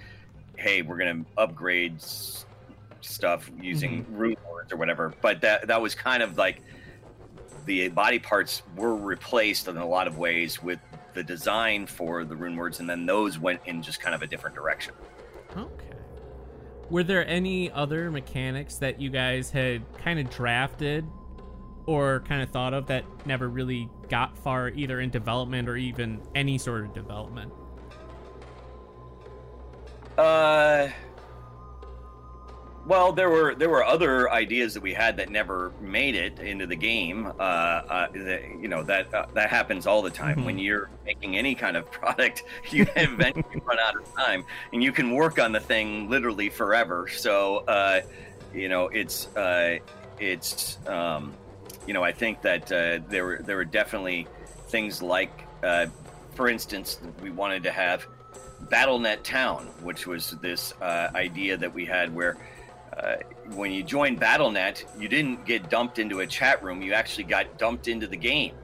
hey 0.58 0.82
we're 0.82 0.98
going 0.98 1.24
to 1.24 1.42
upgrade 1.42 2.02
stuff 3.02 3.50
using 3.62 4.04
mm-hmm. 4.04 4.18
rune 4.18 4.38
words 4.52 4.74
or 4.74 4.78
whatever 4.78 5.14
but 5.22 5.42
that 5.42 5.68
that 5.68 5.82
was 5.82 5.96
kind 5.96 6.22
of 6.22 6.38
like 6.38 6.62
the 7.68 7.90
body 7.90 8.18
parts 8.18 8.64
were 8.76 8.96
replaced 8.96 9.68
in 9.68 9.78
a 9.78 9.86
lot 9.86 10.08
of 10.08 10.18
ways 10.18 10.64
with 10.64 10.80
the 11.14 11.24
design 11.24 11.86
for 11.86 12.24
the 12.24 12.36
rune 12.36 12.56
words, 12.56 12.80
and 12.80 12.90
then 12.90 13.06
those 13.06 13.40
went 13.40 13.60
in 13.66 13.82
just 13.82 14.00
kind 14.00 14.16
of 14.16 14.22
a 14.22 14.28
different 14.28 14.56
direction. 14.56 14.94
Okay. 15.56 15.98
Were 16.90 17.04
there 17.04 17.28
any 17.28 17.72
other 17.72 18.10
mechanics 18.10 18.78
that 18.78 19.02
you 19.02 19.10
guys 19.10 19.50
had 19.50 19.82
kind 19.98 20.20
of 20.20 20.30
drafted 20.30 21.06
or 21.86 22.22
kind 22.22 22.42
of 22.42 22.50
thought 22.52 22.74
of 22.74 22.86
that 22.88 23.04
never 23.26 23.50
really 23.50 23.90
got 24.10 24.38
far 24.38 24.70
either 24.70 25.02
in 25.02 25.10
development 25.10 25.68
or 25.68 25.76
even 25.76 26.22
any 26.36 26.58
sort 26.58 26.86
of 26.86 26.94
development? 26.94 27.52
Uh 30.18 30.90
well, 32.88 33.12
there 33.12 33.30
were 33.30 33.54
there 33.54 33.70
were 33.70 33.84
other 33.84 34.32
ideas 34.32 34.74
that 34.74 34.82
we 34.82 34.94
had 34.94 35.18
that 35.18 35.30
never 35.30 35.74
made 35.82 36.16
it 36.16 36.40
into 36.40 36.66
the 36.66 36.76
game. 36.76 37.28
Uh, 37.38 37.42
uh, 37.42 38.08
that, 38.14 38.44
you 38.62 38.70
know 38.70 38.82
that 38.84 39.14
uh, 39.14 39.26
that 39.34 39.50
happens 39.50 39.86
all 39.86 40.02
the 40.02 40.10
time. 40.10 40.38
Mm-hmm. 40.38 40.46
When 40.46 40.58
you're 40.58 40.90
making 41.06 41.38
any 41.38 41.54
kind 41.54 41.76
of 41.76 41.92
product, 41.92 42.44
you 42.70 42.88
eventually 42.96 43.62
run 43.66 43.78
out 43.80 43.98
of 43.98 44.16
time, 44.16 44.46
and 44.72 44.82
you 44.82 44.94
can 44.94 45.12
work 45.12 45.38
on 45.38 45.52
the 45.52 45.60
thing 45.60 46.10
literally 46.10 46.50
forever. 46.50 47.10
So, 47.10 47.58
uh, 47.68 48.02
you 48.54 48.70
know, 48.70 48.88
it's 48.88 49.28
uh, 49.36 49.80
it's 50.18 50.78
um, 50.88 51.34
you 51.86 51.94
know, 51.94 52.04
I 52.04 52.14
think 52.14 52.42
that 52.42 52.72
uh, 52.72 53.00
there 53.10 53.26
were 53.26 53.42
there 53.44 53.58
were 53.58 53.66
definitely 53.66 54.28
things 54.70 55.02
like, 55.02 55.46
for 56.36 56.48
instance, 56.48 57.00
we 57.22 57.32
wanted 57.32 57.64
to 57.64 57.72
have 57.72 58.08
BattleNet 58.66 59.24
Town, 59.24 59.68
which 59.82 60.08
was 60.08 60.32
this 60.42 60.74
idea 60.82 61.58
that 61.58 61.74
we 61.74 61.86
had 61.86 62.14
where 62.14 62.38
uh, 62.98 63.16
when 63.54 63.72
you 63.72 63.84
joined 63.84 64.20
BattleNet, 64.20 64.84
you 65.00 65.08
didn't 65.08 65.46
get 65.46 65.70
dumped 65.70 66.00
into 66.00 66.22
a 66.22 66.28
chat 66.28 66.64
room. 66.64 66.82
You 66.82 66.94
actually 66.94 67.26
got 67.26 67.58
dumped 67.58 67.88
into 67.88 68.08
the 68.08 68.18
game, 68.18 68.56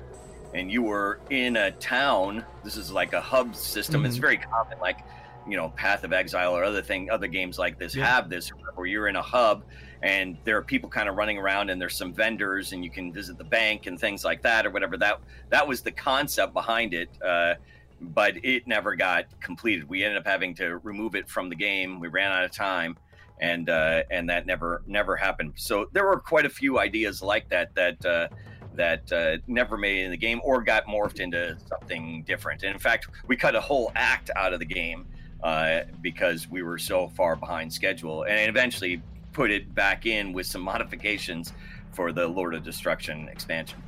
and 0.54 0.72
you 0.72 0.82
were 0.82 1.20
in 1.30 1.56
a 1.58 1.72
town. 1.72 2.44
This 2.64 2.76
is 2.76 2.92
like 2.92 3.14
a 3.14 3.22
hub 3.22 3.56
system. 3.56 4.02
Mm-hmm. 4.02 4.06
It's 4.08 4.18
very 4.18 4.38
common, 4.38 4.80
like 4.80 5.00
you 5.48 5.58
know, 5.58 5.70
Path 5.70 6.04
of 6.04 6.14
Exile 6.14 6.56
or 6.56 6.64
other 6.64 6.82
thing, 6.82 7.10
other 7.10 7.28
games 7.28 7.60
like 7.60 7.78
this 7.78 7.96
yeah. 7.96 8.06
have 8.06 8.30
this, 8.30 8.50
where 8.76 8.88
you're 8.88 9.08
in 9.08 9.18
a 9.18 9.22
hub 9.22 9.64
and 10.04 10.38
there 10.44 10.58
are 10.58 10.62
people 10.62 10.90
kind 10.90 11.08
of 11.08 11.16
running 11.16 11.38
around, 11.38 11.70
and 11.70 11.82
there's 11.82 11.96
some 11.96 12.14
vendors, 12.14 12.74
and 12.74 12.84
you 12.84 12.92
can 12.92 13.12
visit 13.12 13.38
the 13.38 13.44
bank 13.44 13.88
and 13.88 13.98
things 13.98 14.26
like 14.26 14.42
that, 14.42 14.66
or 14.66 14.70
whatever. 14.70 14.98
That 14.98 15.22
that 15.50 15.66
was 15.66 15.82
the 15.82 15.92
concept 15.92 16.54
behind 16.54 16.94
it. 16.94 17.10
Uh, 17.26 17.56
but 18.04 18.44
it 18.44 18.68
never 18.68 18.96
got 18.96 19.26
completed. 19.40 19.88
We 19.88 20.04
ended 20.04 20.18
up 20.18 20.28
having 20.28 20.56
to 20.56 20.78
remove 20.80 21.16
it 21.16 21.30
from 21.30 21.50
the 21.50 21.56
game. 21.56 22.00
We 22.00 22.08
ran 22.08 22.32
out 22.32 22.44
of 22.44 22.52
time 22.52 22.98
and 23.40 23.70
uh, 23.70 24.04
and 24.10 24.30
that 24.30 24.46
never 24.46 24.82
never 24.88 25.16
happened. 25.16 25.54
So 25.56 25.90
there 25.92 26.06
were 26.06 26.20
quite 26.20 26.46
a 26.46 26.50
few 26.50 26.80
ideas 26.80 27.22
like 27.22 27.50
that 27.50 27.76
that 27.76 28.06
uh, 28.06 28.28
that 28.76 29.12
uh, 29.12 29.38
never 29.48 29.78
made 29.78 30.00
it 30.00 30.06
in 30.06 30.12
the 30.12 30.18
game 30.18 30.42
or 30.44 30.62
got 30.62 30.86
morphed 30.86 31.20
into 31.20 31.58
something 31.68 32.24
different. 32.24 32.64
And 32.64 32.74
in 32.74 32.80
fact, 32.80 33.08
we 33.28 33.36
cut 33.36 33.56
a 33.56 33.62
whole 33.62 33.92
act 33.96 34.32
out 34.36 34.54
of 34.54 34.60
the 34.60 34.66
game 34.66 35.06
uh, 35.44 35.82
because 36.02 36.50
we 36.50 36.64
were 36.64 36.78
so 36.78 37.10
far 37.10 37.36
behind 37.36 37.72
schedule, 37.72 38.24
and 38.24 38.50
eventually 38.50 39.02
put 39.34 39.52
it 39.52 39.74
back 39.76 40.06
in 40.06 40.34
with 40.34 40.46
some 40.46 40.62
modifications 40.74 41.54
for 41.92 42.12
the 42.12 42.28
Lord 42.28 42.56
of 42.56 42.64
Destruction 42.64 43.28
expansion. 43.28 43.82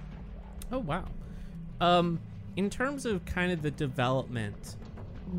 Oh 0.72 0.80
wow! 0.80 1.06
Um, 1.80 2.20
in 2.56 2.70
terms 2.70 3.06
of 3.06 3.26
kind 3.26 3.52
of 3.52 3.62
the 3.62 3.72
development, 3.72 4.78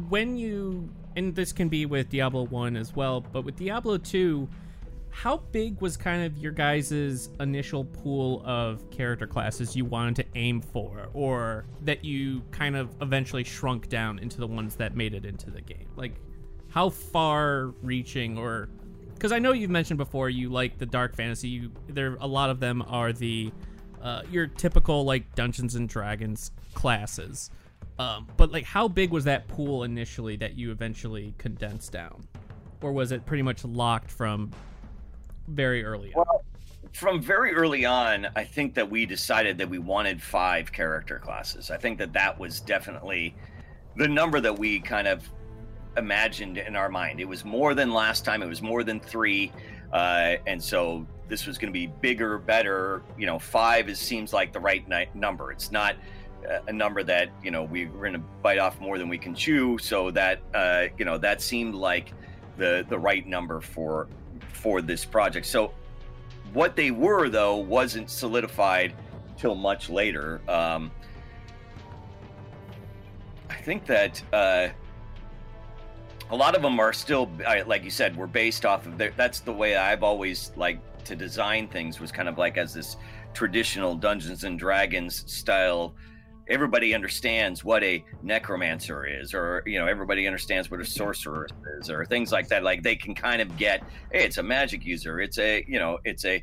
when 0.09 0.37
you 0.37 0.89
and 1.17 1.35
this 1.35 1.53
can 1.53 1.69
be 1.69 1.87
with 1.87 2.11
Diablo 2.11 2.45
1 2.45 2.77
as 2.77 2.95
well, 2.95 3.21
but 3.21 3.43
with 3.43 3.57
Diablo 3.57 3.97
2, 3.97 4.47
how 5.09 5.39
big 5.51 5.81
was 5.81 5.97
kind 5.97 6.25
of 6.25 6.37
your 6.37 6.53
guys' 6.53 7.31
initial 7.41 7.85
pool 7.87 8.43
of 8.45 8.91
character 8.91 9.27
classes 9.27 9.75
you 9.75 9.87
wanted 9.87 10.17
to 10.17 10.25
aim 10.35 10.61
for, 10.61 11.09
or 11.15 11.65
that 11.83 12.05
you 12.05 12.43
kind 12.51 12.77
of 12.77 12.95
eventually 13.01 13.43
shrunk 13.43 13.89
down 13.89 14.19
into 14.19 14.39
the 14.39 14.47
ones 14.47 14.77
that 14.77 14.95
made 14.95 15.15
it 15.15 15.25
into 15.25 15.51
the 15.51 15.63
game? 15.63 15.89
Like, 15.97 16.17
how 16.69 16.91
far 16.91 17.69
reaching, 17.81 18.37
or 18.37 18.69
because 19.15 19.33
I 19.33 19.39
know 19.39 19.53
you've 19.53 19.71
mentioned 19.71 19.97
before 19.97 20.29
you 20.29 20.51
like 20.51 20.77
the 20.77 20.85
dark 20.85 21.17
fantasy, 21.17 21.49
you, 21.49 21.73
there 21.89 22.17
a 22.21 22.27
lot 22.27 22.51
of 22.51 22.61
them 22.61 22.85
are 22.87 23.15
the 23.15 23.51
uh, 24.07 24.23
your 24.31 24.47
typical 24.47 25.05
like 25.05 25.35
Dungeons 25.35 25.75
and 25.75 25.89
Dragons 25.89 26.53
classes. 26.75 27.51
Um, 27.99 28.29
but 28.37 28.53
like, 28.53 28.65
how 28.65 28.87
big 28.87 29.11
was 29.11 29.25
that 29.25 29.49
pool 29.49 29.83
initially 29.83 30.37
that 30.37 30.57
you 30.57 30.71
eventually 30.71 31.35
condensed 31.39 31.91
down, 31.91 32.27
or 32.83 32.93
was 32.93 33.11
it 33.11 33.27
pretty 33.27 33.43
much 33.43 33.65
locked 33.65 34.11
from 34.11 34.53
very 35.49 35.85
early 35.85 36.15
on? 36.15 36.25
Well, 36.25 36.45
from 36.93 37.21
very 37.21 37.53
early 37.53 37.85
on, 37.85 38.29
I 38.37 38.45
think 38.45 38.75
that 38.75 38.89
we 38.89 39.07
decided 39.07 39.59
that 39.59 39.69
we 39.69 39.79
wanted 39.79 40.23
five 40.23 40.71
character 40.73 41.19
classes. 41.19 41.71
I 41.71 41.77
think 41.77 41.99
that 41.99 42.13
that 42.13 42.39
was 42.39 42.61
definitely 42.61 43.35
the 43.97 44.07
number 44.07 44.41
that 44.41 44.57
we 44.57 44.79
kind 44.79 45.09
of 45.09 45.29
imagined 45.97 46.59
in 46.59 46.77
our 46.77 46.89
mind. 46.89 47.19
It 47.19 47.29
was 47.29 47.45
more 47.45 47.75
than 47.75 47.93
last 47.93 48.25
time. 48.25 48.43
It 48.43 48.47
was 48.47 48.63
more 48.63 48.85
than 48.85 49.01
three, 49.01 49.53
uh, 49.93 50.37
and 50.47 50.63
so 50.63 51.07
this 51.29 51.47
was 51.47 51.59
going 51.59 51.73
to 51.73 51.79
be 51.79 51.87
bigger, 51.87 52.39
better. 52.39 53.03
You 53.19 53.27
know, 53.27 53.39
five 53.39 53.89
is 53.89 53.99
seems 53.99 54.33
like 54.33 54.53
the 54.53 54.61
right 54.61 54.87
ni- 54.89 55.09
number. 55.15 55.53
It's 55.53 55.71
not 55.71 55.97
a 56.69 56.73
number 56.73 57.03
that 57.03 57.31
you 57.43 57.51
know 57.51 57.65
we 57.65 57.87
we're 57.87 58.01
going 58.01 58.13
to 58.13 58.23
bite 58.43 58.59
off 58.59 58.81
more 58.81 58.99
than 58.99 59.09
we 59.09 59.19
can 59.19 59.35
chew. 59.35 59.79
So 59.79 60.11
that 60.13 60.41
uh, 60.55 60.87
you 60.99 61.05
know 61.05 61.19
that 61.19 61.41
seemed 61.41 61.75
like 61.75 62.13
the 62.57 62.87
the 62.89 62.99
right 62.99 63.27
number 63.27 63.61
for 63.61 64.09
for 64.53 64.83
this 64.83 65.05
project. 65.05 65.47
So 65.47 65.73
what 66.53 66.77
they 66.77 66.91
were 66.91 67.29
though 67.29 67.57
wasn't 67.57 68.11
solidified 68.11 68.95
till 69.37 69.55
much 69.55 69.91
later. 69.91 70.41
Um, 70.49 70.91
I 73.51 73.55
think 73.55 73.87
that 73.87 74.23
uh, 74.33 74.69
a 76.31 76.37
lot 76.37 76.57
of 76.57 76.63
them 76.63 76.81
are 76.81 76.93
still, 76.93 77.31
like 77.67 77.85
you 77.85 77.91
said, 77.91 78.17
were 78.17 78.27
based 78.27 78.65
off 78.65 78.87
of. 78.87 78.99
Their, 78.99 79.13
that's 79.17 79.41
the 79.41 79.53
way 79.53 79.77
I've 79.77 80.03
always 80.03 80.53
liked 80.57 81.05
to 81.07 81.17
design 81.17 81.69
things. 81.69 82.01
Was 82.01 82.11
kind 82.11 82.29
of 82.29 82.39
like 82.39 82.57
as 82.57 82.75
this 82.75 82.97
traditional 83.35 83.95
Dungeons 83.95 84.45
and 84.45 84.59
Dragons 84.59 85.31
style 85.31 85.95
everybody 86.49 86.95
understands 86.95 87.65
what 87.65 87.83
a 87.83 88.05
necromancer 88.23 89.05
is 89.05 89.35
or 89.35 89.63
you 89.67 89.79
know 89.79 89.87
everybody 89.87 90.27
understands 90.27 90.71
what 90.71 90.81
a 90.81 90.85
sorcerer 90.85 91.49
is 91.81 91.91
or 91.91 92.05
things 92.05 92.31
like 92.31 92.49
that 92.49 92.63
like 92.63 92.83
they 92.83 92.95
can 92.95 93.15
kind 93.15 93.43
of 93.43 93.57
get 93.57 93.83
hey 94.13 94.25
it's 94.25 94.39
a 94.39 94.43
magic 94.43 94.85
user 94.85 95.21
it's 95.21 95.39
a 95.39 95.65
you 95.67 95.79
know 95.79 95.99
it's 96.05 96.25
a 96.25 96.43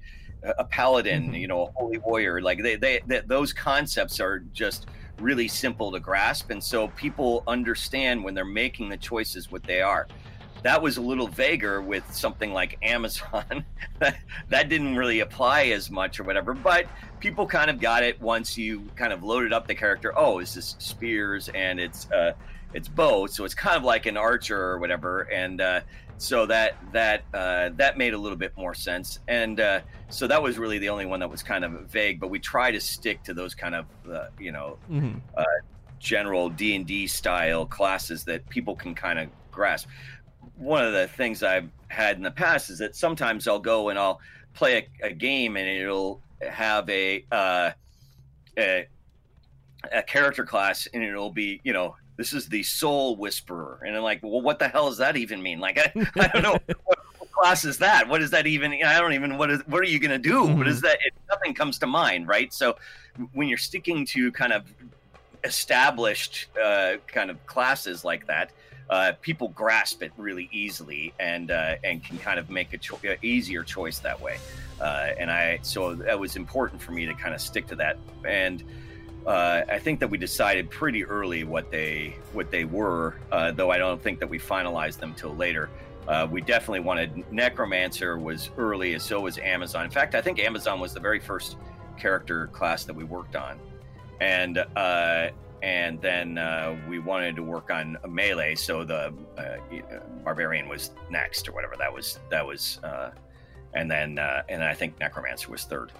a 0.57 0.65
paladin 0.65 1.23
mm-hmm. 1.23 1.35
you 1.35 1.47
know 1.47 1.67
a 1.67 1.71
holy 1.71 1.97
warrior 1.99 2.41
like 2.41 2.61
they, 2.61 2.75
they, 2.75 2.99
they 3.07 3.21
those 3.27 3.53
concepts 3.53 4.19
are 4.19 4.39
just 4.51 4.87
really 5.19 5.47
simple 5.47 5.91
to 5.91 5.99
grasp 5.99 6.49
and 6.49 6.63
so 6.63 6.87
people 6.89 7.43
understand 7.47 8.23
when 8.23 8.33
they're 8.33 8.45
making 8.45 8.89
the 8.89 8.97
choices 8.97 9.51
what 9.51 9.63
they 9.63 9.81
are 9.81 10.07
that 10.63 10.81
was 10.81 10.95
a 10.97 11.01
little 11.01 11.27
vaguer 11.27 11.81
with 11.81 12.03
something 12.13 12.53
like 12.53 12.77
Amazon. 12.81 13.65
that 13.99 14.69
didn't 14.69 14.95
really 14.95 15.19
apply 15.19 15.65
as 15.65 15.91
much 15.91 16.19
or 16.19 16.23
whatever, 16.23 16.53
but 16.53 16.87
people 17.19 17.45
kind 17.45 17.69
of 17.69 17.79
got 17.79 18.01
it 18.01 18.19
once 18.21 18.57
you 18.57 18.87
kind 18.95 19.13
of 19.13 19.23
loaded 19.23 19.53
up 19.53 19.67
the 19.67 19.75
character. 19.75 20.13
Oh, 20.17 20.39
is 20.39 20.53
this 20.53 20.75
spears 20.79 21.49
and 21.49 21.79
it's 21.79 22.09
uh, 22.11 22.33
it's 22.73 22.87
bow, 22.87 23.27
so 23.27 23.43
it's 23.43 23.53
kind 23.53 23.77
of 23.77 23.83
like 23.83 24.05
an 24.07 24.17
archer 24.17 24.59
or 24.59 24.79
whatever, 24.79 25.21
and 25.31 25.61
uh, 25.61 25.81
so 26.17 26.45
that 26.45 26.77
that 26.91 27.23
uh, 27.33 27.69
that 27.75 27.97
made 27.97 28.13
a 28.13 28.17
little 28.17 28.37
bit 28.37 28.55
more 28.57 28.73
sense. 28.73 29.19
And 29.27 29.59
uh, 29.59 29.81
so 30.09 30.27
that 30.27 30.41
was 30.41 30.57
really 30.57 30.77
the 30.77 30.89
only 30.89 31.05
one 31.05 31.19
that 31.19 31.29
was 31.29 31.43
kind 31.43 31.65
of 31.65 31.71
vague. 31.89 32.19
But 32.19 32.29
we 32.29 32.39
try 32.39 32.71
to 32.71 32.79
stick 32.79 33.23
to 33.23 33.33
those 33.33 33.53
kind 33.55 33.75
of 33.75 33.85
uh, 34.11 34.27
you 34.39 34.51
know 34.51 34.77
mm-hmm. 34.89 35.17
Uh, 35.35 35.43
general 35.99 36.49
D 36.49 36.75
and 36.75 36.85
D 36.85 37.07
style 37.07 37.65
classes 37.65 38.23
that 38.25 38.47
people 38.49 38.75
can 38.75 38.93
kind 38.93 39.19
of 39.19 39.29
grasp 39.51 39.87
one 40.57 40.83
of 40.83 40.93
the 40.93 41.07
things 41.07 41.43
I've 41.43 41.69
had 41.87 42.17
in 42.17 42.23
the 42.23 42.31
past 42.31 42.69
is 42.69 42.79
that 42.79 42.95
sometimes 42.95 43.47
I'll 43.47 43.59
go 43.59 43.89
and 43.89 43.97
I'll 43.97 44.19
play 44.53 44.87
a, 45.01 45.07
a 45.07 45.11
game 45.11 45.57
and 45.57 45.67
it'll 45.67 46.21
have 46.47 46.89
a, 46.89 47.25
uh, 47.31 47.71
a 48.57 48.87
a 49.91 50.01
character 50.01 50.45
class 50.45 50.87
and 50.93 51.03
it'll 51.03 51.31
be 51.31 51.59
you 51.65 51.73
know 51.73 51.95
this 52.17 52.33
is 52.33 52.47
the 52.47 52.63
soul 52.63 53.15
whisperer. 53.15 53.79
And 53.85 53.95
i'm 53.95 54.03
like 54.03 54.21
well 54.23 54.41
what 54.41 54.59
the 54.59 54.67
hell 54.67 54.89
does 54.89 54.97
that 54.97 55.17
even 55.17 55.41
mean? 55.41 55.59
Like 55.59 55.77
i, 55.77 55.91
I 56.15 56.27
don't 56.27 56.43
know. 56.43 56.53
What, 56.53 56.77
what, 56.85 56.99
class 57.31 57.65
is 57.65 57.79
that? 57.79 58.07
What 58.07 58.19
does 58.19 58.29
that 58.31 58.45
even 58.45 58.73
i 58.85 58.99
don't 58.99 59.13
even 59.13 59.37
what 59.37 59.49
is 59.49 59.61
what 59.67 59.81
are 59.81 59.85
you 59.85 59.99
going 59.99 60.11
to 60.11 60.19
do 60.19 60.43
mm-hmm. 60.43 60.57
what 60.57 60.67
is 60.67 60.81
that? 60.81 60.97
It, 61.03 61.13
nothing 61.29 61.53
comes 61.53 61.79
to 61.79 61.87
mind 61.87 62.27
right? 62.27 62.53
So 62.53 62.77
when 63.33 63.47
you're 63.47 63.57
sticking 63.57 64.05
to 64.07 64.31
kind 64.31 64.53
of 64.53 64.65
established 65.43 66.47
uh, 66.61 66.93
kind 67.07 67.29
of 67.29 67.45
classes 67.45 68.05
like 68.05 68.27
that 68.27 68.51
uh, 68.89 69.13
people 69.21 69.49
grasp 69.49 70.03
it 70.03 70.11
really 70.17 70.49
easily 70.51 71.13
and 71.19 71.51
uh, 71.51 71.75
and 71.83 72.03
can 72.03 72.17
kind 72.17 72.39
of 72.39 72.49
make 72.49 72.73
a 72.73 72.77
cho- 72.77 72.99
easier 73.21 73.63
choice 73.63 73.99
that 73.99 74.19
way. 74.19 74.37
Uh, 74.79 75.09
and 75.17 75.31
I 75.31 75.59
so 75.61 75.95
that 75.95 76.19
was 76.19 76.35
important 76.35 76.81
for 76.81 76.91
me 76.91 77.05
to 77.05 77.13
kind 77.13 77.33
of 77.33 77.41
stick 77.41 77.67
to 77.67 77.75
that. 77.77 77.97
And 78.27 78.63
uh, 79.25 79.61
I 79.69 79.79
think 79.79 79.99
that 79.99 80.09
we 80.09 80.17
decided 80.17 80.69
pretty 80.69 81.05
early 81.05 81.43
what 81.43 81.71
they 81.71 82.15
what 82.33 82.51
they 82.51 82.65
were, 82.65 83.15
uh, 83.31 83.51
though 83.51 83.71
I 83.71 83.77
don't 83.77 84.01
think 84.01 84.19
that 84.19 84.29
we 84.29 84.39
finalized 84.39 84.99
them 84.99 85.13
till 85.13 85.35
later. 85.35 85.69
Uh, 86.07 86.27
we 86.29 86.41
definitely 86.41 86.81
wanted 86.81 87.31
Necromancer 87.31 88.17
was 88.17 88.49
early, 88.57 88.93
as 88.95 89.03
so 89.03 89.21
was 89.21 89.37
Amazon. 89.37 89.85
In 89.85 89.91
fact, 89.91 90.15
I 90.15 90.21
think 90.21 90.39
Amazon 90.39 90.79
was 90.81 90.93
the 90.93 90.99
very 90.99 91.19
first 91.19 91.55
character 91.97 92.47
class 92.47 92.83
that 92.83 92.93
we 92.93 93.05
worked 93.05 93.37
on, 93.37 93.57
and 94.19 94.57
and 95.63 96.01
then 96.01 96.37
uh, 96.37 96.75
we 96.89 96.99
wanted 96.99 97.37
to 97.37 97.41
work 97.41 97.71
on 97.71 97.97
melee, 98.07 98.53
so 98.53 98.83
the 98.83 99.13
uh, 99.37 99.57
barbarian 100.21 100.67
was 100.67 100.91
next 101.09 101.47
or 101.47 101.53
whatever. 101.53 101.75
That 101.77 101.91
was 101.91 102.19
that 102.29 102.45
was, 102.45 102.79
uh, 102.83 103.11
and 103.73 103.89
then 103.89 104.19
uh, 104.19 104.43
and 104.49 104.61
I 104.61 104.73
think 104.73 104.99
necromancer 104.99 105.49
was 105.49 105.63
third. 105.63 105.93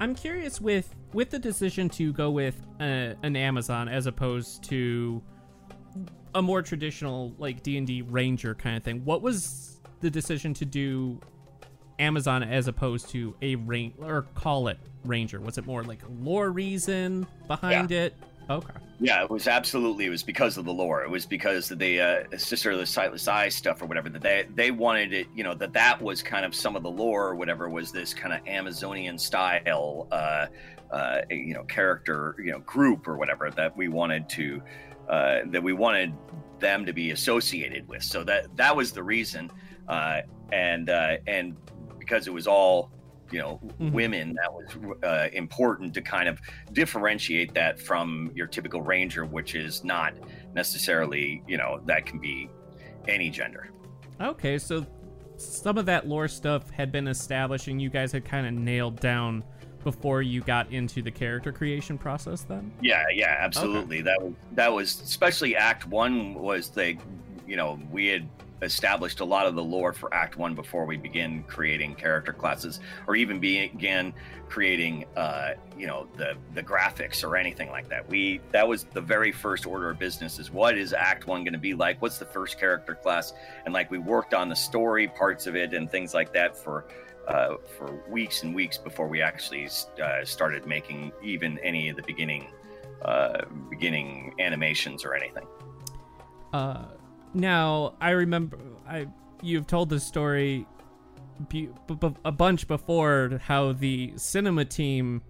I'm 0.00 0.14
curious 0.14 0.60
with 0.60 0.94
with 1.12 1.30
the 1.30 1.38
decision 1.38 1.88
to 1.90 2.12
go 2.12 2.30
with 2.30 2.60
uh, 2.80 3.14
an 3.22 3.36
Amazon 3.36 3.88
as 3.88 4.06
opposed 4.06 4.64
to 4.64 5.22
a 6.34 6.40
more 6.42 6.62
traditional 6.62 7.34
like 7.38 7.62
D 7.62 7.76
and 7.76 7.86
D 7.86 8.02
ranger 8.02 8.54
kind 8.54 8.76
of 8.76 8.82
thing. 8.82 9.04
What 9.04 9.22
was 9.22 9.80
the 10.00 10.10
decision 10.10 10.54
to 10.54 10.64
do 10.64 11.20
Amazon 11.98 12.42
as 12.42 12.66
opposed 12.66 13.10
to 13.10 13.34
a 13.42 13.54
rain 13.56 13.92
or 14.00 14.22
call 14.34 14.68
it 14.68 14.78
ranger? 15.04 15.40
Was 15.40 15.58
it 15.58 15.66
more 15.66 15.84
like 15.84 16.02
a 16.02 16.08
lore 16.20 16.50
reason 16.50 17.26
behind 17.46 17.90
Yeah. 17.90 17.98
it? 18.04 18.14
Okay. 18.50 18.72
Yeah, 19.00 19.24
it 19.24 19.30
was 19.30 19.48
absolutely. 19.48 20.06
It 20.06 20.10
was 20.10 20.22
because 20.22 20.56
of 20.56 20.64
the 20.64 20.72
lore. 20.72 21.02
It 21.02 21.10
was 21.10 21.26
because 21.26 21.70
of 21.72 21.80
the 21.80 22.00
uh, 22.00 22.38
sister 22.38 22.70
of 22.70 22.78
the 22.78 22.86
sightless 22.86 23.26
eye 23.26 23.48
stuff 23.48 23.82
or 23.82 23.86
whatever. 23.86 24.08
That 24.08 24.22
they 24.22 24.46
they 24.54 24.70
wanted 24.70 25.12
it. 25.12 25.26
You 25.34 25.42
know 25.42 25.54
that 25.54 25.72
that 25.72 26.00
was 26.00 26.22
kind 26.22 26.44
of 26.44 26.54
some 26.54 26.76
of 26.76 26.84
the 26.84 26.90
lore 26.90 27.26
or 27.26 27.34
whatever 27.34 27.68
was 27.68 27.90
this 27.90 28.14
kind 28.14 28.32
of 28.32 28.46
Amazonian 28.46 29.18
style. 29.18 30.06
Uh, 30.12 30.46
uh, 30.92 31.22
you 31.30 31.54
know, 31.54 31.64
character. 31.64 32.36
You 32.38 32.52
know, 32.52 32.58
group 32.60 33.08
or 33.08 33.16
whatever 33.16 33.50
that 33.50 33.76
we 33.76 33.88
wanted 33.88 34.28
to. 34.30 34.62
Uh, 35.08 35.40
that 35.46 35.62
we 35.62 35.72
wanted 35.72 36.14
them 36.60 36.86
to 36.86 36.92
be 36.92 37.10
associated 37.10 37.88
with. 37.88 38.04
So 38.04 38.22
that 38.24 38.56
that 38.56 38.76
was 38.76 38.92
the 38.92 39.02
reason. 39.02 39.50
Uh, 39.88 40.20
and 40.52 40.90
uh, 40.90 41.16
and 41.26 41.56
because 41.98 42.28
it 42.28 42.32
was 42.32 42.46
all 42.46 42.92
you 43.32 43.38
know 43.40 43.58
Mhm. 43.80 43.92
women 43.92 44.34
that 44.34 44.52
was 44.52 44.96
uh, 45.02 45.28
important 45.32 45.94
to 45.94 46.02
kind 46.02 46.28
of 46.28 46.38
differentiate 46.72 47.54
that 47.54 47.80
from 47.80 48.30
your 48.34 48.46
typical 48.46 48.82
ranger 48.82 49.24
which 49.24 49.54
is 49.54 49.82
not 49.82 50.12
necessarily 50.54 51.42
you 51.48 51.56
know 51.56 51.80
that 51.86 52.06
can 52.06 52.18
be 52.20 52.48
any 53.08 53.30
gender 53.30 53.68
Okay, 54.20 54.56
so 54.56 54.86
some 55.36 55.76
of 55.78 55.86
that 55.86 56.06
lore 56.06 56.28
stuff 56.28 56.70
had 56.70 56.92
been 56.92 57.08
established 57.08 57.66
and 57.66 57.82
you 57.82 57.90
guys 57.90 58.12
had 58.12 58.24
kind 58.24 58.46
of 58.46 58.52
nailed 58.52 59.00
down 59.00 59.42
before 59.82 60.22
you 60.22 60.40
got 60.42 60.70
into 60.70 61.02
the 61.02 61.10
character 61.10 61.50
creation 61.50 61.98
process 61.98 62.42
then? 62.42 62.70
yeah 62.82 63.02
yeah 63.12 63.36
absolutely 63.40 64.00
that 64.02 64.22
was 64.22 64.34
that 64.52 64.72
was 64.72 65.00
especially 65.00 65.56
act 65.56 65.86
one 65.88 66.34
was 66.34 66.68
the 66.68 66.96
you 67.48 67.56
know 67.56 67.80
we 67.90 68.06
had 68.06 68.28
established 68.62 69.20
a 69.20 69.24
lot 69.24 69.46
of 69.46 69.54
the 69.54 69.62
lore 69.62 69.92
for 69.92 70.12
act 70.14 70.36
one 70.36 70.54
before 70.54 70.86
we 70.86 70.96
begin 70.96 71.42
creating 71.44 71.94
character 71.94 72.32
classes 72.32 72.80
or 73.06 73.16
even 73.16 73.40
begin 73.40 74.14
creating 74.48 75.04
uh 75.16 75.50
you 75.76 75.86
know 75.86 76.06
the 76.16 76.36
the 76.54 76.62
graphics 76.62 77.24
or 77.24 77.36
anything 77.36 77.70
like 77.70 77.88
that. 77.88 78.08
We 78.08 78.40
that 78.52 78.66
was 78.66 78.84
the 78.84 79.00
very 79.00 79.32
first 79.32 79.66
order 79.66 79.90
of 79.90 79.98
business 79.98 80.38
is 80.38 80.50
what 80.50 80.78
is 80.78 80.92
act 80.92 81.26
one 81.26 81.44
going 81.44 81.52
to 81.52 81.58
be 81.58 81.74
like? 81.74 82.00
What's 82.00 82.18
the 82.18 82.26
first 82.26 82.58
character 82.58 82.94
class? 82.94 83.34
And 83.64 83.74
like 83.74 83.90
we 83.90 83.98
worked 83.98 84.34
on 84.34 84.48
the 84.48 84.56
story 84.56 85.08
parts 85.08 85.46
of 85.46 85.56
it 85.56 85.74
and 85.74 85.90
things 85.90 86.14
like 86.14 86.32
that 86.32 86.56
for 86.56 86.86
uh, 87.28 87.56
for 87.76 88.02
weeks 88.08 88.42
and 88.42 88.54
weeks 88.54 88.78
before 88.78 89.06
we 89.06 89.22
actually 89.22 89.68
uh, 90.02 90.24
started 90.24 90.66
making 90.66 91.12
even 91.22 91.58
any 91.58 91.88
of 91.88 91.96
the 91.96 92.02
beginning 92.02 92.48
uh, 93.04 93.44
beginning 93.70 94.34
animations 94.38 95.04
or 95.04 95.14
anything. 95.14 95.46
Uh, 96.52 96.84
now 97.34 97.94
I 98.00 98.10
remember 98.10 98.58
I 98.86 99.06
you've 99.42 99.66
told 99.66 99.90
this 99.90 100.04
story 100.04 100.66
bu- 101.48 101.74
b- 101.86 101.94
b- 101.94 102.14
a 102.24 102.32
bunch 102.32 102.66
before 102.68 103.40
how 103.42 103.72
the 103.72 104.12
cinema 104.16 104.64
team 104.64 105.22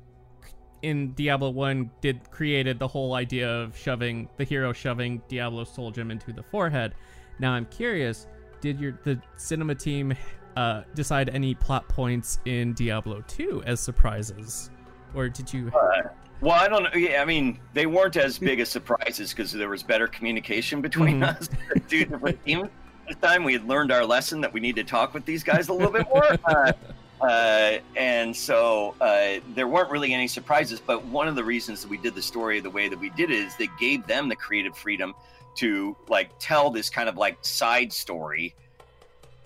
in 0.83 1.13
Diablo 1.13 1.51
One 1.51 1.91
did 2.01 2.31
created 2.31 2.79
the 2.79 2.89
whole 2.89 3.15
idea 3.15 3.49
of 3.49 3.77
shoving 3.77 4.29
the 4.37 4.45
hero 4.45 4.73
shoving 4.73 5.23
Diablo 5.29 5.65
Soul 5.65 5.91
Gem 5.91 6.11
into 6.11 6.33
the 6.33 6.43
forehead. 6.43 6.95
Now 7.39 7.53
I'm 7.53 7.67
curious, 7.67 8.27
did 8.61 8.81
your 8.81 8.99
the 9.05 9.21
cinema 9.37 9.75
team 9.75 10.15
uh, 10.57 10.83
decide 10.95 11.29
any 11.31 11.55
plot 11.55 11.89
points 11.89 12.41
in 12.45 12.75
Diablo 12.75 13.23
2 13.29 13.63
as 13.65 13.81
surprises, 13.81 14.71
or 15.15 15.29
did 15.29 15.53
you? 15.53 15.71
Well, 16.43 16.53
I 16.53 16.67
don't 16.67 16.83
know. 16.83 16.91
Yeah, 16.95 17.23
I 17.23 17.25
mean, 17.25 17.61
they 17.73 17.87
weren't 17.87 18.17
as 18.17 18.37
big 18.39 18.59
as 18.65 18.69
surprises 18.69 19.31
because 19.33 19.53
there 19.53 19.69
was 19.69 19.83
better 19.85 20.09
communication 20.09 20.81
between 20.81 21.21
Mhm. 21.21 21.37
us, 21.41 21.49
two 21.89 22.05
different 22.05 22.45
teams. 22.45 22.69
This 23.07 23.17
time 23.23 23.45
we 23.45 23.53
had 23.53 23.67
learned 23.69 23.93
our 23.93 24.05
lesson 24.05 24.41
that 24.41 24.53
we 24.53 24.59
need 24.61 24.75
to 24.77 24.85
talk 24.85 25.15
with 25.15 25.25
these 25.25 25.45
guys 25.45 25.69
a 25.69 25.73
little 25.73 25.93
bit 25.93 26.07
more. 26.09 26.37
Uh, 27.23 27.25
uh, 27.25 27.79
and 27.95 28.35
so 28.35 28.97
uh, 29.01 29.35
there 29.55 29.69
weren't 29.69 29.89
really 29.91 30.13
any 30.13 30.27
surprises. 30.27 30.81
But 30.85 31.05
one 31.05 31.29
of 31.29 31.37
the 31.37 31.45
reasons 31.45 31.81
that 31.83 31.89
we 31.89 31.97
did 31.97 32.17
the 32.17 32.23
story 32.23 32.59
the 32.59 32.69
way 32.71 32.89
that 32.89 32.99
we 32.99 33.11
did 33.11 33.31
it 33.31 33.39
is 33.39 33.55
they 33.57 33.69
gave 33.79 34.05
them 34.09 34.29
the 34.29 34.35
creative 34.35 34.77
freedom 34.77 35.15
to 35.59 35.97
like 36.09 36.31
tell 36.41 36.69
this 36.69 36.91
kind 36.91 37.09
of 37.09 37.17
like 37.17 37.39
side 37.43 37.93
story 37.93 38.57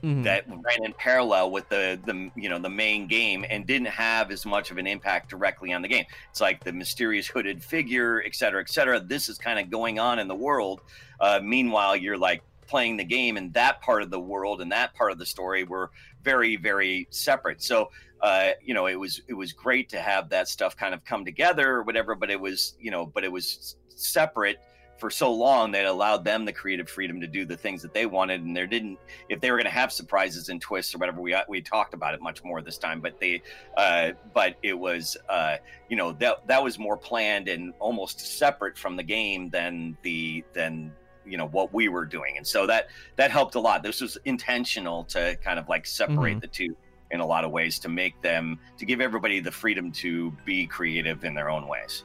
Mhm. 0.07 0.23
that 0.23 0.49
ran 0.49 0.85
in 0.85 0.93
parallel 0.93 1.51
with 1.51 1.69
the 1.69 1.99
the 2.05 2.31
you 2.37 2.49
know 2.49 2.59
the 2.61 2.71
main 2.71 3.09
game 3.09 3.45
and 3.51 3.67
didn't 3.67 3.89
have 3.89 4.31
as 4.31 4.47
much 4.47 4.71
of 4.71 4.79
an 4.79 4.87
impact 4.87 5.29
directly 5.31 5.73
on 5.73 5.83
the 5.83 5.89
game. 5.89 6.05
It's 6.31 6.41
like 6.41 6.63
the 6.63 6.73
mysterious 6.73 7.27
hooded 7.27 7.63
figure, 7.63 8.23
et 8.25 8.35
cetera, 8.37 8.61
et 8.61 8.71
cetera. 8.71 9.01
This 9.01 9.29
is 9.29 9.37
kind 9.37 9.59
of 9.59 9.69
going 9.69 9.99
on 9.99 10.21
in 10.21 10.29
the 10.29 10.35
world. 10.35 10.81
Uh, 11.19 11.41
meanwhile, 11.43 11.97
you're 11.97 12.19
like 12.19 12.43
playing 12.69 12.97
the 12.97 13.05
game, 13.05 13.37
and 13.37 13.53
that 13.55 13.81
part 13.81 14.03
of 14.03 14.11
the 14.11 14.21
world 14.21 14.61
and 14.61 14.71
that 14.71 14.95
part 14.95 15.11
of 15.11 15.19
the 15.19 15.27
story 15.27 15.65
were 15.65 15.91
very, 16.23 16.57
very 16.57 17.07
separate. 17.11 17.63
So. 17.63 17.91
Uh, 18.23 18.53
you 18.65 18.73
know, 18.73 18.87
it 18.87 18.95
was 18.99 19.21
it 19.29 19.35
was 19.35 19.53
great 19.53 19.91
to 19.91 20.01
have 20.01 20.31
that 20.31 20.49
stuff 20.49 20.75
kind 20.75 20.95
of 20.95 21.05
come 21.05 21.23
together 21.23 21.71
or 21.71 21.83
whatever, 21.83 22.15
but 22.15 22.31
it 22.31 22.41
was 22.41 22.75
you 22.81 22.91
know, 22.91 23.05
but 23.05 23.25
it 23.25 23.31
was 23.31 23.77
separate 23.89 24.57
for 24.99 25.11
so 25.11 25.33
long 25.33 25.73
that 25.73 25.85
allowed 25.87 26.25
them 26.25 26.45
the 26.45 26.53
creative 26.53 26.89
freedom 26.89 27.21
to 27.21 27.27
do 27.27 27.45
the 27.45 27.57
things 27.57 27.83
that 27.83 27.93
they 27.93 28.07
wanted, 28.07 28.43
and 28.43 28.57
there 28.57 28.67
didn't 28.67 28.99
if 29.29 29.41
they 29.41 29.51
were 29.51 29.57
going 29.57 29.67
to 29.67 29.71
have 29.71 29.93
surprises 29.93 30.49
and 30.49 30.61
twists 30.61 30.95
or 30.95 30.99
whatever, 30.99 31.21
we 31.21 31.37
we 31.49 31.61
talked 31.61 31.95
about 31.95 32.15
it 32.15 32.23
much 32.23 32.43
more 32.45 32.63
this 32.63 32.79
time. 32.79 33.01
But 33.01 33.19
they, 33.21 33.43
uh, 33.77 34.13
but 34.35 34.57
it 34.63 34.79
was, 34.79 35.17
uh, 35.29 35.57
you 35.89 35.97
know, 35.97 36.13
that 36.13 36.47
that 36.47 36.63
was 36.63 36.79
more 36.79 36.97
planned 36.97 37.49
and 37.49 37.75
almost 37.79 38.21
separate 38.39 38.79
from 38.79 38.97
the 38.97 39.03
game 39.03 39.51
than 39.51 39.97
the 40.03 40.45
than 40.53 40.93
you 41.25 41.37
know 41.37 41.49
what 41.49 41.75
we 41.75 41.89
were 41.89 42.05
doing, 42.05 42.37
and 42.37 42.47
so 42.47 42.67
that 42.67 42.89
that 43.17 43.31
helped 43.31 43.57
a 43.57 43.61
lot. 43.61 43.83
This 43.83 44.01
was 44.01 44.17
intentional 44.25 45.05
to 45.05 45.37
kind 45.43 45.59
of 45.59 45.69
like 45.69 45.85
separate 45.87 46.37
Mhm. 46.37 46.41
the 46.41 46.47
two 46.47 46.77
in 47.11 47.21
a 47.21 47.27
lot 47.27 47.45
of 47.45 47.51
ways 47.53 47.79
to 47.81 47.89
make 47.89 48.21
them 48.23 48.59
to 48.79 48.85
give 48.85 49.01
everybody 49.01 49.39
the 49.41 49.51
freedom 49.51 49.93
to 49.93 50.33
be 50.45 50.67
creative 50.67 51.25
in 51.25 51.35
their 51.35 51.49
own 51.49 51.69
ways. 51.69 52.05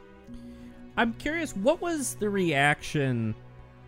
I'm 0.98 1.14
curious, 1.14 1.56
what 1.56 1.82
was 1.82 2.16
the 2.16 2.30
reaction 2.30 3.36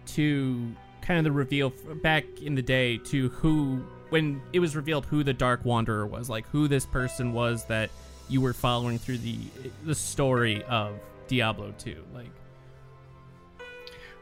to 0.07 0.75
kind 1.01 1.17
of 1.17 1.25
the 1.25 1.31
reveal 1.31 1.71
back 2.01 2.25
in 2.41 2.55
the 2.55 2.61
day 2.61 2.97
to 2.97 3.29
who, 3.29 3.83
when 4.09 4.41
it 4.53 4.59
was 4.59 4.75
revealed 4.75 5.05
who 5.05 5.23
the 5.23 5.33
Dark 5.33 5.65
Wanderer 5.65 6.05
was, 6.05 6.29
like 6.29 6.47
who 6.47 6.67
this 6.67 6.85
person 6.85 7.33
was 7.33 7.65
that 7.65 7.89
you 8.29 8.39
were 8.41 8.53
following 8.53 8.97
through 8.97 9.17
the 9.17 9.37
the 9.83 9.95
story 9.95 10.63
of 10.63 10.93
Diablo 11.27 11.73
2? 11.77 11.95
Like, 12.13 12.31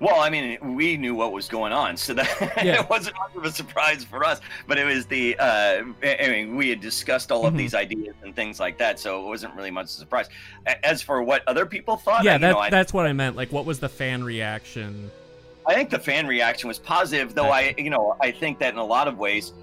Well, 0.02 0.20
I 0.20 0.32
mean, 0.32 0.76
we 0.76 0.98
knew 0.98 1.14
what 1.14 1.32
was 1.32 1.48
going 1.48 1.72
on, 1.72 1.96
so 1.96 2.16
that 2.16 2.28
Yeah. 2.66 2.82
it 2.82 2.90
wasn't 2.90 3.16
much 3.18 3.36
of 3.36 3.46
a 3.46 3.52
surprise 3.52 4.04
for 4.04 4.24
us. 4.26 4.42
But 4.68 4.80
it 4.80 4.84
was 4.84 5.06
the, 5.06 5.38
uh, 5.38 5.84
I 6.04 6.28
mean, 6.28 6.56
we 6.56 6.70
had 6.70 6.82
discussed 6.82 7.32
all 7.32 7.46
of 7.46 7.54
Mhm. 7.54 7.58
these 7.58 7.76
ideas 7.76 8.16
and 8.24 8.36
things 8.36 8.60
like 8.60 8.80
that, 8.80 9.00
so 9.00 9.24
it 9.24 9.28
wasn't 9.28 9.54
really 9.54 9.70
much 9.70 9.84
of 9.86 9.90
a 9.90 10.00
surprise. 10.00 10.28
As 10.84 11.04
for 11.04 11.22
what 11.22 11.44
other 11.48 11.68
people 11.68 11.98
thought, 11.98 12.24
yeah, 12.24 12.32
I, 12.32 12.34
you 12.34 12.40
that, 12.40 12.52
know, 12.52 12.58
I, 12.60 12.70
that's 12.72 12.94
what 12.94 13.06
I 13.06 13.14
meant. 13.14 13.36
Like, 13.36 13.52
what 13.52 13.66
was 13.66 13.80
the 13.80 13.90
fan 13.90 14.24
reaction? 14.24 15.12
I 15.68 15.76
think 15.76 15.92
the 15.92 16.00
fan 16.00 16.26
reaction 16.26 16.68
was 16.68 16.80
positive, 16.80 17.36
though. 17.36 17.52
I, 17.52 17.76
you 17.78 17.92
know, 17.92 18.18
I 18.20 18.32
think 18.32 18.58
that 18.58 18.74
in 18.74 18.80
a 18.80 18.84
lot 18.84 19.08
of 19.08 19.20
ways, 19.20 19.54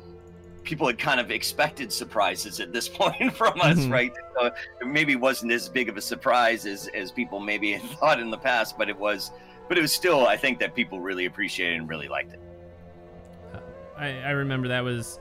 people 0.63 0.87
had 0.87 0.99
kind 1.01 1.19
of 1.19 1.33
expected 1.33 1.93
surprises 1.93 2.61
at 2.61 2.73
this 2.73 2.89
point 3.01 3.35
from 3.35 3.61
us, 3.61 3.79
Mhm. 3.79 3.91
right? 3.93 4.13
So 4.39 4.47
it 4.47 4.87
maybe 4.87 5.17
wasn't 5.17 5.51
as 5.51 5.69
big 5.69 5.89
of 5.89 5.97
a 5.97 6.01
surprise 6.01 6.65
as 6.65 6.87
as 6.95 7.11
people 7.11 7.41
maybe 7.41 7.73
had 7.73 7.83
thought 7.99 8.21
in 8.21 8.31
the 8.31 8.39
past, 8.39 8.79
but 8.79 8.89
it 8.89 8.97
was. 8.97 9.33
But 9.69 9.79
it 9.79 9.83
was 9.83 9.93
still, 9.93 10.27
I 10.27 10.37
think 10.37 10.59
that 10.61 10.75
people 10.75 11.01
really 11.01 11.27
appreciated 11.27 11.77
and 11.79 11.89
really 11.89 12.09
liked 12.09 12.33
it. 12.33 12.41
Uh, 13.55 13.59
I, 13.97 14.09
I 14.21 14.31
remember 14.31 14.69
that 14.69 14.83
was 14.83 15.21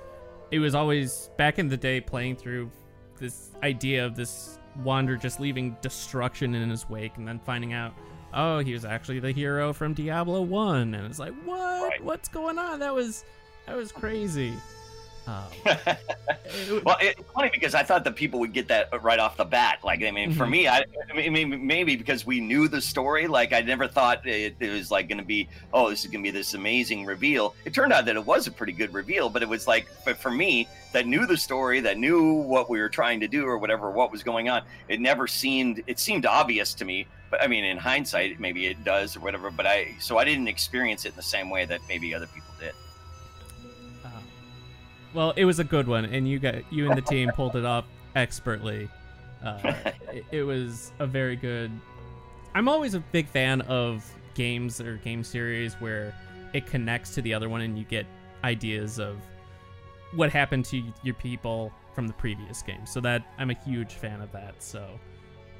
it 0.49 0.59
was 0.59 0.73
always 0.75 1.29
back 1.37 1.59
in 1.59 1.67
the 1.67 1.75
day 1.75 1.99
playing 1.99 2.37
through 2.37 2.71
this 3.19 3.51
idea 3.63 4.05
of 4.05 4.15
this 4.15 4.59
wander 4.83 5.17
just 5.17 5.39
leaving 5.39 5.75
destruction 5.81 6.55
in 6.55 6.69
his 6.69 6.87
wake 6.89 7.17
and 7.17 7.27
then 7.27 7.39
finding 7.39 7.73
out 7.73 7.93
oh 8.33 8.59
he 8.59 8.71
was 8.73 8.85
actually 8.85 9.19
the 9.19 9.31
hero 9.31 9.73
from 9.73 9.93
diablo 9.93 10.41
1 10.41 10.93
and 10.93 11.05
it's 11.05 11.17
like 11.17 11.33
what 11.43 11.89
Right. 11.89 12.03
what's 12.03 12.29
going 12.29 12.59
on 12.59 12.79
that 12.79 12.93
was 12.93 13.25
that 13.65 13.75
was 13.75 13.91
crazy 13.91 14.53
Um, 15.27 15.43
well, 16.85 16.97
it's 17.01 17.21
funny 17.33 17.49
because 17.51 17.75
I 17.75 17.83
thought 17.83 18.05
that 18.05 18.15
people 18.15 18.39
would 18.39 18.53
get 18.53 18.69
that 18.69 19.03
right 19.03 19.19
off 19.19 19.35
the 19.35 19.45
bat. 19.45 19.79
Like, 19.83 20.01
I 20.03 20.11
mean, 20.11 20.29
mm-hmm. 20.29 20.37
for 20.37 20.47
me, 20.47 20.67
I, 20.67 20.85
I, 21.13 21.29
mean, 21.29 21.67
maybe 21.67 21.97
because 21.97 22.25
we 22.25 22.39
knew 22.39 22.67
the 22.69 22.79
story. 22.79 23.27
Like, 23.27 23.51
I 23.51 23.61
never 23.61 23.87
thought 23.87 24.25
it, 24.25 24.55
it 24.59 24.71
was 24.71 24.89
like 24.89 25.09
going 25.09 25.17
to 25.17 25.25
be, 25.25 25.49
oh, 25.73 25.89
this 25.89 26.05
is 26.05 26.11
going 26.11 26.23
to 26.23 26.31
be 26.31 26.31
this 26.31 26.53
amazing 26.53 27.05
reveal. 27.05 27.53
It 27.65 27.73
turned 27.73 27.91
out 27.91 28.05
that 28.05 28.15
it 28.15 28.25
was 28.25 28.47
a 28.47 28.51
pretty 28.51 28.73
good 28.73 28.93
reveal, 28.93 29.29
but 29.29 29.43
it 29.43 29.49
was 29.49 29.67
like, 29.67 29.87
but 30.05 30.17
for 30.17 30.31
me, 30.31 30.67
that 30.93 31.05
knew 31.05 31.25
the 31.25 31.37
story, 31.37 31.81
that 31.81 31.97
knew 31.97 32.33
what 32.33 32.69
we 32.69 32.79
were 32.79 32.89
trying 32.89 33.19
to 33.19 33.27
do 33.27 33.45
or 33.45 33.57
whatever, 33.57 33.91
what 33.91 34.11
was 34.11 34.23
going 34.23 34.47
on, 34.47 34.63
it 34.87 35.01
never 35.01 35.27
seemed. 35.27 35.83
It 35.87 35.99
seemed 35.99 36.25
obvious 36.25 36.73
to 36.75 36.85
me. 36.85 37.05
But 37.29 37.43
I 37.43 37.47
mean, 37.47 37.65
in 37.65 37.77
hindsight, 37.77 38.39
maybe 38.39 38.67
it 38.67 38.83
does 38.85 39.17
or 39.17 39.19
whatever. 39.19 39.51
But 39.51 39.65
I, 39.65 39.95
so 39.99 40.17
I 40.17 40.23
didn't 40.23 40.47
experience 40.47 41.03
it 41.03 41.09
in 41.09 41.15
the 41.17 41.21
same 41.21 41.49
way 41.49 41.65
that 41.65 41.81
maybe 41.89 42.15
other 42.15 42.27
people 42.27 42.46
did. 42.46 42.46
Well, 45.17 45.33
it 45.35 45.45
was 45.45 45.57
a 45.57 45.63
good 45.63 45.87
one, 45.87 46.05
and 46.05 46.29
you 46.29 46.37
got 46.37 46.71
you 46.71 46.87
and 46.87 46.95
the 46.95 47.01
team 47.01 47.31
pulled 47.31 47.55
it 47.55 47.65
off 47.65 47.85
expertly. 48.15 48.87
Uh, 49.43 49.73
it, 50.13 50.23
it, 50.29 50.43
was 50.43 50.91
a 50.99 51.07
very 51.07 51.35
good. 51.35 51.71
I'm 52.53 52.69
always 52.69 52.93
a 52.93 52.99
big 52.99 53.27
fan 53.27 53.61
of 53.61 54.07
games 54.35 54.79
or 54.79 54.97
game 54.97 55.23
series 55.23 55.73
where 55.81 56.13
it 56.53 56.67
connects 56.67 57.15
to 57.15 57.23
the 57.23 57.33
other 57.33 57.49
one, 57.49 57.61
and 57.61 57.79
you 57.79 57.83
get 57.83 58.05
ideas 58.43 58.99
of 58.99 59.17
what 60.13 60.31
happened 60.31 60.65
to 60.65 60.83
your 61.01 61.15
people 61.15 61.73
from 61.95 62.05
the 62.05 62.13
previous 62.13 62.61
game. 62.61 62.85
So 62.85 63.01
that 63.01 63.25
I'm 63.39 63.49
a 63.49 63.57
huge 63.65 63.93
fan 63.93 64.21
of 64.21 64.31
that. 64.33 64.61
So 64.61 64.87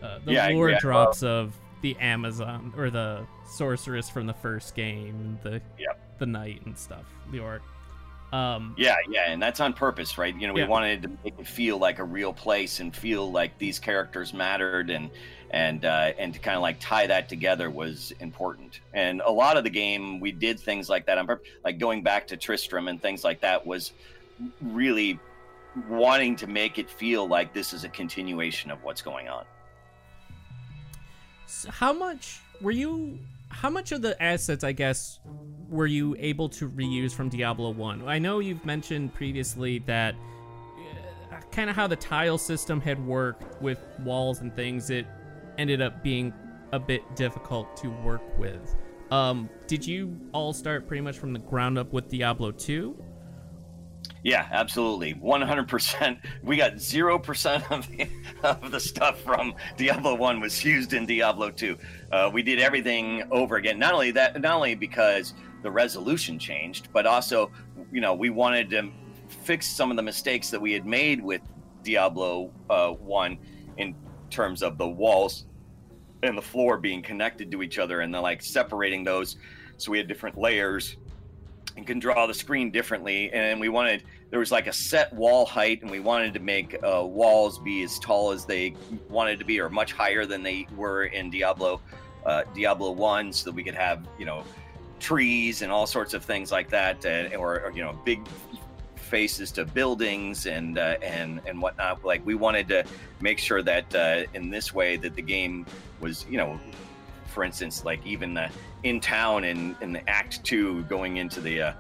uh, 0.04 0.20
the 0.24 0.34
yeah, 0.34 0.50
lore 0.50 0.70
yeah, 0.70 0.80
drops 0.80 1.24
of 1.24 1.60
the 1.82 1.98
Amazon 1.98 2.76
or 2.78 2.92
the 2.92 3.26
sorceress 3.48 4.08
from 4.08 4.28
the 4.28 4.36
first 4.36 4.76
game, 4.76 5.40
the 5.42 5.64
yep. 5.80 6.00
the 6.20 6.28
knight 6.28 6.64
and 6.68 6.78
stuff, 6.78 7.06
the 7.32 7.40
orc. 7.40 7.64
Um, 8.34 8.76
yeah, 8.78 8.96
yeah, 9.10 9.32
and 9.32 9.42
that's 9.42 9.60
on 9.60 9.74
purpose, 9.74 10.18
right? 10.18 10.36
You 10.36 10.48
know, 10.48 10.54
we 10.54 10.62
yeah. 10.62 10.68
wanted 10.68 11.02
to 11.04 11.12
make 11.24 11.40
it 11.40 11.48
feel 11.48 11.78
like 11.78 12.00
a 12.00 12.04
real 12.04 12.34
place 12.34 12.82
and 12.82 12.94
feel 12.94 13.32
like 13.32 13.58
these 13.58 13.80
characters 13.80 14.34
mattered, 14.34 14.90
and 14.90 15.10
and 15.52 15.86
uh, 15.86 16.12
and 16.18 16.34
to 16.34 16.40
kind 16.40 16.58
of 16.58 16.62
like 16.62 16.78
tie 16.80 17.08
that 17.08 17.30
together 17.30 17.70
was 17.70 18.12
important. 18.20 18.82
And 18.94 19.22
a 19.26 19.32
lot 19.32 19.56
of 19.56 19.64
the 19.64 19.70
game, 19.70 20.20
we 20.20 20.34
did 20.34 20.60
things 20.60 20.90
like 20.90 21.06
that 21.06 21.18
on 21.18 21.26
purpose, 21.26 21.48
like 21.64 21.80
going 21.80 22.04
back 22.04 22.28
to 22.28 22.38
Tristram 22.38 22.90
and 22.90 23.02
things 23.02 23.24
like 23.24 23.40
that 23.42 23.66
was 23.66 23.94
really 24.62 25.20
wanting 25.88 26.36
to 26.36 26.48
make 26.48 26.80
it 26.80 26.90
feel 26.90 27.28
like 27.28 27.54
this 27.54 27.72
is 27.72 27.84
a 27.84 27.90
continuation 27.90 28.72
of 28.72 28.84
what's 28.84 29.02
going 29.02 29.30
on. 29.30 29.46
So 31.46 31.72
how 31.72 31.94
much 31.94 32.42
were 32.60 32.72
you 32.72 33.18
how 33.60 33.72
much 33.72 33.92
of 33.92 34.04
the 34.04 34.22
assets, 34.22 34.64
I 34.64 34.72
guess, 34.72 35.20
were 35.68 35.88
you 35.88 36.16
able 36.20 36.48
to 36.50 36.70
reuse 36.70 37.12
from 37.12 37.28
Diablo 37.28 37.72
1? 37.72 38.08
I 38.08 38.20
know 38.20 38.38
you've 38.38 38.64
mentioned 38.64 39.16
previously 39.16 39.80
that 39.88 40.14
uh, 41.32 41.40
kind 41.52 41.68
of 41.68 41.76
how 41.76 41.88
the 41.88 41.96
tile 41.96 42.38
system 42.38 42.80
had 42.80 43.04
worked 43.04 43.60
with 43.60 43.80
walls 44.04 44.42
and 44.42 44.56
things, 44.56 44.92
it 44.92 45.08
ended 45.58 45.82
up 45.82 46.04
being 46.04 46.32
a 46.72 46.80
bit 46.80 47.02
difficult 47.16 47.76
to 47.78 47.90
work 48.06 48.22
with. 48.38 48.76
Um, 49.10 49.50
did 49.66 49.88
you 49.88 50.16
all 50.34 50.54
start 50.54 50.88
pretty 50.88 51.02
much 51.02 51.18
from 51.18 51.34
the 51.34 51.40
ground 51.40 51.80
up 51.80 51.92
with 51.92 52.10
Diablo 52.10 52.52
2? 52.52 52.96
Yeah, 54.28 54.46
absolutely. 54.52 55.14
100%. 55.14 56.20
We 56.44 56.58
got 56.58 56.74
0% 56.74 57.72
of 57.72 57.88
the, 57.88 58.10
of 58.44 58.72
the 58.72 58.80
stuff 58.82 59.22
from 59.22 59.56
Diablo 59.78 60.16
1 60.16 60.42
was 60.42 60.66
used 60.66 60.92
in 60.92 61.06
Diablo 61.06 61.50
2. 61.50 61.78
Uh, 62.12 62.30
we 62.34 62.44
did 62.44 62.60
everything 62.60 63.24
over 63.32 63.56
again. 63.56 63.80
Not 63.80 63.94
only 63.94 64.12
that, 64.12 64.42
not 64.42 64.56
only 64.56 64.76
because 64.76 65.34
the 65.64 65.72
resolution 65.72 66.38
changed, 66.38 66.90
but 66.92 67.06
also, 67.06 67.50
you 67.90 68.02
know, 68.02 68.14
we 68.14 68.30
wanted 68.30 68.70
to 68.72 68.92
fix 69.30 69.66
some 69.66 69.92
of 69.92 69.96
the 69.96 70.04
mistakes 70.04 70.50
that 70.50 70.60
we 70.60 70.74
had 70.74 70.86
made 70.86 71.24
with 71.24 71.42
Diablo 71.84 72.52
uh, 72.70 72.90
1 72.90 73.38
in 73.78 73.96
terms 74.30 74.62
of 74.62 74.78
the 74.78 74.90
walls 74.90 75.46
and 76.24 76.38
the 76.38 76.42
floor 76.42 76.78
being 76.78 77.02
connected 77.02 77.50
to 77.52 77.64
each 77.64 77.80
other 77.80 78.02
and 78.02 78.14
then 78.14 78.24
like 78.24 78.44
separating 78.44 79.06
those 79.06 79.38
so 79.78 79.90
we 79.90 79.98
had 79.98 80.10
different 80.10 80.38
layers 80.38 80.98
and 81.78 81.86
can 81.86 82.00
draw 82.00 82.26
the 82.28 82.34
screen 82.34 82.72
differently. 82.72 83.32
And 83.32 83.62
we 83.62 83.70
wanted 83.70 84.04
there 84.30 84.40
was 84.40 84.52
like 84.52 84.68
a 84.68 84.74
set 84.74 85.14
wall 85.14 85.46
height, 85.46 85.82
and 85.82 85.90
we 85.90 86.00
wanted 86.00 86.34
to 86.34 86.40
make 86.40 86.78
uh, 86.84 87.04
walls 87.06 87.60
be 87.60 87.84
as 87.84 87.98
tall 88.00 88.32
as 88.32 88.46
they 88.46 88.76
wanted 89.10 89.40
to 89.40 89.46
be, 89.46 89.60
or 89.60 89.70
much 89.70 89.94
higher 89.94 90.26
than 90.26 90.44
they 90.44 90.68
were 90.76 91.06
in 91.06 91.30
Diablo 91.30 91.82
uh, 92.26 92.44
Diablo 92.54 92.92
One, 92.92 93.32
so 93.32 93.50
that 93.50 93.56
we 93.56 93.64
could 93.64 93.76
have 93.76 94.06
you 94.20 94.26
know 94.26 94.44
trees 95.00 95.62
and 95.62 95.72
all 95.72 95.88
sorts 95.88 96.14
of 96.14 96.26
things 96.26 96.52
like 96.52 96.70
that, 96.70 97.06
uh, 97.06 97.36
or, 97.38 97.62
or, 97.62 97.72
you 97.72 97.84
know 97.84 98.00
big 98.04 98.28
faces 98.96 99.52
to 99.52 99.64
buildings 99.64 100.46
and 100.46 100.78
uh, 100.78 100.98
and 101.02 101.42
and 101.46 101.62
whatnot. 101.62 102.04
Like 102.04 102.26
we 102.26 102.36
wanted 102.36 102.68
to 102.70 102.84
make 103.22 103.40
sure 103.40 103.62
that 103.64 103.96
uh, 103.96 104.24
in 104.34 104.50
this 104.50 104.74
way 104.74 104.98
that 104.98 105.16
the 105.16 105.22
game 105.22 105.66
was 106.02 106.26
you 106.30 106.38
know 106.38 106.60
for 107.38 107.44
instance, 107.44 107.86
like 107.86 108.04
even 108.04 108.36
uh, 108.36 108.50
in 108.82 109.00
town 109.00 109.44
in 109.44 109.76
in 109.80 109.94
the 109.94 110.10
Act 110.10 110.44
Two, 110.44 110.82
going 110.84 111.18
into 111.18 111.40
the 111.40 111.62
uh, 111.62 111.74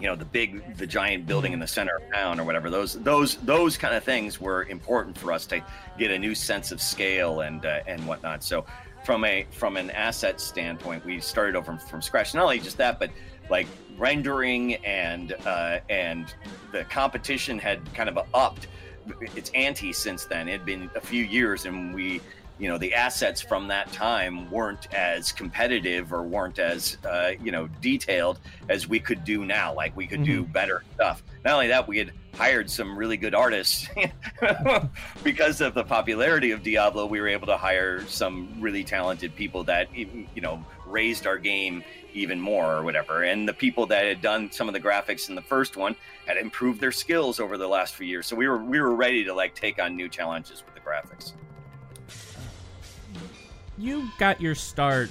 you 0.00 0.06
know 0.06 0.16
the 0.16 0.24
big 0.24 0.76
the 0.76 0.86
giant 0.86 1.26
building 1.26 1.52
in 1.52 1.58
the 1.58 1.66
center 1.66 1.96
of 1.96 2.12
town 2.12 2.40
or 2.40 2.44
whatever 2.44 2.70
those 2.70 2.94
those 3.02 3.36
those 3.36 3.76
kind 3.76 3.94
of 3.94 4.02
things 4.02 4.40
were 4.40 4.64
important 4.64 5.16
for 5.16 5.32
us 5.32 5.46
to 5.46 5.62
get 5.98 6.10
a 6.10 6.18
new 6.18 6.34
sense 6.34 6.72
of 6.72 6.80
scale 6.80 7.42
and 7.42 7.66
uh, 7.66 7.80
and 7.86 8.04
whatnot. 8.06 8.42
So 8.42 8.64
from 9.04 9.24
a 9.24 9.46
from 9.50 9.76
an 9.76 9.90
asset 9.90 10.40
standpoint 10.40 11.04
we 11.04 11.20
started 11.20 11.56
over 11.56 11.66
from, 11.66 11.78
from 11.78 12.02
scratch. 12.02 12.34
Not 12.34 12.44
only 12.44 12.60
just 12.60 12.78
that 12.78 12.98
but 12.98 13.10
like 13.50 13.66
rendering 13.98 14.76
and 14.76 15.32
uh, 15.44 15.80
and 15.90 16.34
the 16.72 16.84
competition 16.84 17.58
had 17.58 17.80
kind 17.94 18.08
of 18.08 18.18
upped. 18.34 18.68
Its 19.34 19.50
ante 19.54 19.92
since 19.92 20.26
then. 20.26 20.46
It 20.46 20.52
had 20.52 20.66
been 20.66 20.90
a 20.94 21.00
few 21.00 21.24
years 21.24 21.64
and 21.64 21.92
we 21.92 22.20
you 22.60 22.68
know 22.68 22.78
the 22.78 22.94
assets 22.94 23.40
from 23.40 23.68
that 23.68 23.90
time 23.92 24.50
weren't 24.50 24.92
as 24.92 25.32
competitive 25.32 26.12
or 26.12 26.22
weren't 26.22 26.58
as 26.58 26.98
uh, 27.08 27.32
you 27.42 27.50
know 27.50 27.68
detailed 27.80 28.38
as 28.68 28.86
we 28.86 29.00
could 29.00 29.24
do 29.24 29.44
now. 29.44 29.74
Like 29.74 29.96
we 29.96 30.06
could 30.06 30.20
mm-hmm. 30.20 30.42
do 30.42 30.44
better 30.44 30.84
stuff. 30.94 31.22
Not 31.44 31.54
only 31.54 31.68
that 31.68 31.88
we 31.88 31.98
had 31.98 32.12
hired 32.34 32.70
some 32.70 32.96
really 32.96 33.16
good 33.16 33.34
artists 33.34 33.88
because 35.24 35.60
of 35.60 35.74
the 35.74 35.82
popularity 35.82 36.52
of 36.52 36.62
diablo 36.62 37.04
we 37.04 37.20
were 37.20 37.26
able 37.26 37.46
to 37.46 37.56
hire 37.56 38.06
some 38.06 38.48
really 38.60 38.84
talented 38.84 39.34
people 39.34 39.64
that 39.64 39.92
you 39.92 40.28
know 40.36 40.64
raised 40.86 41.26
our 41.26 41.38
game 41.38 41.82
even 42.12 42.40
more 42.40 42.74
or 42.76 42.82
whatever. 42.82 43.22
And 43.22 43.48
the 43.48 43.52
people 43.52 43.86
that 43.86 44.04
had 44.04 44.20
done 44.20 44.50
some 44.50 44.68
of 44.68 44.74
the 44.74 44.80
graphics 44.80 45.28
in 45.28 45.36
the 45.36 45.42
first 45.42 45.76
one 45.76 45.94
had 46.26 46.36
improved 46.36 46.80
their 46.80 46.92
skills 46.92 47.38
over 47.38 47.56
the 47.56 47.68
last 47.68 47.94
few 47.94 48.06
years. 48.06 48.26
So 48.26 48.36
we 48.36 48.48
were 48.48 48.58
we 48.58 48.80
were 48.80 48.94
ready 48.94 49.24
to 49.24 49.34
like 49.34 49.54
take 49.54 49.80
on 49.80 49.96
new 49.96 50.08
challenges 50.08 50.62
with 50.64 50.74
the 50.74 50.80
graphics 50.80 51.34
you 53.80 54.10
got 54.18 54.40
your 54.40 54.54
start 54.54 55.10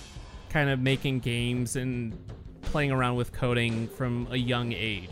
kind 0.50 0.70
of 0.70 0.80
making 0.80 1.20
games 1.20 1.76
and 1.76 2.18
playing 2.62 2.92
around 2.92 3.16
with 3.16 3.34
coding 3.34 3.88
from 3.88 4.28
a 4.32 4.38
young 4.38 4.72
age. 4.72 5.10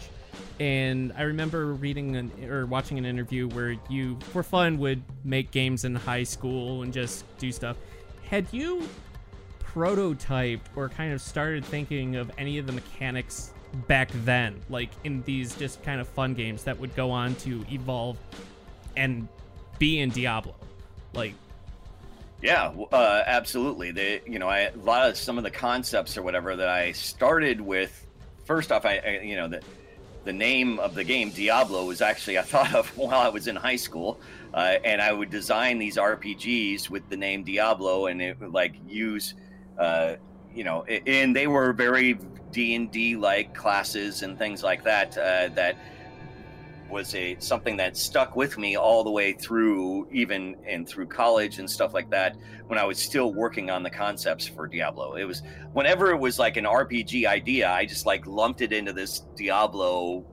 And 0.60 1.13
I 1.17 1.24
remember 1.24 1.74
reading 1.74 2.15
an, 2.15 2.32
or 2.50 2.65
watching 2.65 2.98
an 2.98 3.06
interview 3.06 3.48
where 3.50 3.76
you, 3.89 4.17
for 4.32 4.43
fun, 4.43 4.78
would 4.80 5.02
make 5.24 5.52
games 5.52 5.86
in 5.86 5.96
high 5.96 6.24
school 6.24 6.84
and 6.84 6.93
just 6.93 7.26
do 7.38 7.52
stuff. 7.52 7.78
Had 8.24 8.48
you 8.52 8.88
prototyped 9.60 10.62
or 10.76 10.89
kind 10.89 11.13
of 11.13 11.22
started 11.22 11.63
thinking 11.65 12.15
of 12.15 12.32
any 12.38 12.58
of 12.58 12.65
the 12.65 12.74
mechanics 12.74 13.54
back 13.88 14.10
then, 14.24 14.60
like 14.70 14.89
in 15.04 15.22
these 15.24 15.56
just 15.56 15.84
kind 15.84 16.02
of 16.02 16.08
fun 16.08 16.34
games 16.34 16.63
that 16.63 16.80
would 16.80 16.96
go 16.96 17.12
on 17.12 17.36
to 17.36 17.63
evolve 17.72 18.17
and 18.96 19.28
be 19.78 20.00
in 20.00 20.10
Diablo? 20.10 20.56
Like, 21.13 21.34
yeah, 22.41 22.71
uh, 22.91 23.23
absolutely. 23.26 23.91
They, 23.91 24.21
you 24.26 24.39
know, 24.39 24.47
I, 24.47 24.60
a 24.60 24.78
lot 24.78 25.10
of 25.10 25.17
some 25.17 25.38
of 25.38 25.43
the 25.43 25.52
concepts 25.52 26.17
or 26.17 26.23
whatever 26.23 26.56
that 26.56 26.69
I 26.69 26.91
started 26.91 27.60
with. 27.60 28.06
First 28.45 28.71
off, 28.71 28.86
I, 28.86 28.97
I 28.97 29.19
you 29.23 29.36
know, 29.36 29.47
the 29.47 29.62
the 30.23 30.34
name 30.34 30.78
of 30.80 30.93
the 30.93 31.06
game 31.06 31.30
Diablo 31.30 31.86
was 31.86 32.02
actually 32.02 32.38
I 32.38 32.41
thought 32.54 32.76
of 32.76 32.95
while 32.97 33.19
I 33.19 33.30
was 33.30 33.47
in 33.47 33.56
high 33.56 33.76
school, 33.78 34.19
uh, 34.54 34.76
and 34.84 35.02
I 35.02 35.12
would 35.13 35.30
design 35.30 35.80
these 35.80 35.97
RPGs 35.97 36.89
with 36.89 37.10
the 37.10 37.17
name 37.17 37.43
Diablo, 37.43 38.08
and 38.08 38.21
it 38.21 38.39
would 38.39 38.54
like 38.54 38.76
use, 38.88 39.34
uh, 39.80 40.15
you 40.54 40.63
know, 40.63 40.84
and 40.84 41.36
they 41.36 41.47
were 41.47 41.73
very 41.73 42.19
D 42.52 42.76
and 42.76 42.91
D 42.91 43.15
like 43.15 43.56
classes 43.56 44.21
and 44.21 44.38
things 44.38 44.63
like 44.63 44.84
that 44.84 45.17
uh, 45.17 45.50
that 45.56 45.78
was 46.89 47.13
a 47.15 47.36
something 47.39 47.78
that 47.78 47.97
stuck 47.97 48.36
with 48.36 48.58
me 48.58 48.76
all 48.76 49.04
the 49.04 49.12
way 49.12 49.34
through 49.34 50.08
even 50.12 50.56
and 50.67 50.88
through 50.88 51.08
college 51.08 51.60
and 51.60 51.69
stuff 51.69 51.93
like 51.93 52.10
that 52.10 52.36
when 52.67 52.80
I 52.80 52.86
was 52.86 52.97
still 52.97 53.34
working 53.34 53.69
on 53.69 53.84
the 53.84 53.89
concepts 53.89 54.47
for 54.47 54.67
Diablo. 54.67 55.15
It 55.15 55.26
was 55.26 55.43
whenever 55.73 56.12
it 56.12 56.17
was 56.17 56.39
like 56.39 56.58
an 56.58 56.65
RPG 56.65 57.26
idea, 57.26 57.69
I 57.69 57.86
just 57.86 58.06
like 58.06 58.26
lumped 58.26 58.62
it 58.62 58.73
into 58.73 58.93
this 58.93 59.26
Diablo 59.36 60.26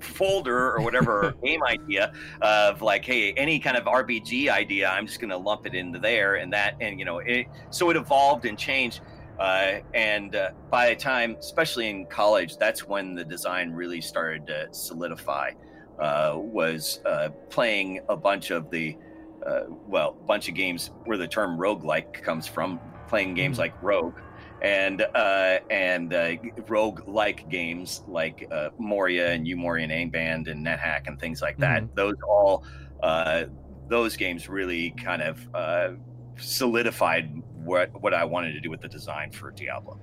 folder 0.00 0.76
or 0.76 0.80
whatever 0.80 1.34
game 1.44 1.62
idea 1.64 2.12
of 2.40 2.82
like 2.82 3.04
hey 3.04 3.32
any 3.32 3.58
kind 3.58 3.76
of 3.76 3.82
rpg 3.86 4.48
idea 4.48 4.88
i'm 4.88 5.04
just 5.08 5.18
going 5.18 5.28
to 5.28 5.36
lump 5.36 5.66
it 5.66 5.74
into 5.74 5.98
there 5.98 6.36
and 6.36 6.52
that 6.52 6.76
and 6.80 7.00
you 7.00 7.04
know 7.04 7.18
it 7.18 7.48
so 7.70 7.90
it 7.90 7.96
evolved 7.96 8.44
and 8.46 8.56
changed 8.56 9.00
Uh, 9.38 9.78
and 9.94 10.34
uh, 10.34 10.50
by 10.68 10.88
the 10.90 10.96
time, 10.96 11.36
especially 11.38 11.88
in 11.88 12.06
college, 12.06 12.56
that's 12.56 12.86
when 12.88 13.14
the 13.14 13.24
design 13.24 13.70
really 13.70 14.00
started 14.00 14.46
to 14.48 14.66
solidify. 14.72 15.52
Uh, 15.98 16.34
was 16.36 17.00
uh, 17.06 17.28
playing 17.50 18.00
a 18.08 18.16
bunch 18.16 18.50
of 18.50 18.70
the, 18.70 18.96
uh, 19.44 19.62
well, 19.88 20.16
a 20.20 20.24
bunch 20.26 20.48
of 20.48 20.54
games 20.54 20.90
where 21.04 21.18
the 21.18 21.26
term 21.26 21.58
roguelike 21.58 22.12
comes 22.22 22.46
from, 22.46 22.78
playing 23.08 23.34
games 23.34 23.56
Mhm. 23.56 23.60
like 23.60 23.82
Rogue. 23.82 24.14
And 24.60 25.02
uh, 25.02 25.58
and 25.70 26.12
uh, 26.12 26.32
rogue-like 26.66 27.48
games 27.48 28.02
like 28.08 28.46
uh, 28.50 28.70
Moria 28.78 29.32
and 29.32 29.46
Angband 29.46 30.48
and 30.50 30.66
NetHack 30.66 31.06
and 31.06 31.18
things 31.18 31.40
like 31.40 31.58
that. 31.58 31.82
Mhm. 31.84 31.94
Those 31.94 32.16
all 32.28 32.64
uh, 33.02 33.44
those 33.88 34.16
games 34.16 34.48
really 34.48 34.90
kind 34.90 35.22
of 35.22 35.48
uh, 35.54 35.90
solidified 36.36 37.30
what 37.64 37.90
what 38.02 38.14
I 38.14 38.24
wanted 38.24 38.52
to 38.54 38.60
do 38.60 38.68
with 38.70 38.80
the 38.80 38.88
design 38.88 39.30
for 39.30 39.50
Diablo. 39.52 39.98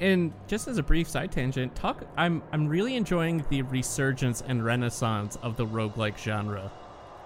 And 0.00 0.32
just 0.46 0.68
as 0.68 0.78
a 0.78 0.82
brief 0.82 1.08
side 1.08 1.32
tangent, 1.32 1.74
talk. 1.74 2.04
I'm 2.16 2.42
I'm 2.52 2.68
really 2.68 2.96
enjoying 2.96 3.44
the 3.48 3.62
resurgence 3.62 4.42
and 4.46 4.64
renaissance 4.64 5.36
of 5.42 5.56
the 5.56 5.66
roguelike 5.66 6.18
genre 6.18 6.70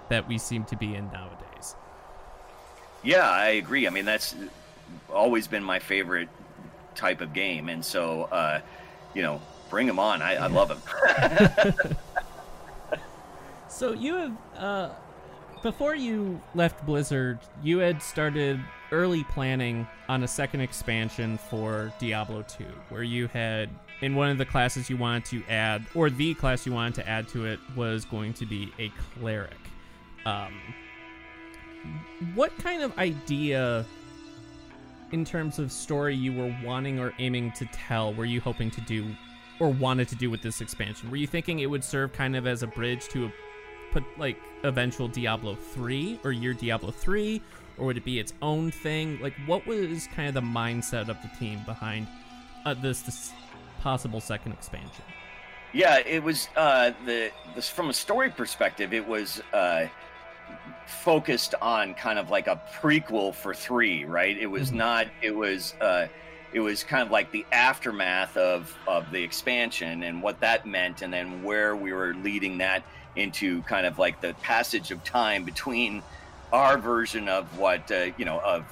that 0.08 0.28
we 0.28 0.38
seem 0.38 0.64
to 0.66 0.76
be 0.76 0.94
in 0.94 1.10
nowadays. 1.12 1.76
Yeah, 3.02 3.28
I 3.28 3.46
agree. 3.50 3.86
I 3.86 3.90
mean, 3.90 4.04
that's 4.04 4.34
always 5.12 5.46
been 5.46 5.64
my 5.64 5.78
favorite 5.78 6.28
type 6.94 7.20
of 7.20 7.32
game, 7.32 7.68
and 7.68 7.84
so 7.84 8.24
uh, 8.24 8.60
you 9.14 9.22
know, 9.22 9.40
bring 9.70 9.86
them 9.86 9.98
on. 9.98 10.22
I, 10.22 10.36
I 10.36 10.46
love 10.46 10.68
them. 10.68 11.96
So 13.74 13.92
you 13.92 14.14
have, 14.14 14.36
uh, 14.56 14.90
before 15.60 15.96
you 15.96 16.40
left 16.54 16.86
Blizzard, 16.86 17.40
you 17.60 17.78
had 17.78 18.00
started 18.00 18.60
early 18.94 19.24
planning 19.24 19.86
on 20.08 20.22
a 20.22 20.28
second 20.28 20.60
expansion 20.60 21.36
for 21.36 21.92
Diablo 21.98 22.42
2, 22.42 22.64
where 22.90 23.02
you 23.02 23.26
had, 23.26 23.68
in 24.02 24.14
one 24.14 24.30
of 24.30 24.38
the 24.38 24.44
classes 24.44 24.88
you 24.88 24.96
wanted 24.96 25.24
to 25.26 25.42
add, 25.50 25.84
or 25.94 26.10
the 26.10 26.32
class 26.34 26.64
you 26.64 26.72
wanted 26.72 26.94
to 26.94 27.08
add 27.08 27.26
to 27.28 27.44
it, 27.44 27.58
was 27.74 28.04
going 28.04 28.32
to 28.34 28.46
be 28.46 28.72
a 28.78 28.92
cleric. 29.18 29.56
Um, 30.24 30.54
what 32.34 32.56
kind 32.58 32.82
of 32.82 32.96
idea, 32.96 33.84
in 35.10 35.24
terms 35.24 35.58
of 35.58 35.72
story, 35.72 36.14
you 36.14 36.32
were 36.32 36.56
wanting 36.64 37.00
or 37.00 37.12
aiming 37.18 37.50
to 37.52 37.66
tell, 37.66 38.14
were 38.14 38.24
you 38.24 38.40
hoping 38.40 38.70
to 38.70 38.80
do 38.82 39.04
or 39.58 39.70
wanted 39.70 40.08
to 40.08 40.14
do 40.14 40.30
with 40.30 40.40
this 40.40 40.60
expansion? 40.60 41.10
Were 41.10 41.16
you 41.16 41.26
thinking 41.26 41.58
it 41.58 41.66
would 41.66 41.82
serve 41.82 42.12
kind 42.12 42.36
of 42.36 42.46
as 42.46 42.62
a 42.62 42.68
bridge 42.68 43.08
to 43.08 43.26
a 43.26 43.32
put 43.92 44.04
like 44.18 44.36
eventual 44.64 45.08
Diablo 45.08 45.54
3 45.54 46.20
or 46.24 46.32
your 46.32 46.52
Diablo 46.52 46.90
3 46.90 47.40
or 47.78 47.86
would 47.86 47.96
it 47.96 48.04
be 48.04 48.18
its 48.18 48.32
own 48.42 48.70
thing? 48.70 49.20
Like 49.20 49.34
what 49.46 49.66
was 49.66 50.06
kind 50.14 50.28
of 50.28 50.34
the 50.34 50.40
mindset 50.40 51.08
of 51.08 51.16
the 51.22 51.30
team 51.38 51.60
behind 51.66 52.06
uh, 52.64 52.74
this 52.74 53.02
this 53.02 53.32
possible 53.80 54.20
second 54.20 54.52
expansion? 54.52 55.04
Yeah, 55.72 55.98
it 55.98 56.22
was 56.22 56.48
uh, 56.56 56.92
the 57.04 57.30
this 57.54 57.68
from 57.68 57.90
a 57.90 57.92
story 57.92 58.30
perspective. 58.30 58.92
It 58.94 59.06
was 59.06 59.42
uh, 59.52 59.86
focused 60.86 61.54
on 61.60 61.94
kind 61.94 62.18
of 62.18 62.30
like 62.30 62.46
a 62.46 62.60
prequel 62.80 63.34
for 63.34 63.54
three, 63.54 64.04
right? 64.04 64.36
It 64.36 64.46
was 64.46 64.70
Mhm. 64.70 64.74
not. 64.76 65.06
It 65.22 65.34
was. 65.34 65.74
Uh, 65.80 66.08
it 66.52 66.60
was 66.60 66.84
kind 66.84 67.02
of 67.02 67.10
like 67.10 67.32
the 67.32 67.44
aftermath 67.50 68.36
of 68.36 68.72
of 68.86 69.10
the 69.10 69.20
expansion 69.22 70.04
and 70.04 70.22
what 70.22 70.38
that 70.40 70.64
meant, 70.66 71.02
and 71.02 71.12
then 71.12 71.42
where 71.42 71.74
we 71.74 71.92
were 71.92 72.14
leading 72.14 72.58
that 72.58 72.84
into 73.16 73.62
kind 73.62 73.86
of 73.86 73.98
like 73.98 74.20
the 74.20 74.34
passage 74.34 74.90
of 74.92 75.02
time 75.02 75.42
between 75.44 76.02
our 76.54 76.78
version 76.78 77.28
of 77.28 77.58
what 77.58 77.90
uh, 77.90 78.06
you 78.16 78.24
know 78.24 78.38
of 78.40 78.64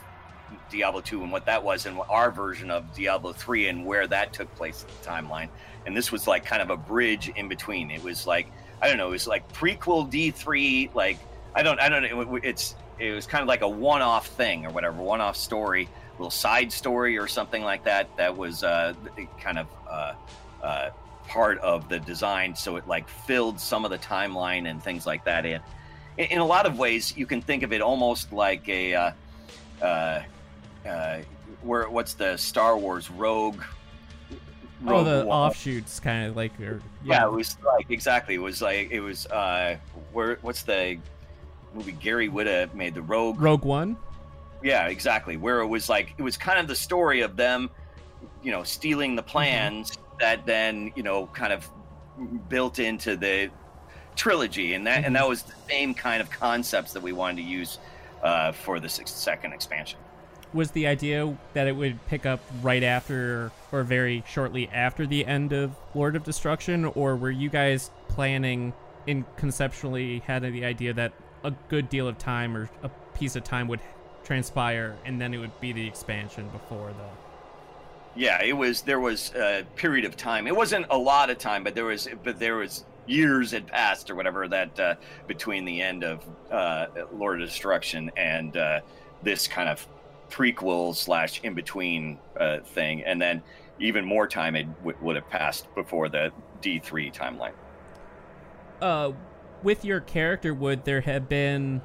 Diablo 0.70 1.00
2 1.00 1.22
and 1.22 1.32
what 1.32 1.46
that 1.46 1.62
was, 1.64 1.84
and 1.86 1.98
our 2.08 2.30
version 2.30 2.70
of 2.70 2.94
Diablo 2.94 3.32
3 3.32 3.68
and 3.68 3.84
where 3.84 4.06
that 4.06 4.32
took 4.32 4.54
place 4.54 4.84
in 4.84 4.88
the 4.88 5.08
timeline. 5.10 5.48
And 5.84 5.96
this 5.96 6.12
was 6.12 6.26
like 6.26 6.44
kind 6.46 6.62
of 6.62 6.70
a 6.70 6.76
bridge 6.76 7.28
in 7.34 7.48
between. 7.48 7.90
It 7.90 8.02
was 8.02 8.26
like 8.26 8.46
I 8.80 8.88
don't 8.88 8.96
know, 8.98 9.08
it 9.08 9.12
was 9.12 9.26
like 9.26 9.52
prequel 9.52 10.10
D3, 10.10 10.94
like 10.94 11.18
I 11.54 11.62
don't 11.62 11.80
I 11.80 11.88
don't 11.88 12.02
know, 12.02 12.36
it- 12.36 12.44
it's 12.44 12.74
it 12.98 13.12
was 13.12 13.26
kind 13.26 13.42
of 13.42 13.48
like 13.48 13.62
a 13.62 13.68
one-off 13.68 14.28
thing 14.28 14.64
or 14.64 14.70
whatever, 14.70 15.02
one-off 15.02 15.36
story, 15.36 15.88
little 16.18 16.30
side 16.30 16.70
story 16.70 17.18
or 17.18 17.26
something 17.26 17.64
like 17.64 17.82
that. 17.84 18.16
That 18.16 18.36
was 18.36 18.62
uh, 18.62 18.94
kind 19.40 19.58
of 19.58 19.66
uh, 19.90 20.12
uh, 20.62 20.90
part 21.26 21.58
of 21.58 21.88
the 21.88 21.98
design, 21.98 22.54
so 22.54 22.76
it 22.76 22.86
like 22.86 23.08
filled 23.08 23.58
some 23.58 23.84
of 23.84 23.90
the 23.90 23.98
timeline 23.98 24.70
and 24.70 24.80
things 24.80 25.04
like 25.04 25.24
that 25.24 25.44
in. 25.46 25.60
In, 26.18 26.26
in 26.26 26.38
a 26.38 26.46
lot 26.46 26.66
of 26.66 26.78
ways, 26.78 27.16
you 27.16 27.26
can 27.26 27.40
think 27.42 27.62
of 27.62 27.72
it 27.72 27.80
almost 27.80 28.32
like 28.32 28.68
a. 28.68 28.94
Uh, 28.94 29.12
uh, 29.82 30.22
uh, 30.86 31.18
where 31.62 31.88
what's 31.88 32.14
the 32.14 32.36
Star 32.36 32.76
Wars 32.76 33.10
Rogue? 33.10 33.62
Oh, 34.84 34.90
Rogue 34.90 35.06
the 35.06 35.24
One. 35.24 35.50
offshoots 35.50 36.00
kind 36.00 36.26
of 36.28 36.36
like 36.36 36.58
or, 36.60 36.80
Yeah, 37.04 37.24
it 37.24 37.32
was 37.32 37.56
like 37.64 37.90
exactly. 37.90 38.34
It 38.34 38.42
was 38.42 38.60
like 38.60 38.90
it 38.90 39.00
was. 39.00 39.26
uh 39.26 39.76
Where 40.12 40.38
what's 40.42 40.62
the 40.62 40.98
movie 41.72 41.92
Gary 41.92 42.28
Whitta 42.28 42.72
made 42.74 42.94
the 42.94 43.02
Rogue? 43.02 43.40
Rogue 43.40 43.64
One. 43.64 43.96
Yeah, 44.62 44.88
exactly. 44.88 45.36
Where 45.36 45.60
it 45.60 45.66
was 45.68 45.88
like 45.88 46.14
it 46.18 46.22
was 46.22 46.36
kind 46.36 46.58
of 46.58 46.66
the 46.66 46.74
story 46.74 47.20
of 47.20 47.36
them, 47.36 47.70
you 48.42 48.50
know, 48.50 48.64
stealing 48.64 49.14
the 49.14 49.22
plans 49.22 49.96
that 50.18 50.44
then 50.46 50.92
you 50.96 51.02
know 51.02 51.26
kind 51.28 51.52
of 51.52 51.68
built 52.48 52.78
into 52.78 53.16
the 53.16 53.50
trilogy, 54.16 54.74
and 54.74 54.86
that 54.86 55.04
and 55.04 55.14
that 55.16 55.28
was 55.28 55.42
the 55.42 55.54
same 55.68 55.94
kind 55.94 56.20
of 56.20 56.30
concepts 56.30 56.92
that 56.92 57.02
we 57.02 57.12
wanted 57.12 57.36
to 57.36 57.42
use 57.42 57.78
uh, 58.22 58.52
for 58.52 58.80
the 58.80 58.88
second 58.88 59.52
expansion. 59.52 59.98
Was 60.52 60.70
the 60.72 60.86
idea 60.86 61.34
that 61.54 61.66
it 61.66 61.72
would 61.72 62.04
pick 62.06 62.26
up 62.26 62.40
right 62.60 62.82
after 62.82 63.50
or 63.72 63.84
very 63.84 64.22
shortly 64.26 64.68
after 64.68 65.06
the 65.06 65.24
end 65.24 65.52
of 65.52 65.74
Lord 65.94 66.14
of 66.14 66.24
Destruction, 66.24 66.84
or 66.84 67.16
were 67.16 67.30
you 67.30 67.48
guys 67.48 67.90
planning 68.08 68.74
in 69.06 69.24
conceptually 69.36 70.20
had 70.20 70.42
the 70.42 70.64
idea 70.64 70.92
that 70.92 71.12
a 71.44 71.50
good 71.68 71.88
deal 71.88 72.06
of 72.06 72.18
time 72.18 72.56
or 72.56 72.70
a 72.82 72.88
piece 73.14 73.36
of 73.36 73.44
time 73.44 73.68
would 73.68 73.80
transpire 74.24 74.96
and 75.04 75.20
then 75.20 75.34
it 75.34 75.38
would 75.38 75.60
be 75.60 75.72
the 75.72 75.86
expansion 75.86 76.48
before 76.50 76.88
the 76.88 78.20
Yeah, 78.20 78.42
it 78.42 78.52
was. 78.52 78.82
There 78.82 79.00
was 79.00 79.32
a 79.34 79.64
period 79.74 80.04
of 80.04 80.16
time. 80.16 80.46
It 80.46 80.54
wasn't 80.54 80.86
a 80.90 80.98
lot 80.98 81.30
of 81.30 81.38
time, 81.38 81.64
but 81.64 81.74
there 81.74 81.86
was. 81.86 82.08
But 82.22 82.38
there 82.38 82.56
was 82.56 82.84
years 83.06 83.50
had 83.50 83.66
passed 83.66 84.10
or 84.10 84.14
whatever 84.14 84.48
that 84.48 84.78
uh, 84.80 84.94
between 85.26 85.64
the 85.64 85.80
end 85.82 86.04
of 86.04 86.24
uh, 86.50 86.86
Lord 87.12 87.42
of 87.42 87.48
Destruction 87.48 88.10
and 88.16 88.56
uh, 88.56 88.80
this 89.22 89.46
kind 89.48 89.68
of 89.68 89.86
prequel 90.30 90.94
slash 90.94 91.40
in 91.42 91.54
between 91.54 92.18
uh, 92.38 92.60
thing, 92.60 93.02
and 93.04 93.20
then 93.20 93.42
even 93.78 94.04
more 94.04 94.26
time 94.26 94.54
it 94.56 94.66
w- 94.78 94.96
would 95.02 95.16
have 95.16 95.28
passed 95.28 95.72
before 95.74 96.08
the 96.08 96.32
D 96.60 96.78
three 96.78 97.10
timeline. 97.10 97.52
uh 98.80 99.12
with 99.62 99.84
your 99.84 100.00
character 100.00 100.52
would 100.52 100.84
there 100.84 101.00
have 101.02 101.28
been 101.28 101.80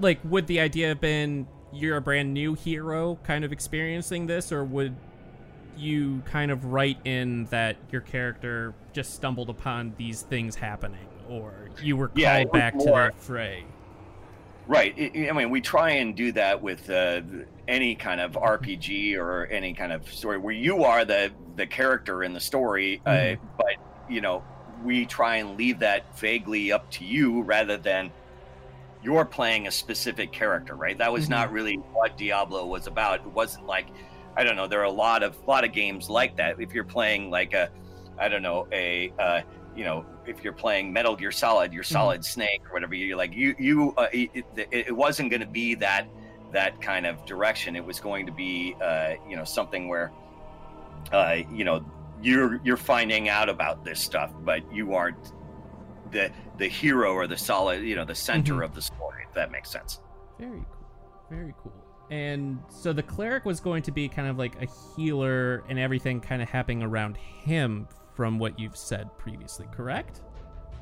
like 0.00 0.18
would 0.24 0.46
the 0.48 0.58
idea 0.60 0.88
have 0.88 1.00
been 1.00 1.46
you're 1.72 1.96
a 1.96 2.00
brand 2.00 2.32
new 2.34 2.54
hero 2.54 3.18
kind 3.22 3.44
of 3.44 3.52
experiencing 3.52 4.26
this 4.26 4.50
or 4.50 4.64
would 4.64 4.96
you 5.78 6.22
kind 6.26 6.50
of 6.50 6.64
write 6.66 6.98
in 7.06 7.44
that 7.46 7.76
your 7.90 8.00
character 8.00 8.74
just 8.92 9.14
stumbled 9.14 9.48
upon 9.48 9.94
these 9.96 10.22
things 10.22 10.54
happening 10.56 11.06
or 11.28 11.68
you 11.82 11.96
were 11.96 12.08
called 12.08 12.18
Yeah, 12.18 12.44
back 12.44 12.74
more- 12.74 13.10
to 13.10 13.16
the 13.16 13.22
fray 13.22 13.64
Right. 14.66 14.94
I 15.16 15.32
mean, 15.32 15.48
we 15.48 15.62
try 15.62 15.92
and 15.92 16.14
do 16.14 16.30
that 16.32 16.60
with 16.60 16.90
uh, 16.90 17.22
any 17.66 17.94
kind 17.94 18.20
of 18.20 18.32
RPG 18.32 19.16
or 19.16 19.46
any 19.46 19.72
kind 19.72 19.92
of 19.94 20.06
story 20.12 20.36
where 20.36 20.52
you 20.52 20.84
are 20.84 21.06
the 21.06 21.32
the 21.56 21.66
character 21.66 22.22
in 22.22 22.34
the 22.34 22.40
story, 22.40 23.00
Mhm. 23.06 23.36
uh, 23.36 23.40
but 23.56 23.76
you 24.10 24.20
know, 24.20 24.44
we 24.84 25.06
try 25.06 25.36
and 25.36 25.56
leave 25.56 25.78
that 25.78 26.14
vaguely 26.18 26.70
up 26.70 26.90
to 26.90 27.04
you 27.06 27.40
rather 27.44 27.78
than 27.78 28.12
you're 29.02 29.24
playing 29.24 29.66
a 29.66 29.70
specific 29.70 30.32
character. 30.32 30.74
Right. 30.74 30.98
That 30.98 31.12
was 31.14 31.30
not 31.30 31.50
really 31.50 31.76
what 31.76 32.18
Diablo 32.18 32.66
was 32.66 32.86
about. 32.86 33.20
It 33.20 33.26
wasn't 33.32 33.64
like 33.66 33.86
I 34.38 34.44
don't 34.44 34.54
know. 34.54 34.68
There 34.68 34.80
are 34.80 34.84
a 34.84 34.90
lot 34.90 35.24
of 35.24 35.36
lot 35.48 35.64
of 35.64 35.72
games 35.72 36.08
like 36.08 36.36
that. 36.36 36.60
If 36.60 36.72
you're 36.72 36.84
playing 36.84 37.28
like 37.28 37.54
a, 37.54 37.70
I 38.16 38.28
don't 38.28 38.42
know, 38.42 38.68
a 38.70 39.12
uh, 39.18 39.40
you 39.74 39.84
know, 39.84 40.06
if 40.26 40.44
you're 40.44 40.52
playing 40.52 40.92
Metal 40.92 41.16
Gear 41.16 41.32
Solid, 41.32 41.72
you're 41.72 41.82
Solid 41.82 42.24
Snake 42.24 42.62
or 42.70 42.74
whatever. 42.74 42.94
You're 42.94 43.16
like 43.16 43.34
you 43.34 43.56
you. 43.58 43.94
Uh, 43.96 44.06
it, 44.12 44.44
it, 44.56 44.94
wasn't 44.96 45.30
going 45.30 45.40
to 45.40 45.46
be 45.46 45.74
that 45.74 46.06
that 46.52 46.80
kind 46.80 47.04
of 47.04 47.24
direction. 47.26 47.74
It 47.74 47.84
was 47.84 47.98
going 47.98 48.26
to 48.26 48.32
be 48.32 48.76
uh, 48.80 49.14
you 49.28 49.34
know 49.34 49.42
something 49.42 49.88
where, 49.88 50.12
uh, 51.10 51.38
you 51.52 51.64
know, 51.64 51.84
you're 52.22 52.60
you're 52.62 52.76
finding 52.76 53.28
out 53.28 53.48
about 53.48 53.84
this 53.84 53.98
stuff, 53.98 54.30
but 54.44 54.62
you 54.72 54.94
aren't 54.94 55.32
the 56.12 56.30
the 56.58 56.68
hero 56.68 57.12
or 57.12 57.26
the 57.26 57.36
solid 57.36 57.82
you 57.82 57.96
know 57.96 58.04
the 58.04 58.14
center 58.14 58.54
Mhm. 58.54 58.64
of 58.66 58.74
the 58.76 58.82
story. 58.82 59.24
If 59.28 59.34
that 59.34 59.50
makes 59.50 59.68
sense. 59.68 60.00
very 60.38 60.64
cool 60.70 60.78
very 61.28 61.54
cool 61.62 61.87
and 62.10 62.58
so 62.68 62.92
the 62.92 63.02
cleric 63.02 63.44
was 63.44 63.60
going 63.60 63.82
to 63.82 63.90
be 63.90 64.08
kind 64.08 64.28
of 64.28 64.38
like 64.38 64.60
a 64.62 64.66
healer 64.96 65.62
and 65.68 65.78
everything 65.78 66.20
kind 66.20 66.42
of 66.42 66.48
happening 66.48 66.82
around 66.82 67.16
him 67.16 67.86
from 68.14 68.38
what 68.38 68.58
you've 68.58 68.76
said 68.76 69.08
previously 69.18 69.66
correct 69.72 70.20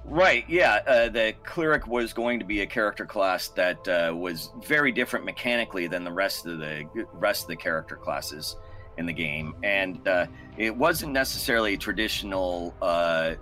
Right. 0.08 0.44
Yeah. 0.48 0.82
Uh, 0.86 1.08
the 1.08 1.34
cleric 1.42 1.88
was 1.88 2.12
going 2.12 2.38
to 2.38 2.44
be 2.44 2.60
a 2.60 2.66
character 2.66 3.04
class 3.04 3.48
that 3.48 3.88
uh, 3.88 4.14
was 4.14 4.50
very 4.64 4.92
different 4.92 5.24
mechanically 5.24 5.88
than 5.88 6.04
the 6.04 6.12
rest 6.12 6.46
of 6.46 6.58
the 6.58 6.88
rest 7.12 7.42
of 7.42 7.48
the 7.48 7.56
character 7.56 7.96
classes 7.96 8.56
in 8.98 9.06
the 9.06 9.12
game, 9.12 9.54
and 9.64 10.06
uh, 10.06 10.26
it 10.56 10.74
wasn't 10.74 11.12
necessarily 11.12 11.76
traditional 11.76 12.72
uh, 12.80 13.34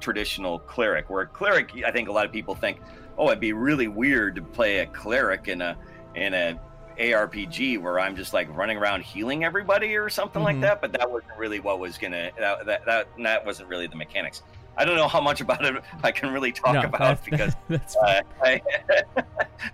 traditional 0.00 0.58
cleric. 0.58 1.08
Where 1.08 1.24
cleric, 1.26 1.70
I 1.86 1.92
think 1.92 2.08
a 2.08 2.12
lot 2.12 2.26
of 2.26 2.32
people 2.32 2.56
think, 2.56 2.80
oh, 3.16 3.28
it'd 3.28 3.38
be 3.38 3.52
really 3.52 3.88
weird 3.88 4.34
to 4.36 4.42
play 4.42 4.78
a 4.80 4.86
cleric 4.86 5.46
in 5.46 5.62
a 5.62 5.78
in 6.16 6.34
a 6.34 6.58
ARPG 6.98 7.80
where 7.80 8.00
I'm 8.00 8.16
just 8.16 8.32
like 8.32 8.54
running 8.56 8.76
around 8.76 9.02
healing 9.02 9.44
everybody 9.44 9.96
or 9.96 10.08
something 10.08 10.42
Mhm. 10.42 10.44
like 10.46 10.60
that. 10.60 10.80
But 10.80 10.92
that 10.92 11.10
wasn't 11.10 11.36
really 11.38 11.60
what 11.60 11.78
was 11.78 11.98
gonna 11.98 12.30
that 12.38 12.66
that 12.66 12.84
that, 12.86 13.08
that 13.18 13.46
wasn't 13.46 13.68
really 13.68 13.86
the 13.86 13.96
mechanics. 13.96 14.42
I 14.76 14.84
don't 14.84 14.94
know 14.94 15.08
how 15.08 15.20
much 15.20 15.40
about 15.40 15.64
it 15.64 15.82
I 16.04 16.12
can 16.12 16.32
really 16.32 16.52
talk 16.52 16.74
no, 16.74 16.82
about 16.82 16.98
that's, 17.00 17.24
because 17.24 17.52
that's 17.68 17.96
uh, 17.96 18.20
I, 18.44 18.60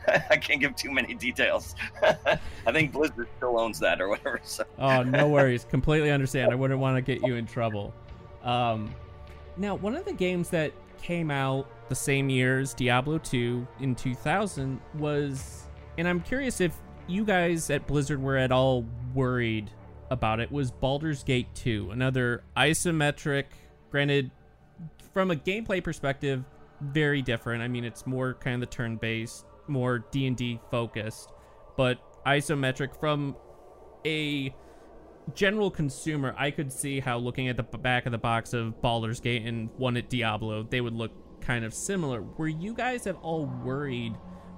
I 0.31 0.37
can't 0.37 0.61
give 0.61 0.75
too 0.77 0.91
many 0.91 1.14
details. 1.14 1.75
I 2.03 2.72
think 2.72 2.93
Blizzard 2.93 3.29
still 3.37 3.59
owns 3.61 3.79
that 3.81 4.01
or 4.01 4.09
whatever. 4.09 4.41
So 4.43 4.64
Oh, 4.79 5.03
no 5.03 5.29
worries. 5.29 5.64
Completely 5.66 6.11
understand. 6.11 6.53
I 6.53 6.55
wouldn't 6.55 6.81
want 6.81 6.97
to 6.97 7.03
get 7.03 7.27
you 7.27 7.35
in 7.37 7.47
trouble. 7.47 7.93
Um, 8.43 8.95
now, 9.59 9.75
one 9.75 9.95
of 9.95 10.05
the 10.07 10.12
games 10.12 10.49
that 10.51 10.72
came 11.03 11.31
out 11.31 11.68
the 11.91 11.95
same 11.95 12.31
year 12.31 12.61
as 12.61 12.72
Diablo 12.72 13.18
2 13.18 13.66
in 13.81 13.95
2000 13.95 14.81
was, 14.95 15.64
and 15.99 16.09
I'm 16.09 16.20
curious 16.20 16.62
if 16.62 16.75
you 17.07 17.24
guys 17.24 17.70
at 17.70 17.86
Blizzard 17.86 18.22
were 18.22 18.36
at 18.36 18.52
all 18.52 18.86
worried 19.14 19.70
about 20.11 20.40
it, 20.40 20.50
was 20.50 20.70
Baldur's 20.70 21.22
Gate 21.24 21.48
2, 21.55 21.90
another 21.90 22.44
isometric, 22.57 23.44
granted, 23.90 24.30
from 25.12 25.30
a 25.30 25.36
gameplay 25.36 25.82
perspective, 25.82 26.44
very 26.80 27.22
different. 27.22 27.62
I 27.62 27.68
mean, 27.68 27.84
it's 27.84 28.07
more 28.07 28.34
kind 28.34 28.55
of 28.55 28.61
the 28.61 28.74
turn-based, 28.74 29.46
more 29.66 30.00
D&D 30.11 30.61
focused, 30.70 31.32
but 31.76 31.98
isometric 32.26 32.98
from 32.98 33.36
a 34.07 34.55
general 35.34 35.70
consumer, 35.70 36.34
I 36.36 36.50
could 36.50 36.72
see 36.72 37.00
how 37.00 37.18
looking 37.18 37.48
at 37.48 37.57
the 37.57 37.62
back 37.62 38.07
of 38.07 38.12
the 38.12 38.18
box 38.18 38.52
of 38.52 38.80
Baldur's 38.82 39.20
Gate 39.20 39.46
and 39.46 39.70
one 39.76 39.96
at 39.96 40.11
Diablo, 40.11 40.62
they 40.62 40.80
would 40.80 40.94
look 40.94 41.12
kind 41.40 41.64
of 41.64 41.72
similar. 41.72 42.22
Were 42.22 42.48
you 42.48 42.74
guys 42.74 43.07
at 43.07 43.16
all 43.16 43.46
worried 43.46 44.14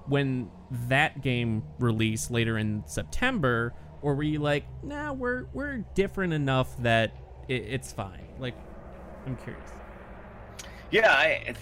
when 0.09 0.51
that 0.89 1.23
game 1.23 1.63
released 1.79 2.31
later 2.31 2.59
in 2.59 2.83
September, 2.87 3.73
or 4.03 4.15
were 4.15 4.23
you 4.23 4.39
like, 4.39 4.65
nah, 4.83 5.13
we're 5.13 5.47
we're 5.53 5.79
different 5.95 6.33
enough 6.33 6.77
that 6.83 7.17
it, 7.49 7.65
it's 7.69 7.93
fine? 7.93 8.27
Like, 8.39 8.55
I'm 9.27 9.37
curious. 9.37 9.71
yeah, 10.91 11.11
I 11.13 11.55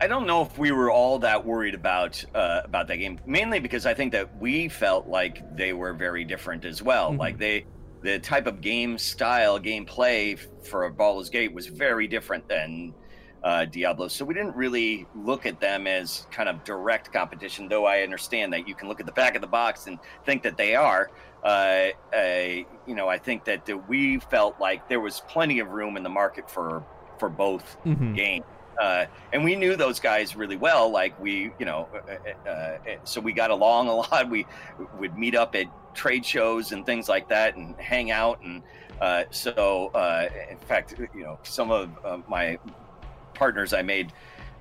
I 0.00 0.06
don't 0.08 0.26
know 0.26 0.42
if 0.42 0.58
we 0.58 0.72
were 0.72 0.90
all 0.90 1.18
that 1.20 1.44
worried 1.44 1.74
about 1.74 2.24
uh, 2.34 2.62
about 2.64 2.88
that 2.88 2.96
game. 2.96 3.20
Mainly 3.26 3.60
because 3.60 3.86
I 3.86 3.94
think 3.94 4.12
that 4.12 4.36
we 4.38 4.68
felt 4.68 5.06
like 5.06 5.56
they 5.56 5.72
were 5.72 5.92
very 5.92 6.24
different 6.24 6.64
as 6.64 6.82
well. 6.82 7.12
Mhm. 7.12 7.18
Like 7.18 7.38
they 7.38 7.66
the 8.02 8.18
type 8.18 8.48
of 8.48 8.60
game 8.60 8.98
style, 8.98 9.60
gameplay 9.60 10.36
for 10.66 10.90
Baldur's 10.90 11.30
Gate 11.30 11.52
was 11.52 11.68
very 11.68 12.08
different 12.08 12.48
than 12.48 12.92
uh, 13.44 13.64
Diablo. 13.64 14.08
So 14.08 14.24
we 14.24 14.34
didn't 14.34 14.56
really 14.56 15.06
look 15.14 15.46
at 15.46 15.60
them 15.60 15.86
as 15.86 16.26
kind 16.30 16.48
of 16.48 16.62
direct 16.64 17.12
competition, 17.12 17.68
though 17.68 17.86
I 17.86 18.02
understand 18.02 18.52
that 18.52 18.68
you 18.68 18.74
can 18.74 18.88
look 18.88 19.00
at 19.00 19.06
the 19.06 19.12
back 19.12 19.34
of 19.34 19.40
the 19.40 19.48
box 19.48 19.86
and 19.86 19.98
think 20.24 20.42
that 20.42 20.56
they 20.56 20.74
are. 20.74 21.10
Uh, 21.42 21.88
uh, 22.14 22.20
you 22.86 22.94
know, 22.94 23.08
I 23.08 23.18
think 23.18 23.44
that 23.44 23.68
uh, 23.68 23.76
we 23.88 24.20
felt 24.20 24.60
like 24.60 24.88
there 24.88 25.00
was 25.00 25.20
plenty 25.28 25.58
of 25.58 25.70
room 25.70 25.96
in 25.96 26.02
the 26.02 26.08
market 26.08 26.48
for 26.48 26.84
for 27.18 27.28
both 27.28 27.76
Mm-hmm. 27.84 28.14
games. 28.14 28.44
Uh, 28.80 29.04
and 29.32 29.44
we 29.44 29.54
knew 29.54 29.76
those 29.76 30.00
guys 30.00 30.34
really 30.34 30.56
well. 30.56 30.90
Like 30.90 31.18
we, 31.20 31.52
you 31.58 31.66
know, 31.66 31.88
uh, 31.94 32.48
uh, 32.48 32.50
uh, 32.50 32.78
so 33.04 33.20
we 33.20 33.32
got 33.32 33.50
along 33.50 33.88
a 33.88 33.94
lot. 34.02 34.30
We 34.30 34.46
would 34.98 35.16
meet 35.18 35.34
up 35.34 35.54
at 35.54 35.66
trade 35.94 36.24
shows 36.24 36.72
and 36.72 36.86
things 36.86 37.08
like 37.08 37.28
that, 37.28 37.54
and 37.56 37.76
hang 37.78 38.10
out. 38.10 38.40
And 38.42 38.62
uh, 39.00 39.24
so, 39.30 39.90
uh, 39.94 40.28
in 40.50 40.56
fact, 40.58 40.94
you 41.14 41.22
know, 41.22 41.38
some 41.42 41.70
of 41.70 41.90
uh, 42.04 42.18
my 42.28 42.58
partners 43.34 43.72
I 43.72 43.82
made 43.82 44.12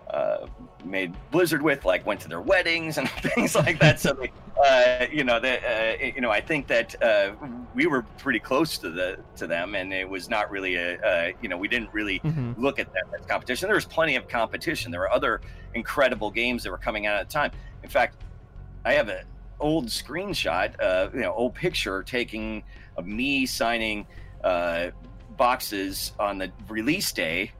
uh, 0.09 0.45
made 0.83 1.15
Blizzard 1.31 1.61
with, 1.61 1.85
like, 1.85 2.05
went 2.05 2.19
to 2.19 2.27
their 2.27 2.41
weddings 2.41 2.97
and 2.97 3.09
things 3.21 3.55
like 3.55 3.79
that. 3.79 3.97
So, 3.97 4.17
uh, 4.61 5.05
you 5.09 5.23
know, 5.23 5.39
that 5.39 5.63
uh, 5.63 6.03
you 6.03 6.19
know, 6.19 6.29
I 6.29 6.41
think 6.41 6.67
that 6.67 7.01
uh, 7.01 7.31
we 7.73 7.87
were 7.87 8.01
pretty 8.17 8.39
close 8.39 8.77
to 8.79 8.89
the 8.89 9.19
to 9.37 9.47
them, 9.47 9.73
and 9.73 9.93
it 9.93 10.07
was 10.07 10.29
not 10.29 10.51
really 10.51 10.75
a, 10.75 10.99
uh, 11.01 11.31
you 11.41 11.47
know, 11.47 11.57
we 11.57 11.67
didn't 11.67 11.93
really 11.93 12.19
Mm-hmm. 12.19 12.61
look 12.61 12.77
at 12.77 12.91
them 12.93 13.03
as 13.17 13.25
competition. 13.25 13.67
There 13.67 13.75
was 13.75 13.85
plenty 13.85 14.15
of 14.15 14.27
competition. 14.27 14.91
There 14.91 14.99
were 14.99 15.13
other 15.13 15.41
incredible 15.73 16.29
games 16.29 16.63
that 16.63 16.71
were 16.71 16.77
coming 16.77 17.07
out 17.07 17.19
at 17.19 17.29
the 17.29 17.33
time. 17.33 17.51
In 17.81 17.89
fact, 17.89 18.21
I 18.85 18.93
have 18.93 19.07
an 19.07 19.25
old 19.59 19.87
screenshot, 19.87 20.75
uh, 20.81 21.09
you 21.13 21.21
know, 21.21 21.33
old 21.33 21.55
picture 21.55 22.03
taking 22.03 22.63
of 22.97 23.07
me 23.07 23.45
signing 23.45 24.05
uh, 24.43 24.87
boxes 25.37 26.11
on 26.19 26.37
the 26.37 26.51
release 26.67 27.11
day 27.11 27.51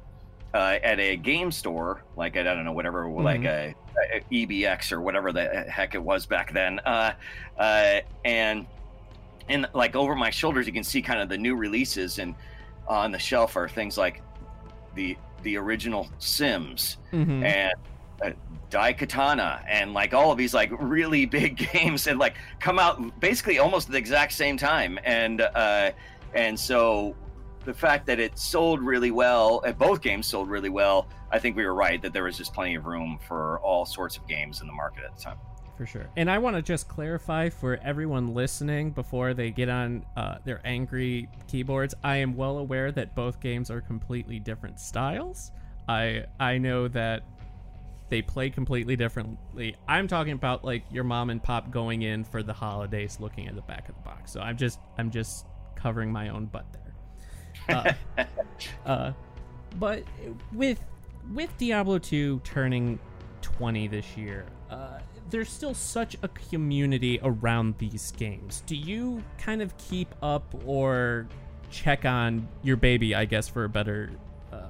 uh, 0.54 0.78
at 0.84 1.00
a 1.00 1.16
game 1.16 1.52
store, 1.52 2.04
like 2.16 2.36
at, 2.36 2.48
I 2.48 2.54
don't 2.54 2.66
know, 2.66 2.74
whatever, 2.74 3.08
like 3.10 3.46
a, 3.46 3.74
a 4.14 4.22
EBX 4.32 4.92
or 4.92 5.02
whatever 5.02 5.32
the 5.32 5.48
heck 5.70 5.96
it 5.96 6.04
was 6.04 6.26
back 6.26 6.52
then, 6.54 6.80
uh, 6.80 7.14
uh, 7.58 8.02
and 8.26 8.66
and 9.50 9.68
like 9.74 9.96
over 9.96 10.16
my 10.16 10.30
shoulders, 10.30 10.68
you 10.68 10.74
can 10.74 10.84
see 10.84 11.02
kind 11.02 11.20
of 11.20 11.30
the 11.30 11.38
new 11.38 11.56
releases, 11.56 12.20
and 12.20 12.36
on 12.88 13.12
the 13.12 13.20
shelf 13.20 13.56
are 13.56 13.68
things 13.70 13.98
like 13.98 14.22
the 14.96 15.18
the 15.44 15.58
original 15.58 16.10
Sims 16.20 16.98
Mm-hmm. 17.12 17.44
and 17.44 17.74
uh, 18.24 18.32
Daikatana 18.70 19.64
and 19.68 19.94
like 19.94 20.14
all 20.14 20.32
of 20.32 20.38
these 20.38 20.54
like 20.54 20.72
really 20.80 21.26
big 21.40 21.58
games 21.74 22.08
and 22.08 22.20
like 22.20 22.36
come 22.60 22.80
out 22.80 23.20
basically 23.20 23.60
almost 23.60 23.88
at 23.88 23.92
the 23.92 23.98
exact 23.98 24.32
same 24.34 24.56
time 24.58 24.98
and 25.04 25.42
uh 25.42 25.92
and 26.34 26.58
so 26.58 27.16
the 27.66 27.74
fact 27.74 28.06
that 28.06 28.20
it 28.20 28.38
sold 28.38 28.82
really 28.82 29.12
well 29.12 29.62
and 29.66 29.78
both 29.78 30.02
games 30.02 30.28
sold 30.28 30.50
really 30.50 30.70
well 30.70 31.08
i 31.32 31.40
think 31.40 31.56
we 31.56 31.66
were 31.66 31.74
right 31.74 32.02
that 32.02 32.14
there 32.14 32.24
was 32.24 32.38
just 32.38 32.54
plenty 32.54 32.76
of 32.76 32.86
room 32.86 33.20
for 33.28 33.60
all 33.60 33.86
sorts 33.86 34.18
of 34.18 34.28
games 34.28 34.62
in 34.62 34.68
the 34.68 34.74
market 34.74 35.04
at 35.04 35.16
the 35.16 35.22
time 35.22 35.38
For 35.78 35.88
sure. 35.88 36.08
And 36.16 36.30
I 36.30 36.38
want 36.38 36.56
to 36.58 36.62
just 36.62 36.88
clarify 36.88 37.50
for 37.50 37.80
everyone 37.82 38.36
listening 38.36 38.92
before 38.92 39.34
they 39.34 39.50
get 39.50 39.68
on 39.68 40.06
uh, 40.16 40.36
their 40.46 40.62
angry 40.64 41.28
keyboards. 41.48 41.96
I 42.04 42.18
am 42.18 42.36
well 42.36 42.60
aware 42.60 42.92
that 42.92 43.16
both 43.16 43.40
games 43.40 43.72
are 43.72 43.82
completely 43.82 44.40
different 44.40 44.80
styles. 44.80 45.52
I 45.88 46.26
I 46.40 46.60
know 46.60 46.88
that 46.90 47.24
they 48.10 48.22
play 48.22 48.50
completely 48.50 48.96
differently. 48.96 49.76
I'm 49.88 50.08
talking 50.08 50.34
about 50.34 50.64
like 50.64 50.84
your 50.92 51.06
mom 51.06 51.30
and 51.32 51.42
pop 51.42 51.72
going 51.72 52.04
in 52.04 52.26
for 52.26 52.44
the 52.44 52.54
holidays, 52.54 53.18
looking 53.20 53.48
at 53.48 53.56
the 53.56 53.62
back 53.62 53.90
of 53.90 53.96
the 53.96 54.02
box. 54.02 54.32
So 54.32 54.40
I'm 54.42 54.58
just 54.58 54.80
I'm 54.98 55.10
just 55.10 55.48
covering 55.76 56.12
my 56.12 56.30
own 56.30 56.46
butt 56.46 56.66
there. 56.74 56.81
Uh, 57.70 57.94
uh, 58.86 59.12
but 59.80 60.04
with 60.54 60.84
with 61.34 61.56
Diablo 61.58 61.98
2 61.98 62.42
turning 62.44 63.00
20 63.42 63.88
this 63.88 64.18
year, 64.18 64.46
uh, 64.70 65.00
there's 65.30 65.50
still 65.50 65.74
such 65.74 66.18
a 66.24 66.28
community 66.28 67.20
around 67.24 67.76
these 67.78 68.12
games. 68.18 68.64
Do 68.66 68.76
you 68.76 69.24
kind 69.38 69.62
of 69.62 69.78
keep 69.78 70.14
up 70.22 70.54
or 70.66 71.28
check 71.70 72.06
on 72.06 72.48
your 72.64 72.78
baby, 72.78 73.16
I 73.16 73.26
guess, 73.26 73.48
for 73.48 73.64
a 73.64 73.70
better 73.70 74.12
uh, 74.52 74.66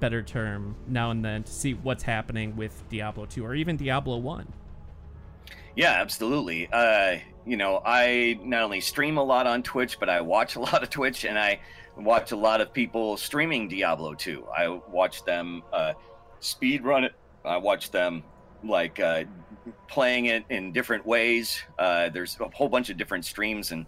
better 0.00 0.22
term, 0.22 0.76
now 0.88 1.10
and 1.10 1.24
then 1.24 1.44
to 1.44 1.52
see 1.52 1.74
what's 1.74 2.02
happening 2.02 2.56
with 2.56 2.82
Diablo 2.88 3.26
2 3.26 3.44
or 3.44 3.54
even 3.54 3.76
Diablo 3.76 4.18
1? 4.18 4.46
Yeah, 5.74 5.92
absolutely. 5.92 6.68
Uh, 6.70 7.16
you 7.46 7.56
know, 7.56 7.82
I 7.84 8.38
not 8.42 8.62
only 8.62 8.80
stream 8.80 9.16
a 9.16 9.22
lot 9.22 9.46
on 9.46 9.62
Twitch, 9.62 9.98
but 9.98 10.08
I 10.08 10.20
watch 10.20 10.56
a 10.56 10.60
lot 10.68 10.82
of 10.82 10.90
Twitch, 10.90 11.24
and 11.24 11.38
I 11.38 11.60
watch 11.96 12.32
a 12.32 12.36
lot 12.36 12.60
of 12.60 12.72
people 12.72 13.16
streaming 13.16 13.68
Diablo 13.68 14.14
2. 14.14 14.46
I 14.56 14.68
watch 14.68 15.24
them 15.24 15.62
uh, 15.72 15.94
speed 16.40 16.84
run 16.84 17.04
it. 17.04 17.12
I 17.44 17.56
watch 17.56 17.90
them 17.90 18.22
like 18.64 19.00
uh, 19.00 19.24
playing 19.88 20.26
it 20.26 20.44
in 20.48 20.72
different 20.72 21.04
ways. 21.04 21.60
Uh, 21.78 22.08
there's 22.08 22.38
a 22.40 22.48
whole 22.48 22.68
bunch 22.68 22.90
of 22.90 22.96
different 22.96 23.24
streams 23.24 23.72
and 23.72 23.86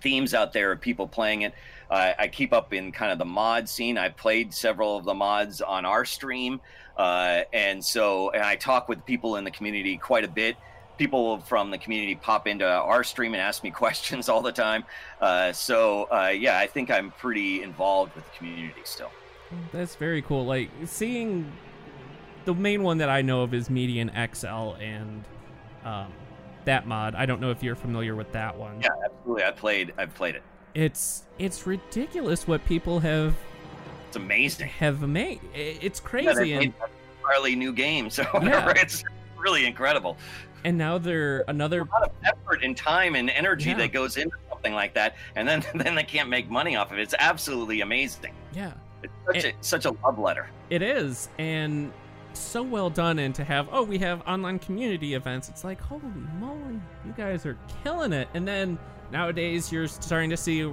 themes 0.00 0.34
out 0.34 0.52
there 0.52 0.72
of 0.72 0.80
people 0.80 1.08
playing 1.08 1.42
it. 1.42 1.54
Uh, 1.90 2.12
I 2.18 2.28
keep 2.28 2.52
up 2.52 2.74
in 2.74 2.92
kind 2.92 3.12
of 3.12 3.18
the 3.18 3.24
mod 3.24 3.68
scene. 3.68 3.96
I 3.96 4.08
played 4.08 4.52
several 4.52 4.96
of 4.96 5.04
the 5.04 5.14
mods 5.14 5.60
on 5.60 5.84
our 5.84 6.04
stream, 6.04 6.60
uh, 6.96 7.42
and 7.52 7.84
so 7.84 8.30
and 8.30 8.42
I 8.42 8.56
talk 8.56 8.88
with 8.88 9.04
people 9.06 9.36
in 9.36 9.44
the 9.44 9.50
community 9.50 9.96
quite 9.96 10.24
a 10.24 10.28
bit. 10.28 10.56
People 10.98 11.38
from 11.40 11.70
the 11.70 11.78
community 11.78 12.14
pop 12.14 12.46
into 12.46 12.66
our 12.66 13.04
stream 13.04 13.34
and 13.34 13.40
ask 13.40 13.62
me 13.62 13.70
questions 13.82 14.28
all 14.28 14.42
the 14.42 14.52
time. 14.52 14.84
Uh, 15.20 15.52
so 15.52 16.04
uh, 16.04 16.28
yeah, 16.28 16.58
I 16.58 16.66
think 16.66 16.90
I'm 16.90 17.10
pretty 17.12 17.62
involved 17.62 18.14
with 18.14 18.24
the 18.24 18.38
community 18.38 18.80
still. 18.84 19.10
That's 19.72 19.94
very 19.94 20.22
cool. 20.22 20.44
Like 20.46 20.70
seeing 20.86 21.50
the 22.46 22.54
main 22.54 22.82
one 22.82 22.98
that 22.98 23.08
I 23.08 23.22
know 23.22 23.42
of 23.42 23.52
is 23.54 23.68
Median 23.70 24.10
XL 24.34 24.72
and 24.80 25.24
um, 25.84 26.12
that 26.64 26.86
mod. 26.86 27.14
I 27.14 27.26
don't 27.26 27.40
know 27.40 27.50
if 27.50 27.62
you're 27.62 27.76
familiar 27.76 28.14
with 28.16 28.32
that 28.32 28.56
one. 28.56 28.80
Yeah, 28.80 28.88
absolutely. 29.04 29.44
I 29.44 29.50
played. 29.52 29.92
I've 29.98 30.14
played 30.14 30.34
it. 30.36 30.42
It's 30.74 31.24
it's 31.38 31.66
ridiculous 31.66 32.46
what 32.48 32.64
people 32.66 33.00
have 33.00 33.34
It's 34.08 34.16
amazing. 34.16 34.68
have 34.68 35.00
made. 35.08 35.40
It's 35.54 36.00
crazy 36.00 36.54
made 36.56 36.74
entirely 37.20 37.54
new 37.56 37.72
game. 37.72 38.10
So 38.10 38.22
Yeah. 38.42 38.72
it's 38.76 39.04
really 39.38 39.64
incredible. 39.66 40.16
And 40.66 40.76
now 40.76 40.98
they're 40.98 41.44
another 41.48 41.82
A 41.82 41.84
lot 41.84 42.02
of 42.02 42.10
effort 42.24 42.62
and 42.64 42.76
time 42.76 43.14
and 43.14 43.30
energy 43.30 43.70
Yeah. 43.70 43.76
that 43.78 43.92
goes 43.92 44.16
into 44.16 44.36
something 44.50 44.74
like 44.74 44.92
that, 44.94 45.14
and 45.36 45.46
then 45.48 45.64
then 45.74 45.94
they 45.94 46.02
can't 46.02 46.28
make 46.28 46.50
money 46.50 46.74
off 46.76 46.90
of 46.90 46.98
it. 46.98 47.02
It's 47.02 47.14
absolutely 47.18 47.80
amazing. 47.80 48.34
yeah. 48.52 48.72
It's 49.02 49.12
such 49.26 49.44
a 49.44 49.52
such 49.60 49.84
a 49.84 49.90
love 50.04 50.18
letter. 50.18 50.48
It 50.70 50.82
is, 50.82 51.28
and 51.38 51.92
so 52.32 52.62
well 52.64 52.90
done. 52.90 53.18
And 53.20 53.32
to 53.36 53.44
have, 53.44 53.68
oh, 53.70 53.84
we 53.84 53.96
have 53.98 54.26
online 54.26 54.58
community 54.58 55.14
events. 55.14 55.48
It's 55.48 55.62
like, 55.64 55.80
holy 55.80 56.02
moly, 56.40 56.80
you 57.04 57.12
guys 57.16 57.46
are 57.46 57.56
killing 57.84 58.12
it. 58.12 58.28
And 58.34 58.46
then 58.48 58.76
nowadays, 59.12 59.70
you're 59.70 59.86
starting 59.86 60.30
to 60.30 60.36
see 60.36 60.68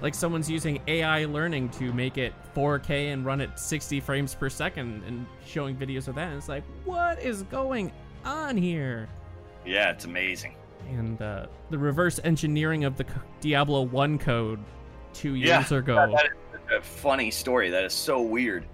like 0.00 0.14
someone's 0.14 0.50
using 0.50 0.80
AI 0.86 1.26
learning 1.26 1.68
to 1.70 1.92
make 1.92 2.16
it 2.18 2.32
4K 2.54 3.12
and 3.12 3.24
run 3.26 3.40
at 3.42 3.58
60 3.60 4.00
frames 4.00 4.34
per 4.34 4.48
second 4.48 5.02
and 5.06 5.26
showing 5.44 5.76
videos 5.76 6.08
of 6.08 6.14
that. 6.14 6.28
And 6.28 6.36
it's 6.38 6.48
like, 6.48 6.64
what 6.84 7.20
is 7.22 7.42
going 7.44 7.92
on 8.24 8.56
here? 8.56 9.08
Yeah, 9.66 9.90
it's 9.90 10.04
amazing. 10.04 10.54
And 10.88 11.20
uh, 11.20 11.46
the 11.70 11.78
reverse 11.78 12.20
engineering 12.22 12.84
of 12.84 12.96
the 12.96 13.04
Diablo 13.40 13.82
1 13.82 14.18
code 14.18 14.60
two 15.12 15.34
Yeah, 15.34 15.58
years 15.58 15.72
ago. 15.72 15.96
That- 15.96 16.10
that 16.12 16.70
is 16.72 16.78
a 16.78 16.82
funny 16.82 17.30
story. 17.30 17.70
That 17.70 17.84
is 17.84 17.92
so 17.92 18.22
weird. 18.22 18.66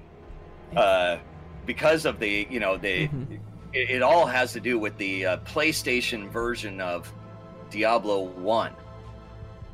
Uh, 0.76 1.18
because 1.66 2.04
of 2.06 2.18
the, 2.18 2.46
you 2.50 2.60
know, 2.60 2.76
the 2.76 3.08
Mhm. 3.08 3.38
it, 3.72 3.90
it 3.90 4.02
all 4.02 4.26
has 4.26 4.52
to 4.52 4.60
do 4.60 4.78
with 4.78 4.96
the 4.98 5.24
uh, 5.26 5.36
PlayStation 5.38 6.28
version 6.28 6.80
of 6.80 7.12
Diablo 7.70 8.20
One, 8.22 8.72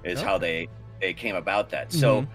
is 0.04 0.20
Oh. 0.22 0.24
how 0.24 0.38
they 0.38 0.68
they 1.00 1.14
came 1.14 1.36
about 1.36 1.70
that. 1.70 1.92
So 1.92 2.22
Mhm. 2.22 2.28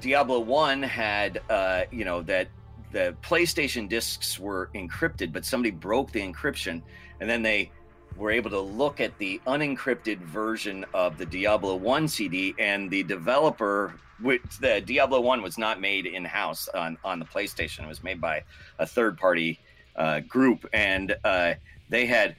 Diablo 0.00 0.40
One 0.40 0.82
had, 0.82 1.40
uh, 1.48 1.82
you 1.90 2.04
know, 2.04 2.22
that 2.22 2.48
the 2.92 3.14
PlayStation 3.22 3.88
discs 3.88 4.38
were 4.38 4.70
encrypted, 4.74 5.32
but 5.32 5.44
somebody 5.44 5.70
broke 5.70 6.12
the 6.12 6.20
encryption, 6.20 6.82
and 7.20 7.28
then 7.28 7.42
they 7.42 7.70
were 8.16 8.30
able 8.30 8.50
to 8.50 8.60
look 8.60 9.00
at 9.00 9.16
the 9.18 9.40
unencrypted 9.46 10.18
version 10.18 10.84
of 10.94 11.18
the 11.18 11.26
Diablo 11.26 11.76
One 11.76 12.08
CD, 12.08 12.54
and 12.58 12.90
the 12.90 13.02
developer, 13.02 13.94
which 14.20 14.42
the 14.60 14.80
Diablo 14.80 15.20
One 15.20 15.42
was 15.42 15.58
not 15.58 15.80
made 15.80 16.06
in 16.06 16.24
house 16.24 16.68
on 16.68 16.96
on 17.04 17.18
the 17.18 17.26
PlayStation. 17.26 17.84
It 17.84 17.88
was 17.88 18.02
made 18.02 18.20
by 18.20 18.44
a 18.78 18.86
third 18.86 19.18
party 19.18 19.58
uh, 19.96 20.20
group, 20.20 20.66
and 20.72 21.16
uh, 21.24 21.54
they 21.88 22.06
had 22.06 22.36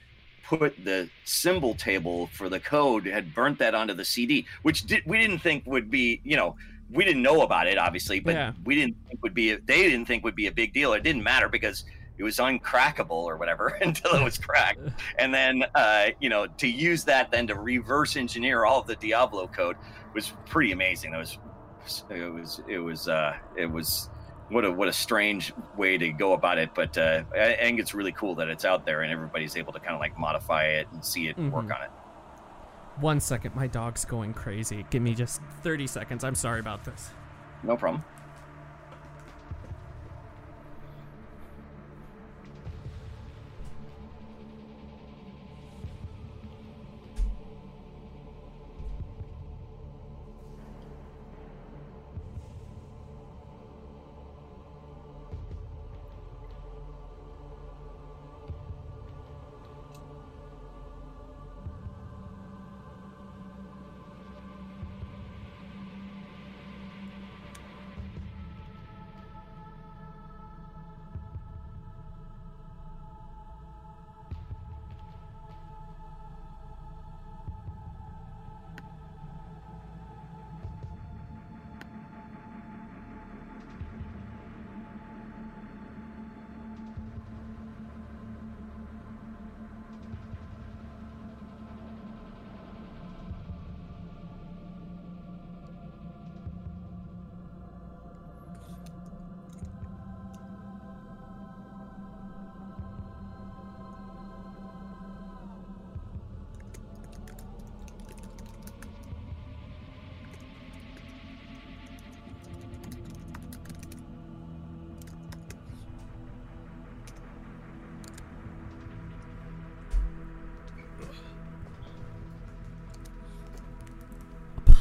put 0.48 0.82
the 0.82 1.10
symbol 1.24 1.74
table 1.74 2.28
for 2.28 2.48
the 2.48 2.58
code 2.58 3.04
had 3.04 3.34
burnt 3.34 3.58
that 3.58 3.74
onto 3.74 3.92
the 3.92 4.04
CD, 4.04 4.46
which 4.62 4.84
we 5.06 5.18
didn't 5.18 5.40
think 5.40 5.66
would 5.66 5.90
be, 5.90 6.22
you 6.24 6.36
know, 6.36 6.56
we 6.90 7.04
didn't 7.04 7.22
know 7.22 7.42
about 7.42 7.66
it 7.66 7.78
obviously, 7.78 8.20
but 8.20 8.34
Yeah. 8.34 8.52
we 8.64 8.74
didn't 8.74 8.96
think 9.08 9.22
would 9.22 9.34
be. 9.34 9.54
They 9.54 9.82
didn't 9.88 10.06
think 10.06 10.24
would 10.24 10.34
be 10.36 10.46
a 10.46 10.52
big 10.52 10.72
deal. 10.72 10.92
It 10.94 11.02
didn't 11.02 11.22
matter 11.22 11.48
because 11.48 11.84
it 12.16 12.22
was 12.24 12.38
uncrackable 12.38 13.10
or 13.10 13.36
whatever 13.36 13.68
until 13.80 14.14
it 14.14 14.24
was 14.24 14.38
cracked. 14.48 14.80
And 15.18 15.32
then, 15.32 15.64
uh, 15.74 16.08
you 16.20 16.28
know, 16.28 16.46
to 16.46 16.66
use 16.66 17.04
that 17.04 17.30
then 17.30 17.46
to 17.48 17.54
reverse 17.54 18.16
engineer 18.16 18.64
all 18.64 18.80
of 18.80 18.86
the 18.86 18.96
Diablo 18.96 19.46
code 19.48 19.76
was 20.14 20.32
pretty 20.46 20.72
amazing. 20.72 21.14
It 21.14 21.18
was, 21.18 21.38
it 22.10 22.32
was, 22.32 22.60
it 22.68 22.78
was, 22.78 23.08
uh, 23.08 23.36
it 23.56 23.66
was. 23.66 24.08
What 24.50 24.64
a 24.64 24.72
what 24.72 24.88
a 24.88 24.92
strange 24.94 25.52
way 25.76 25.98
to 25.98 26.10
go 26.10 26.32
about 26.32 26.56
it, 26.56 26.70
but 26.74 26.96
uh, 26.96 27.22
I 27.34 27.54
think 27.60 27.78
it's 27.80 27.92
really 27.92 28.12
cool 28.12 28.34
that 28.36 28.48
it's 28.48 28.64
out 28.64 28.86
there 28.86 29.02
and 29.02 29.12
everybody's 29.12 29.58
able 29.58 29.74
to 29.74 29.78
kind 29.78 29.92
of 29.92 30.00
like 30.00 30.18
modify 30.18 30.64
it 30.68 30.88
and 30.90 31.04
see 31.04 31.28
it 31.28 31.36
and 31.36 31.52
work 31.52 31.66
Mhm. 31.66 31.76
on 31.76 31.82
it. 31.82 31.90
One 33.00 33.20
second, 33.20 33.54
my 33.54 33.68
dog's 33.68 34.04
going 34.04 34.34
crazy. 34.34 34.84
Give 34.90 35.02
me 35.02 35.14
just 35.14 35.40
30 35.62 35.86
seconds. 35.86 36.24
I'm 36.24 36.34
sorry 36.34 36.58
about 36.58 36.84
this. 36.84 37.10
No 37.62 37.76
problem. 37.76 38.02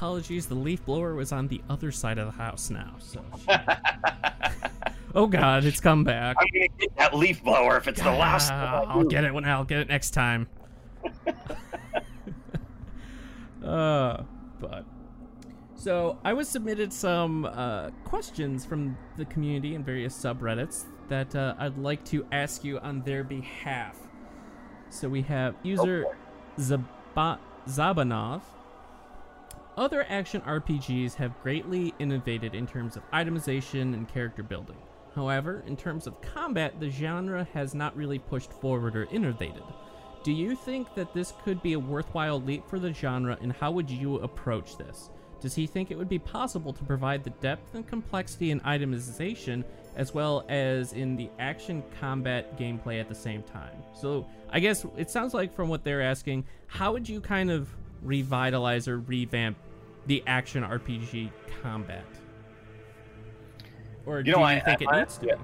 Apologies, 0.08 0.48
the 0.48 0.56
leaf 0.56 0.86
blower 0.86 1.16
was 1.16 1.34
on 1.34 1.50
the 1.50 1.62
other 1.70 1.92
side 1.92 2.18
of 2.18 2.28
the 2.28 2.32
house 2.32 2.70
now. 2.70 2.96
So, 2.98 3.22
oh 5.16 5.28
god, 5.28 5.66
it's 5.66 5.82
come 5.82 6.06
back. 6.06 6.38
I'm 6.40 6.48
gonna 6.54 6.70
get 6.80 6.96
that 6.96 7.14
leaf 7.14 7.44
blower 7.44 7.76
if 7.76 7.90
it's 7.90 8.02
the 8.02 8.12
last. 8.12 8.50
I'll 8.50 9.04
get 9.04 9.26
it 9.26 9.34
when 9.34 9.44
I'll 9.44 9.66
get 9.66 9.80
it 9.80 9.90
next 9.90 10.12
time. 10.12 10.48
uh, 13.66 14.24
but 14.62 14.86
so 15.76 16.18
I 16.24 16.32
was 16.32 16.48
submitted 16.48 16.94
some 16.94 17.44
uh, 17.44 17.90
questions 18.06 18.64
from 18.64 18.98
the 19.18 19.26
community 19.26 19.76
and 19.76 19.86
various 19.86 20.18
subreddits 20.18 20.86
that 21.10 21.36
uh, 21.36 21.56
I'd 21.60 21.78
like 21.78 22.06
to 22.06 22.26
ask 22.32 22.64
you 22.64 22.80
on 22.80 23.02
their 23.02 23.26
behalf. 23.26 24.00
So 24.90 25.10
we 25.10 25.24
have 25.24 25.56
user 25.64 26.06
Zaba- 26.58 27.40
Zabanov. 27.68 28.42
Other 29.78 30.08
action 30.10 30.42
RPGs 30.42 31.14
have 31.16 31.40
greatly 31.44 31.94
innovated 32.00 32.56
in 32.56 32.66
terms 32.66 32.98
of 32.98 33.10
itemization 33.12 33.94
and 33.94 34.10
character 34.10 34.42
building. 34.42 34.76
However, 35.14 35.64
in 35.68 35.78
terms 35.78 36.08
of 36.08 36.20
combat, 36.20 36.80
the 36.80 36.90
genre 36.90 37.48
has 37.54 37.76
not 37.76 37.96
really 37.96 38.18
pushed 38.18 38.52
forward 38.52 38.96
or 38.96 39.08
innovated. 39.12 39.62
Do 40.24 40.32
you 40.34 40.56
think 40.56 40.96
that 40.96 41.14
this 41.14 41.34
could 41.44 41.62
be 41.62 41.74
a 41.74 41.80
worthwhile 41.80 42.42
leap 42.42 42.68
for 42.68 42.80
the 42.80 42.92
genre, 42.92 43.38
and 43.40 43.54
how 43.54 43.70
would 43.70 43.88
you 43.88 44.16
approach 44.16 44.78
this? 44.78 45.12
Does 45.40 45.54
he 45.54 45.68
think 45.68 45.92
it 45.92 45.98
would 45.98 46.10
be 46.10 46.18
possible 46.18 46.74
to 46.74 46.84
provide 46.84 47.24
the 47.24 47.30
depth 47.30 47.76
and 47.76 47.86
complexity 47.86 48.50
in 48.50 48.60
itemization 48.62 49.64
as 49.96 50.12
well 50.12 50.44
as 50.50 50.94
in 50.94 51.16
the 51.16 51.30
action 51.38 51.84
combat 52.00 52.58
gameplay 52.58 53.00
at 53.00 53.10
the 53.10 53.16
same 53.16 53.44
time? 53.44 53.84
So, 53.94 54.28
I 54.50 54.60
guess 54.60 54.88
it 54.98 55.12
sounds 55.12 55.36
like 55.36 55.54
from 55.54 55.70
what 55.70 55.84
they're 55.84 56.02
asking, 56.02 56.46
how 56.66 56.94
would 56.94 57.08
you 57.08 57.22
kind 57.22 57.52
of 57.52 57.70
revitalize 58.02 58.88
or 58.88 59.00
revamp 59.00 59.58
the 60.08 60.24
action 60.28 60.64
RPG 60.64 61.30
combat? 61.62 62.04
Or 64.06 64.24
do 64.24 64.32
know, 64.32 64.38
you 64.40 64.44
I- 64.44 64.60
think 64.60 64.82
it 64.82 64.88
I- 64.90 65.00
needs 65.00 65.18
to 65.20 65.26
yeah. 65.28 65.36
be? 65.36 65.42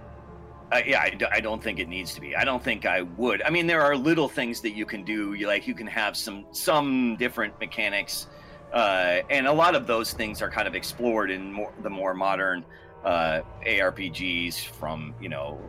Uh, 0.72 0.82
yeah, 0.88 1.01
I, 1.01 1.09
d- 1.11 1.26
I 1.32 1.39
don't 1.39 1.61
think 1.61 1.78
it 1.78 1.88
needs 1.88 2.16
to 2.16 2.22
be. 2.22 2.36
I 2.36 2.43
don't 2.43 2.64
think 2.64 2.88
I 2.88 3.03
would. 3.03 3.43
I 3.43 3.51
mean, 3.51 3.68
there 3.68 3.82
are 3.82 3.95
little 3.95 4.28
things 4.28 4.59
that 4.61 4.72
you 4.72 4.88
can 4.88 5.03
do. 5.03 5.34
You 5.34 5.45
like 5.45 5.68
you 5.68 5.76
can 5.76 5.86
have 5.86 6.18
some 6.18 6.45
some 6.51 7.16
different 7.18 7.59
mechanics, 7.59 8.26
uh, 8.74 9.20
and 9.30 9.45
a 9.45 9.53
lot 9.53 9.76
of 9.76 9.86
those 9.86 10.14
things 10.14 10.41
are 10.41 10.49
kind 10.49 10.68
of 10.68 10.74
explored 10.74 11.30
in 11.30 11.51
more 11.51 11.72
the 11.84 11.91
more 11.91 12.16
modern 12.16 12.66
uh, 13.03 13.41
ARPGs 13.68 14.66
from 14.66 15.14
you 15.22 15.30
know 15.30 15.59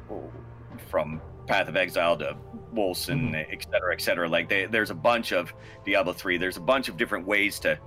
from 0.88 1.20
Path 1.46 1.68
of 1.68 1.76
Exile 1.76 2.16
to 2.18 2.34
Wolcen, 2.72 3.34
et 3.34 3.66
cetera, 3.70 3.92
et 3.92 4.00
cetera. 4.00 4.26
Like 4.26 4.48
they, 4.48 4.64
there's 4.64 4.90
a 4.90 4.94
bunch 4.94 5.32
of 5.32 5.52
Diablo 5.84 6.14
three. 6.14 6.38
There's 6.38 6.56
a 6.56 6.62
bunch 6.62 6.88
of 6.88 6.96
different 6.96 7.26
ways 7.26 7.58
to 7.58 7.78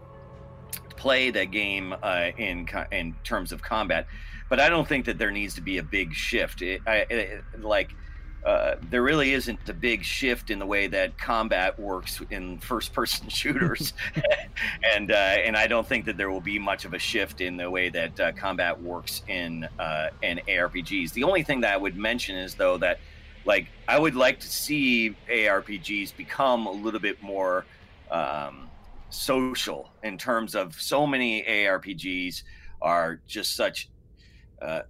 play 0.98 1.30
the 1.30 1.46
game 1.46 1.96
uh, 2.04 2.32
in 2.38 2.68
in 2.92 3.16
terms 3.24 3.52
of 3.52 3.62
combat, 3.62 4.08
but 4.50 4.60
I 4.60 4.70
don't 4.70 4.88
think 4.88 5.06
that 5.06 5.18
there 5.18 5.32
needs 5.32 5.54
to 5.56 5.62
be 5.62 5.78
a 5.78 5.84
big 5.84 6.14
shift. 6.14 6.62
It, 6.62 6.82
I, 6.86 6.96
it, 7.10 7.44
like 7.60 7.92
uh, 8.46 8.76
there 8.90 9.02
really 9.02 9.34
isn't 9.34 9.60
a 9.68 9.74
big 9.74 10.04
shift 10.04 10.52
in 10.52 10.60
the 10.60 10.66
way 10.66 10.88
that 10.88 11.18
combat 11.18 11.78
works 11.80 12.22
in 12.30 12.58
first-person 12.60 13.30
shooters, 13.40 13.94
and 14.96 15.12
uh, 15.12 15.16
and 15.16 15.56
I 15.56 15.68
don't 15.68 15.88
think 15.88 16.06
that 16.06 16.18
there 16.18 16.30
will 16.30 16.42
be 16.42 16.60
much 16.60 16.86
of 16.86 16.94
a 16.94 17.00
shift 17.00 17.42
in 17.42 17.58
the 17.58 17.70
way 17.70 17.90
that 17.90 18.20
uh, 18.20 18.32
combat 18.34 18.82
works 18.82 19.22
in 19.28 19.68
uh, 19.80 20.10
in 20.22 20.40
ARPGs. 20.48 21.14
The 21.14 21.24
only 21.24 21.44
thing 21.44 21.62
that 21.62 21.74
I 21.74 21.78
would 21.78 21.98
mention 21.98 22.36
is 22.36 22.56
though 22.56 22.78
that 22.78 23.00
like 23.46 23.68
I 23.88 23.98
would 23.98 24.16
like 24.16 24.40
to 24.42 24.48
see 24.48 25.16
ARPGs 25.30 26.16
become 26.16 26.68
a 26.68 26.72
little 26.72 27.00
bit 27.00 27.22
more 27.22 27.66
um, 28.12 28.67
social 29.10 29.92
in 30.04 30.18
terms 30.18 30.56
of 30.56 30.74
so 30.76 31.08
many 31.08 31.44
ARPGs 31.44 32.44
are 32.82 33.22
just 33.28 33.56
such 33.56 33.90
uh, 34.62 34.82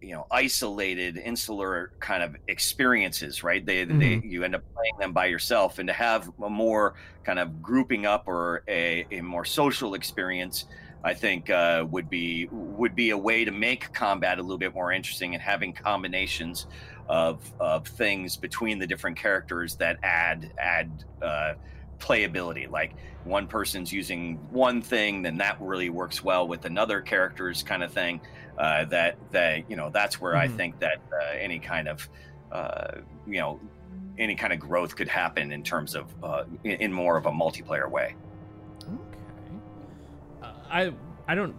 you 0.00 0.12
know 0.12 0.26
isolated 0.30 1.16
insular 1.16 1.92
kind 2.00 2.22
of 2.22 2.36
experiences 2.48 3.42
right 3.42 3.64
they, 3.64 3.86
mm-hmm. 3.86 3.98
they 3.98 4.20
you 4.24 4.44
end 4.44 4.54
up 4.54 4.62
playing 4.74 4.96
them 4.98 5.12
by 5.12 5.26
yourself 5.26 5.78
and 5.78 5.86
to 5.88 5.92
have 5.92 6.30
a 6.44 6.50
more 6.50 6.94
kind 7.24 7.38
of 7.38 7.62
grouping 7.62 8.04
up 8.04 8.28
or 8.28 8.62
a, 8.68 9.06
a 9.10 9.20
more 9.22 9.44
social 9.44 9.94
experience 9.94 10.66
i 11.02 11.14
think 11.14 11.48
uh, 11.48 11.84
would 11.90 12.10
be 12.10 12.46
would 12.50 12.94
be 12.94 13.10
a 13.10 13.18
way 13.18 13.44
to 13.44 13.50
make 13.50 13.90
combat 13.94 14.38
a 14.38 14.42
little 14.42 14.58
bit 14.58 14.74
more 14.74 14.92
interesting 14.92 15.34
and 15.34 15.42
having 15.42 15.72
combinations 15.72 16.66
of 17.08 17.40
of 17.58 17.86
things 17.88 18.36
between 18.36 18.78
the 18.78 18.86
different 18.86 19.16
characters 19.16 19.76
that 19.76 19.96
add 20.02 20.52
add 20.58 21.04
uh, 21.22 21.54
playability 21.98 22.70
like 22.70 22.94
one 23.24 23.46
person's 23.46 23.92
using 23.92 24.36
one 24.50 24.80
thing 24.80 25.22
then 25.22 25.36
that 25.36 25.60
really 25.60 25.90
works 25.90 26.22
well 26.22 26.46
with 26.46 26.64
another 26.64 27.00
character's 27.00 27.62
kind 27.62 27.82
of 27.82 27.92
thing 27.92 28.20
uh, 28.58 28.84
that 28.86 29.16
that 29.32 29.68
you 29.68 29.76
know 29.76 29.90
that's 29.90 30.20
where 30.20 30.34
mm-hmm. 30.34 30.52
I 30.52 30.56
think 30.56 30.78
that 30.80 31.00
uh, 31.12 31.36
any 31.38 31.58
kind 31.58 31.88
of 31.88 32.08
uh, 32.52 32.98
you 33.26 33.38
know 33.38 33.60
any 34.18 34.34
kind 34.34 34.52
of 34.52 34.58
growth 34.58 34.96
could 34.96 35.08
happen 35.08 35.52
in 35.52 35.62
terms 35.62 35.94
of 35.94 36.06
uh, 36.22 36.44
in, 36.64 36.72
in, 36.80 36.92
more 36.92 37.16
of 37.16 37.26
a 37.26 37.30
multiplayer 37.30 37.90
way. 37.90 38.14
Okay, 38.82 39.60
uh, 40.42 40.52
I 40.70 40.92
I 41.28 41.34
don't. 41.34 41.54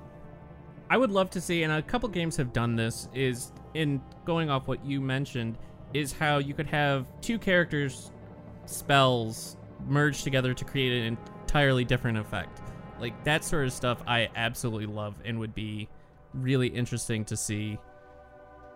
I 0.89 0.97
would 0.97 1.11
love 1.11 1.29
to 1.31 1.41
see, 1.41 1.63
and 1.63 1.73
a 1.73 1.81
couple 1.81 2.09
games 2.09 2.37
have 2.37 2.53
done 2.53 2.75
this. 2.75 3.09
Is 3.13 3.51
in 3.73 4.01
going 4.25 4.49
off 4.49 4.67
what 4.67 4.83
you 4.83 5.01
mentioned, 5.01 5.57
is 5.93 6.13
how 6.13 6.37
you 6.39 6.53
could 6.53 6.67
have 6.67 7.05
two 7.21 7.37
characters' 7.37 8.11
spells 8.65 9.56
merged 9.85 10.23
together 10.23 10.53
to 10.53 10.65
create 10.65 11.01
an 11.01 11.17
entirely 11.43 11.85
different 11.85 12.17
effect. 12.17 12.61
Like 12.99 13.23
that 13.23 13.43
sort 13.43 13.65
of 13.65 13.73
stuff, 13.73 14.01
I 14.07 14.29
absolutely 14.35 14.87
love 14.87 15.15
and 15.23 15.39
would 15.39 15.53
be 15.53 15.87
really 16.33 16.67
interesting 16.67 17.25
to 17.25 17.37
see 17.37 17.77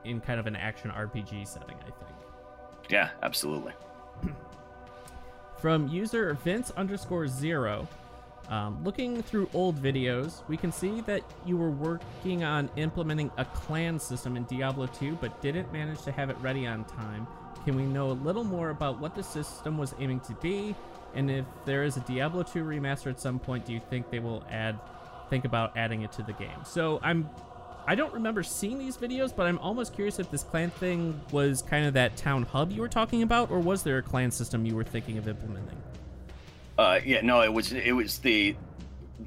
in 0.03 0.19
kind 0.21 0.39
of 0.39 0.47
an 0.47 0.55
action 0.55 0.91
RPG 0.91 1.47
setting, 1.47 1.77
I 1.79 1.83
think. 1.83 2.15
Yeah, 2.89 3.09
absolutely. 3.23 3.73
From 5.59 5.87
user 5.87 6.33
Vince 6.43 6.71
underscore 6.71 7.27
zero, 7.27 7.87
um, 8.49 8.83
looking 8.83 9.21
through 9.23 9.49
old 9.53 9.81
videos, 9.81 10.41
we 10.47 10.57
can 10.57 10.71
see 10.71 11.01
that 11.01 11.23
you 11.45 11.55
were 11.55 11.69
working 11.69 12.43
on 12.43 12.69
implementing 12.75 13.31
a 13.37 13.45
clan 13.45 13.97
system 13.99 14.35
in 14.35 14.43
Diablo 14.43 14.87
2, 14.87 15.17
but 15.21 15.41
didn't 15.41 15.71
manage 15.71 16.01
to 16.01 16.11
have 16.11 16.29
it 16.29 16.37
ready 16.41 16.67
on 16.67 16.83
time. 16.83 17.27
Can 17.63 17.75
we 17.75 17.83
know 17.83 18.11
a 18.11 18.13
little 18.13 18.43
more 18.43 18.71
about 18.71 18.99
what 18.99 19.15
the 19.15 19.23
system 19.23 19.77
was 19.77 19.93
aiming 19.99 20.19
to 20.21 20.33
be? 20.33 20.75
And 21.13 21.29
if 21.29 21.45
there 21.65 21.83
is 21.83 21.97
a 21.97 22.01
Diablo 22.01 22.43
2 22.43 22.63
remaster 22.63 23.07
at 23.07 23.19
some 23.19 23.39
point, 23.39 23.65
do 23.65 23.73
you 23.73 23.81
think 23.89 24.09
they 24.09 24.19
will 24.19 24.43
add 24.49 24.79
think 25.31 25.45
about 25.45 25.75
adding 25.75 26.03
it 26.03 26.11
to 26.11 26.21
the 26.21 26.33
game. 26.33 26.59
So 26.63 26.99
I'm 27.01 27.27
I 27.87 27.95
don't 27.95 28.13
remember 28.13 28.43
seeing 28.43 28.77
these 28.77 28.95
videos, 28.95 29.35
but 29.35 29.47
I'm 29.47 29.57
almost 29.57 29.95
curious 29.95 30.19
if 30.19 30.29
this 30.29 30.43
clan 30.43 30.69
thing 30.69 31.19
was 31.31 31.63
kind 31.63 31.87
of 31.87 31.95
that 31.95 32.15
town 32.15 32.43
hub 32.43 32.71
you 32.71 32.79
were 32.79 32.87
talking 32.87 33.23
about, 33.23 33.49
or 33.49 33.59
was 33.59 33.81
there 33.81 33.97
a 33.97 34.03
clan 34.03 34.29
system 34.29 34.67
you 34.67 34.75
were 34.75 34.83
thinking 34.83 35.17
of 35.17 35.27
implementing? 35.27 35.81
Uh, 36.77 36.99
yeah, 37.03 37.21
no, 37.21 37.41
it 37.41 37.51
was 37.51 37.71
it 37.71 37.93
was 37.93 38.19
the 38.19 38.55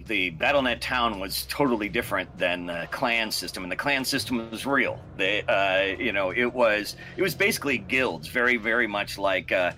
the 0.07 0.33
BattleNet 0.33 0.81
town 0.81 1.19
was 1.19 1.47
totally 1.47 1.89
different 1.89 2.37
than 2.37 2.67
the 2.67 2.87
clan 2.91 3.31
system, 3.31 3.63
and 3.65 3.73
the 3.73 3.77
clan 3.77 4.05
system 4.05 4.51
was 4.51 4.67
real. 4.67 5.01
They, 5.17 5.43
uh, 5.43 6.01
you 6.01 6.13
know, 6.13 6.31
it 6.31 6.53
was 6.53 6.97
it 7.17 7.23
was 7.23 7.35
basically 7.35 7.79
guilds, 7.79 8.29
very 8.29 8.57
very 8.57 8.87
much 8.87 9.19
like 9.19 9.51
uh, 9.51 9.73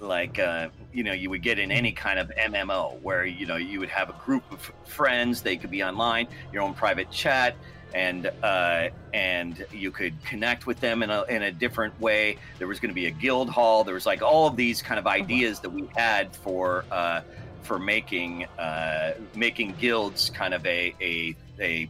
like 0.00 0.38
uh, 0.38 0.68
you 0.98 1.04
know 1.04 1.12
you 1.12 1.30
would 1.30 1.42
get 1.42 1.60
in 1.60 1.70
any 1.70 1.92
kind 1.92 2.18
of 2.18 2.28
MMO 2.36 3.00
where 3.02 3.24
you 3.24 3.46
know 3.46 3.54
you 3.54 3.78
would 3.78 3.88
have 3.88 4.10
a 4.10 4.14
group 4.24 4.42
of 4.50 4.72
friends. 4.84 5.42
They 5.42 5.56
could 5.56 5.70
be 5.70 5.84
online, 5.84 6.26
your 6.52 6.62
own 6.62 6.74
private 6.74 7.08
chat, 7.12 7.54
and 7.94 8.26
uh, 8.42 8.88
and 9.14 9.64
you 9.72 9.92
could 9.92 10.20
connect 10.24 10.66
with 10.66 10.80
them 10.80 11.04
in 11.04 11.10
a 11.10 11.22
in 11.26 11.44
a 11.44 11.52
different 11.52 11.98
way. 12.00 12.36
There 12.58 12.66
was 12.66 12.80
going 12.80 12.90
to 12.90 12.96
be 12.96 13.06
a 13.06 13.12
guild 13.12 13.48
hall. 13.48 13.84
There 13.84 13.94
was 13.94 14.06
like 14.06 14.22
all 14.22 14.48
of 14.48 14.56
these 14.56 14.82
kind 14.82 14.98
of 14.98 15.06
uh-huh. 15.06 15.18
ideas 15.18 15.60
that 15.60 15.70
we 15.70 15.88
had 15.94 16.34
for 16.34 16.84
uh, 16.90 17.20
for 17.62 17.78
making 17.78 18.46
uh, 18.58 19.12
making 19.36 19.76
guilds 19.78 20.30
kind 20.30 20.52
of 20.52 20.66
a 20.66 20.96
a 21.00 21.36
a 21.60 21.88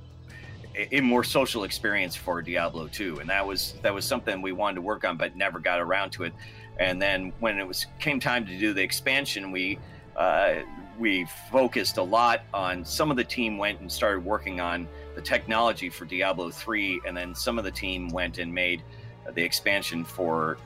a 0.93 1.01
more 1.01 1.25
social 1.25 1.65
experience 1.65 2.15
for 2.15 2.41
Diablo 2.41 2.87
2 2.87 3.19
and 3.19 3.31
that 3.31 3.45
was 3.45 3.75
that 3.83 3.93
was 3.93 4.05
something 4.05 4.41
we 4.41 4.53
wanted 4.53 4.77
to 4.77 4.83
work 4.83 5.05
on 5.05 5.17
but 5.17 5.35
never 5.35 5.59
got 5.59 5.81
around 5.81 6.11
to 6.11 6.23
it 6.23 6.33
and 6.79 7.01
then 7.01 7.33
when 7.41 7.59
it 7.59 7.67
was 7.67 7.87
came 7.99 8.21
time 8.21 8.47
to 8.47 8.59
do 8.59 8.73
the 8.73 8.83
expansion, 8.83 9.51
we 9.51 9.79
uh, 10.17 10.57
we 10.99 11.27
focused 11.51 11.97
a 11.99 12.03
lot 12.03 12.43
on 12.53 12.85
some 12.85 13.11
of 13.11 13.17
the 13.17 13.25
team 13.25 13.57
went 13.57 13.81
and 13.81 13.91
started 13.91 14.25
working 14.25 14.61
on 14.61 14.89
the 15.15 15.23
technology 15.23 15.89
for 15.89 16.05
Diablo 16.05 16.51
3, 16.51 17.03
and 17.07 17.17
then 17.17 17.35
some 17.35 17.59
of 17.59 17.65
the 17.65 17.71
team 17.71 18.09
went 18.09 18.39
and 18.39 18.53
made 18.53 18.83
the 19.35 19.43
expansion 19.43 20.05
for 20.05 20.59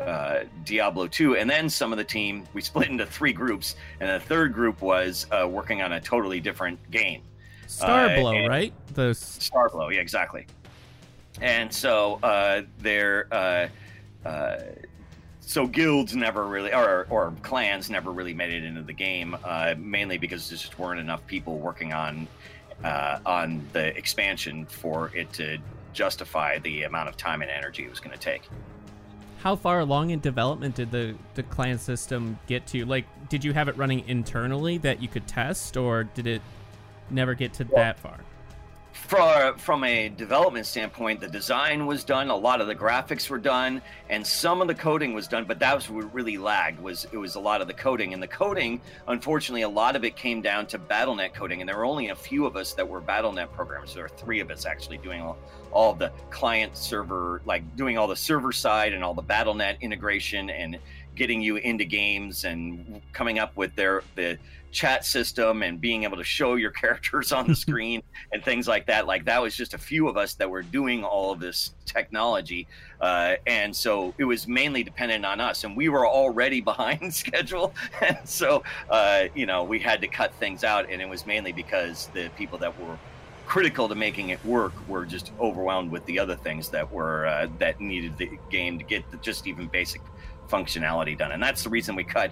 uh, 0.00 0.40
Diablo 0.64 1.06
2, 1.06 1.36
and 1.36 1.48
then 1.48 1.68
some 1.68 1.92
of 1.92 1.98
the 1.98 2.04
team 2.04 2.46
we 2.54 2.60
split 2.60 2.88
into 2.88 3.06
three 3.06 3.32
groups, 3.32 3.76
and 4.00 4.08
the 4.08 4.24
third 4.24 4.52
group 4.52 4.82
was 4.82 5.26
uh, 5.32 5.46
working 5.48 5.82
on 5.82 5.92
a 5.92 6.00
totally 6.00 6.40
different 6.40 6.78
game. 6.90 7.22
Starblo, 7.66 8.44
uh, 8.44 8.48
right? 8.48 8.72
The 8.94 9.10
Starblo, 9.10 9.92
yeah, 9.92 10.00
exactly. 10.00 10.46
And 11.40 11.72
so 11.72 12.20
uh, 12.22 12.62
they're 12.78 13.26
uh, 13.32 13.68
uh, 14.24 14.58
so 15.52 15.66
guilds 15.66 16.16
never 16.16 16.46
really 16.46 16.72
or 16.72 17.06
or 17.10 17.32
clans 17.42 17.90
never 17.90 18.10
really 18.10 18.32
made 18.32 18.50
it 18.52 18.64
into 18.64 18.82
the 18.82 18.92
game 18.92 19.36
uh, 19.44 19.74
mainly 19.76 20.16
because 20.16 20.48
there 20.48 20.56
just 20.56 20.78
weren't 20.78 20.98
enough 20.98 21.24
people 21.26 21.58
working 21.58 21.92
on 21.92 22.26
uh, 22.82 23.18
on 23.26 23.62
the 23.74 23.94
expansion 23.96 24.64
for 24.64 25.14
it 25.14 25.30
to 25.34 25.58
justify 25.92 26.58
the 26.60 26.84
amount 26.84 27.08
of 27.08 27.18
time 27.18 27.42
and 27.42 27.50
energy 27.50 27.84
it 27.84 27.90
was 27.90 28.00
going 28.00 28.16
to 28.16 28.18
take. 28.18 28.48
How 29.40 29.54
far 29.54 29.80
along 29.80 30.10
in 30.10 30.20
development 30.20 30.74
did 30.74 30.90
the 30.90 31.14
the 31.34 31.42
clan 31.42 31.78
system 31.78 32.38
get 32.46 32.66
to? 32.68 32.86
Like 32.86 33.04
did 33.28 33.44
you 33.44 33.52
have 33.52 33.68
it 33.68 33.76
running 33.76 34.08
internally 34.08 34.78
that 34.78 35.02
you 35.02 35.08
could 35.08 35.26
test 35.26 35.76
or 35.76 36.04
did 36.04 36.26
it 36.26 36.40
never 37.10 37.34
get 37.34 37.52
to 37.54 37.64
well, 37.64 37.76
that 37.76 37.98
far 37.98 38.20
from 38.92 39.56
from 39.58 39.84
a 39.84 40.08
development 40.08 40.66
standpoint, 40.66 41.20
the 41.20 41.28
design 41.28 41.86
was 41.86 42.04
done, 42.04 42.28
a 42.28 42.36
lot 42.36 42.60
of 42.60 42.66
the 42.66 42.74
graphics 42.74 43.30
were 43.30 43.38
done, 43.38 43.80
and 44.10 44.26
some 44.26 44.60
of 44.60 44.68
the 44.68 44.74
coding 44.74 45.14
was 45.14 45.26
done. 45.26 45.44
But 45.44 45.58
that 45.60 45.74
was 45.74 45.88
what 45.88 46.12
really 46.14 46.38
lagged. 46.38 46.80
Was 46.80 47.06
it 47.12 47.16
was 47.16 47.34
a 47.34 47.40
lot 47.40 47.60
of 47.60 47.66
the 47.66 47.74
coding, 47.74 48.12
and 48.12 48.22
the 48.22 48.28
coding, 48.28 48.80
unfortunately, 49.08 49.62
a 49.62 49.68
lot 49.68 49.96
of 49.96 50.04
it 50.04 50.16
came 50.16 50.42
down 50.42 50.66
to 50.66 50.78
BattleNet 50.78 51.34
coding, 51.34 51.60
and 51.60 51.68
there 51.68 51.76
were 51.76 51.86
only 51.86 52.10
a 52.10 52.16
few 52.16 52.46
of 52.46 52.56
us 52.56 52.74
that 52.74 52.86
were 52.86 53.00
BattleNet 53.00 53.52
programmers. 53.52 53.94
There 53.94 54.04
were 54.04 54.08
three 54.10 54.40
of 54.40 54.50
us 54.50 54.66
actually 54.66 54.98
doing 54.98 55.22
all, 55.22 55.38
all 55.70 55.94
the 55.94 56.12
client 56.30 56.76
server, 56.76 57.42
like 57.46 57.76
doing 57.76 57.96
all 57.98 58.08
the 58.08 58.16
server 58.16 58.52
side 58.52 58.92
and 58.92 59.02
all 59.02 59.14
the 59.14 59.22
BattleNet 59.22 59.80
integration 59.80 60.50
and 60.50 60.78
getting 61.14 61.42
you 61.42 61.56
into 61.56 61.84
games 61.84 62.44
and 62.44 63.02
coming 63.12 63.38
up 63.38 63.56
with 63.56 63.74
their 63.74 64.02
the 64.14 64.38
chat 64.72 65.04
system 65.04 65.62
and 65.62 65.80
being 65.80 66.02
able 66.02 66.16
to 66.16 66.24
show 66.24 66.56
your 66.56 66.70
characters 66.82 67.30
on 67.30 67.46
the 67.46 67.54
screen 67.66 68.02
and 68.32 68.42
things 68.42 68.66
like 68.66 68.86
that. 68.86 69.06
Like 69.06 69.24
that 69.26 69.40
was 69.40 69.54
just 69.54 69.74
a 69.74 69.78
few 69.78 70.08
of 70.08 70.16
us 70.16 70.34
that 70.34 70.50
were 70.50 70.62
doing 70.62 71.04
all 71.04 71.30
of 71.30 71.38
this 71.38 71.74
technology, 71.86 72.66
uh, 73.00 73.34
and 73.46 73.74
so 73.74 74.14
it 74.18 74.24
was 74.24 74.48
mainly 74.48 74.82
dependent 74.82 75.24
on 75.24 75.40
us. 75.40 75.64
And 75.64 75.76
we 75.76 75.88
were 75.88 76.06
already 76.06 76.60
behind 76.72 77.14
schedule, 77.14 77.74
and 78.00 78.18
so 78.24 78.64
uh, 78.90 79.24
you 79.34 79.46
know 79.46 79.62
we 79.62 79.78
had 79.78 80.00
to 80.00 80.08
cut 80.08 80.34
things 80.34 80.64
out. 80.64 80.90
And 80.90 81.00
it 81.00 81.08
was 81.08 81.26
mainly 81.26 81.52
because 81.52 82.08
the 82.14 82.30
people 82.36 82.58
that 82.58 82.78
were 82.80 82.98
critical 83.46 83.88
to 83.88 83.94
making 83.94 84.30
it 84.30 84.42
work 84.44 84.72
were 84.88 85.04
just 85.04 85.32
overwhelmed 85.38 85.90
with 85.90 86.04
the 86.06 86.18
other 86.18 86.36
things 86.36 86.70
that 86.70 86.90
were 86.90 87.26
uh, 87.26 87.46
that 87.58 87.80
needed 87.80 88.16
the 88.16 88.30
game 88.50 88.78
to 88.78 88.84
get 88.84 89.08
the, 89.10 89.16
just 89.18 89.46
even 89.46 89.66
basic 89.66 90.00
functionality 90.48 91.16
done. 91.16 91.32
And 91.32 91.42
that's 91.42 91.62
the 91.62 91.70
reason 91.70 91.96
we 91.96 92.04
cut 92.04 92.30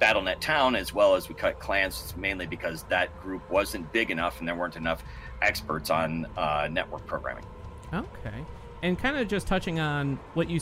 BattleNet 0.00 0.40
Town 0.40 0.74
as 0.74 0.94
well 0.94 1.14
as 1.14 1.28
we 1.28 1.34
cut 1.34 1.60
clans 1.60 2.14
mainly 2.16 2.46
because 2.46 2.84
that 2.84 3.18
group 3.20 3.48
wasn't 3.50 3.92
big 3.92 4.10
enough 4.10 4.38
and 4.38 4.48
there 4.48 4.54
weren't 4.54 4.76
enough 4.76 5.02
experts 5.42 5.90
on 5.90 6.26
uh, 6.36 6.68
network 6.70 7.06
programming. 7.06 7.44
Okay, 7.92 8.44
and 8.82 8.98
kind 8.98 9.16
of 9.16 9.28
just 9.28 9.46
touching 9.46 9.78
on 9.78 10.18
what 10.34 10.48
you 10.48 10.60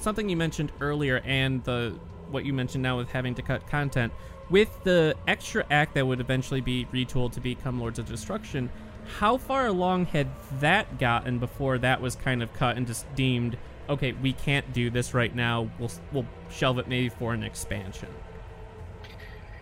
something 0.00 0.28
you 0.28 0.36
mentioned 0.36 0.72
earlier 0.80 1.20
and 1.24 1.62
the 1.64 1.94
what 2.30 2.44
you 2.44 2.52
mentioned 2.52 2.82
now 2.82 2.96
with 2.98 3.10
having 3.10 3.34
to 3.34 3.42
cut 3.42 3.66
content. 3.68 4.12
with 4.50 4.82
the 4.84 5.14
extra 5.26 5.64
act 5.70 5.94
that 5.94 6.06
would 6.06 6.20
eventually 6.20 6.60
be 6.60 6.86
retooled 6.86 7.32
to 7.32 7.40
become 7.40 7.78
Lords 7.78 7.98
of 7.98 8.06
Destruction, 8.06 8.70
how 9.18 9.36
far 9.36 9.66
along 9.66 10.06
had 10.06 10.28
that 10.60 10.98
gotten 10.98 11.38
before 11.38 11.78
that 11.78 12.00
was 12.00 12.16
kind 12.16 12.42
of 12.42 12.52
cut 12.54 12.76
and 12.76 12.86
just 12.86 13.12
deemed, 13.14 13.56
okay, 13.88 14.12
we 14.12 14.32
can't 14.32 14.72
do 14.72 14.90
this 14.90 15.14
right 15.14 15.34
now. 15.34 15.68
We'll 15.78 15.90
we'll 16.12 16.26
shelve 16.50 16.78
it 16.78 16.88
maybe 16.88 17.08
for 17.08 17.34
an 17.34 17.42
expansion. 17.42 18.08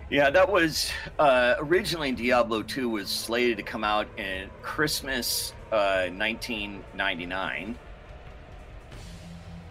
Yeah, 0.09 0.31
that 0.31 0.51
was 0.51 0.91
uh, 1.19 1.57
originally 1.59 2.13
Diablo 2.13 2.63
2 2.63 2.89
was 2.89 3.11
slated 3.11 3.57
to 3.57 3.65
come 3.65 3.83
out 3.83 4.07
in 4.17 4.49
Christmas 4.63 5.53
uh, 5.73 6.07
1999. 6.11 7.77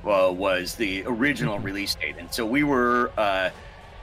Well, 0.04 0.36
was 0.36 0.76
the 0.76 1.04
original 1.06 1.56
Mm-hmm. 1.56 1.66
release 1.66 1.96
date, 1.96 2.16
and 2.20 2.32
so 2.34 2.46
we 2.46 2.64
were, 2.64 3.12
uh, 3.18 3.50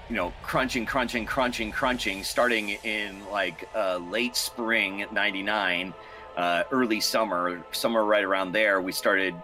you 0.08 0.16
know, 0.16 0.32
crunching, 0.42 0.86
crunching, 0.86 1.26
crunching, 1.26 1.70
crunching, 1.70 2.24
starting 2.24 2.70
in 2.70 3.24
like 3.30 3.68
uh, 3.76 3.98
late 3.98 4.34
spring 4.34 5.06
'99, 5.12 5.92
uh, 6.36 6.64
early 6.72 7.00
summer, 7.00 7.62
somewhere 7.72 8.04
right 8.04 8.24
around 8.24 8.52
there. 8.52 8.80
We 8.80 8.90
started 8.90 9.34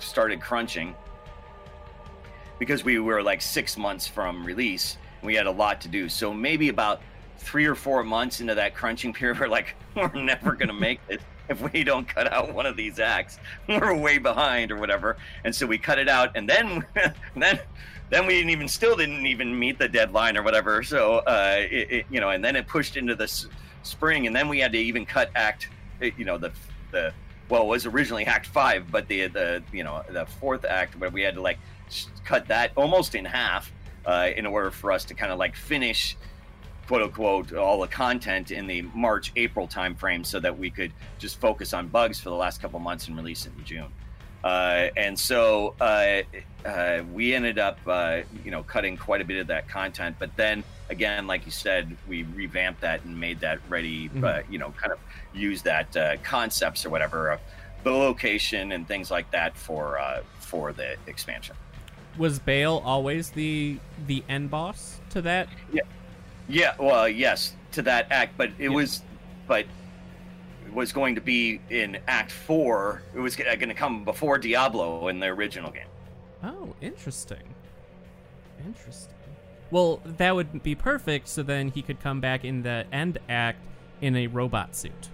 started 0.00 0.40
crunching 0.40 0.94
because 2.58 2.84
we 2.84 2.98
were 2.98 3.22
like 3.22 3.40
six 3.40 3.78
months 3.78 4.06
from 4.06 4.44
release. 4.44 4.98
We 5.22 5.34
had 5.34 5.46
a 5.46 5.50
lot 5.50 5.80
to 5.82 5.88
do. 5.88 6.08
So 6.08 6.32
maybe 6.32 6.68
about 6.68 7.00
three 7.38 7.66
or 7.66 7.74
four 7.74 8.04
months 8.04 8.40
into 8.40 8.54
that 8.54 8.74
crunching 8.74 9.12
period, 9.12 9.38
we're 9.40 9.48
like, 9.48 9.74
we're 9.96 10.12
never 10.14 10.52
going 10.52 10.68
to 10.68 10.74
make 10.74 11.00
it 11.08 11.20
if 11.50 11.72
we 11.72 11.82
don't 11.82 12.08
cut 12.08 12.32
out 12.32 12.54
one 12.54 12.64
of 12.64 12.76
these 12.76 12.98
acts. 12.98 13.38
We're 13.68 13.94
way 13.94 14.18
behind 14.18 14.70
or 14.70 14.76
whatever. 14.76 15.16
And 15.44 15.54
so 15.54 15.66
we 15.66 15.76
cut 15.78 15.98
it 15.98 16.08
out, 16.08 16.36
and 16.36 16.48
then 16.48 16.86
then 17.36 17.58
then 18.08 18.26
we 18.26 18.34
didn't 18.34 18.50
even 18.50 18.68
still 18.68 18.96
didn't 18.96 19.26
even 19.26 19.56
meet 19.56 19.78
the 19.78 19.88
deadline 19.88 20.36
or 20.36 20.42
whatever. 20.42 20.82
So 20.82 21.18
uh, 21.18 21.56
it, 21.58 21.90
it, 21.90 22.06
you 22.08 22.20
know, 22.20 22.30
and 22.30 22.42
then 22.42 22.56
it 22.56 22.66
pushed 22.66 22.96
into 22.96 23.14
the 23.14 23.24
s- 23.24 23.48
spring, 23.82 24.26
and 24.26 24.34
then 24.34 24.48
we 24.48 24.60
had 24.60 24.72
to 24.72 24.78
even 24.78 25.04
cut 25.04 25.30
act, 25.34 25.68
you 26.00 26.24
know, 26.24 26.38
the 26.38 26.52
the 26.92 27.12
well 27.48 27.62
it 27.62 27.66
was 27.66 27.84
originally 27.84 28.24
act 28.26 28.46
five, 28.46 28.90
but 28.90 29.08
the 29.08 29.26
the 29.26 29.62
you 29.72 29.82
know 29.82 30.02
the 30.08 30.26
fourth 30.26 30.64
act 30.64 30.96
where 30.98 31.10
we 31.10 31.22
had 31.22 31.34
to 31.34 31.42
like 31.42 31.58
cut 32.24 32.46
that 32.46 32.70
almost 32.76 33.16
in 33.16 33.24
half 33.24 33.72
uh, 34.06 34.30
in 34.36 34.46
order 34.46 34.70
for 34.70 34.92
us 34.92 35.04
to 35.04 35.14
kind 35.14 35.32
of 35.32 35.38
like 35.38 35.56
finish 35.56 36.16
quote 36.86 37.02
unquote 37.02 37.52
all 37.52 37.80
the 37.80 37.86
content 37.86 38.50
in 38.50 38.66
the 38.66 38.82
March 38.82 39.30
April 39.36 39.68
timeframe 39.68 40.26
so 40.26 40.40
that 40.40 40.58
we 40.58 40.70
could 40.70 40.92
just 41.18 41.38
focus 41.38 41.72
on 41.72 41.86
bugs 41.86 42.18
for 42.18 42.30
the 42.30 42.34
last 42.34 42.60
couple 42.60 42.80
months 42.80 43.06
and 43.06 43.16
release 43.16 43.46
it 43.46 43.52
in 43.56 43.64
June. 43.64 43.92
Uh, 44.42 44.88
and 44.96 45.18
so 45.18 45.74
uh, 45.80 46.22
uh, 46.64 47.02
we 47.12 47.34
ended 47.34 47.58
up, 47.58 47.78
uh, 47.86 48.20
you 48.44 48.50
know, 48.50 48.62
cutting 48.62 48.96
quite 48.96 49.20
a 49.20 49.24
bit 49.24 49.38
of 49.38 49.46
that 49.46 49.68
content. 49.68 50.16
But 50.18 50.34
then 50.36 50.64
again, 50.88 51.26
like 51.26 51.44
you 51.44 51.52
said, 51.52 51.96
we 52.08 52.22
revamped 52.22 52.80
that 52.80 53.04
and 53.04 53.18
made 53.18 53.40
that 53.40 53.60
ready. 53.68 54.10
Uh, 54.22 54.40
you 54.50 54.58
know, 54.58 54.72
kind 54.76 54.92
of 54.92 54.98
use 55.32 55.62
that 55.62 55.96
uh, 55.96 56.16
concepts 56.24 56.84
or 56.84 56.90
whatever 56.90 57.30
of 57.30 57.40
the 57.84 57.90
location 57.90 58.72
and 58.72 58.86
things 58.86 59.10
like 59.10 59.30
that 59.30 59.56
for 59.56 59.98
uh, 59.98 60.22
for 60.38 60.72
the 60.72 60.96
expansion. 61.06 61.56
Was 62.20 62.38
Baal 62.38 62.80
always 62.84 63.30
the 63.30 63.78
the 64.06 64.22
end 64.28 64.50
boss 64.50 65.00
to 65.08 65.22
that? 65.22 65.48
Yeah, 65.72 65.80
Yeah, 66.50 66.74
well, 66.78 67.08
yes, 67.08 67.54
to 67.72 67.80
that 67.82 68.08
act, 68.12 68.34
but 68.36 68.50
it 68.58 68.64
Yeah. 68.64 68.76
was, 68.76 69.00
but 69.46 69.64
it 70.66 70.74
was 70.74 70.92
going 70.92 71.14
to 71.14 71.22
be 71.22 71.62
in 71.70 71.96
Act 72.06 72.30
Four. 72.30 73.00
It 73.14 73.20
was 73.20 73.36
going 73.36 73.58
to 73.68 73.74
come 73.74 74.04
before 74.04 74.36
Diablo 74.36 75.08
in 75.08 75.18
the 75.18 75.28
original 75.28 75.70
game. 75.70 75.86
Oh, 76.44 76.74
interesting. 76.82 77.54
Interesting. 78.66 79.14
Well, 79.70 80.02
that 80.04 80.34
would 80.34 80.62
be 80.62 80.74
perfect. 80.74 81.26
So 81.26 81.42
then 81.42 81.68
he 81.68 81.80
could 81.80 82.00
come 82.00 82.20
back 82.20 82.44
in 82.44 82.62
the 82.62 82.84
end 82.92 83.16
act 83.30 83.60
in 84.02 84.14
a 84.14 84.26
robot 84.26 84.76
suit, 84.76 85.08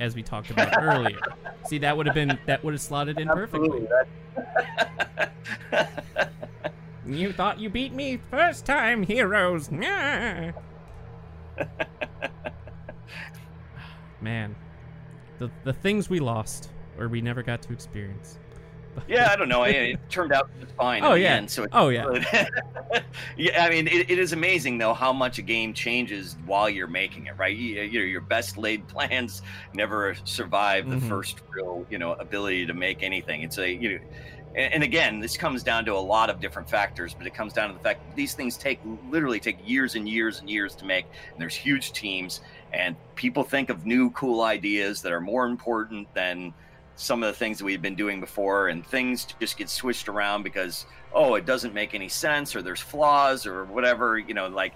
as 0.00 0.16
we 0.16 0.24
talked 0.24 0.50
about 0.50 0.72
earlier. 0.82 1.20
See, 1.68 1.78
that 1.78 1.96
would 1.96 2.06
have 2.06 2.16
been 2.16 2.36
that 2.46 2.64
would 2.64 2.74
have 2.74 2.80
slotted 2.80 3.20
in 3.20 3.28
perfectly. 3.28 3.86
You 7.08 7.32
thought 7.32 7.58
you 7.58 7.70
beat 7.70 7.92
me 7.92 8.18
first 8.30 8.66
time, 8.66 9.02
heroes. 9.02 9.68
Nyah. 9.68 10.52
Man, 14.20 14.54
the 15.38 15.50
the 15.64 15.72
things 15.72 16.10
we 16.10 16.20
lost 16.20 16.70
or 16.98 17.08
we 17.08 17.20
never 17.20 17.42
got 17.42 17.62
to 17.62 17.72
experience. 17.72 18.38
yeah, 19.08 19.30
I 19.30 19.36
don't 19.36 19.48
know. 19.48 19.62
It, 19.62 19.76
it 19.76 20.10
turned 20.10 20.32
out 20.32 20.50
just 20.60 20.74
fine. 20.74 21.04
Oh, 21.04 21.14
yeah. 21.14 21.36
end, 21.36 21.50
so 21.50 21.66
Oh 21.72 21.88
yeah. 21.88 22.04
yeah, 23.36 23.64
I 23.64 23.70
mean, 23.70 23.86
it, 23.86 24.10
it 24.10 24.18
is 24.18 24.32
amazing 24.32 24.76
though 24.78 24.92
how 24.92 25.12
much 25.12 25.38
a 25.38 25.42
game 25.42 25.72
changes 25.72 26.36
while 26.46 26.68
you're 26.68 26.88
making 26.88 27.26
it. 27.26 27.38
Right, 27.38 27.56
you, 27.56 27.80
you 27.82 28.00
know, 28.00 28.04
your 28.04 28.20
best 28.22 28.58
laid 28.58 28.86
plans 28.88 29.42
never 29.72 30.16
survive 30.24 30.90
the 30.90 30.96
Mhm. 30.96 31.08
first 31.08 31.40
real, 31.54 31.86
you 31.88 31.98
know, 31.98 32.14
ability 32.14 32.66
to 32.66 32.74
make 32.74 33.02
anything. 33.02 33.42
It's 33.42 33.58
a 33.58 33.70
you 33.70 33.98
know, 33.98 34.04
and, 34.54 34.74
and 34.74 34.82
again, 34.82 35.20
this 35.20 35.36
comes 35.36 35.62
down 35.62 35.84
to 35.86 35.94
a 35.94 35.98
lot 35.98 36.30
of 36.30 36.40
different 36.40 36.68
factors, 36.68 37.14
but 37.14 37.26
it 37.26 37.34
comes 37.34 37.52
down 37.52 37.68
to 37.68 37.74
the 37.74 37.82
fact 37.82 38.06
that 38.06 38.16
these 38.16 38.34
things 38.34 38.56
take 38.56 38.80
literally 39.10 39.40
take 39.40 39.58
years 39.68 39.94
and 39.94 40.08
years 40.08 40.40
and 40.40 40.48
years 40.48 40.74
to 40.76 40.84
make. 40.84 41.06
And 41.32 41.40
there's 41.40 41.54
huge 41.54 41.92
teams, 41.92 42.40
and 42.72 42.96
people 43.14 43.42
think 43.42 43.70
of 43.70 43.86
new 43.86 44.10
cool 44.10 44.42
ideas 44.42 45.02
that 45.02 45.12
are 45.12 45.20
more 45.20 45.46
important 45.46 46.12
than 46.14 46.54
some 46.98 47.22
of 47.22 47.28
the 47.28 47.32
things 47.32 47.58
that 47.58 47.64
we've 47.64 47.80
been 47.80 47.94
doing 47.94 48.18
before 48.18 48.68
and 48.68 48.84
things 48.84 49.24
just 49.38 49.56
get 49.56 49.68
switched 49.68 50.08
around 50.08 50.42
because 50.42 50.84
oh 51.14 51.36
it 51.36 51.46
doesn't 51.46 51.72
make 51.72 51.94
any 51.94 52.08
sense 52.08 52.56
or 52.56 52.60
there's 52.60 52.80
flaws 52.80 53.46
or 53.46 53.64
whatever 53.66 54.18
you 54.18 54.34
know 54.34 54.48
like 54.48 54.74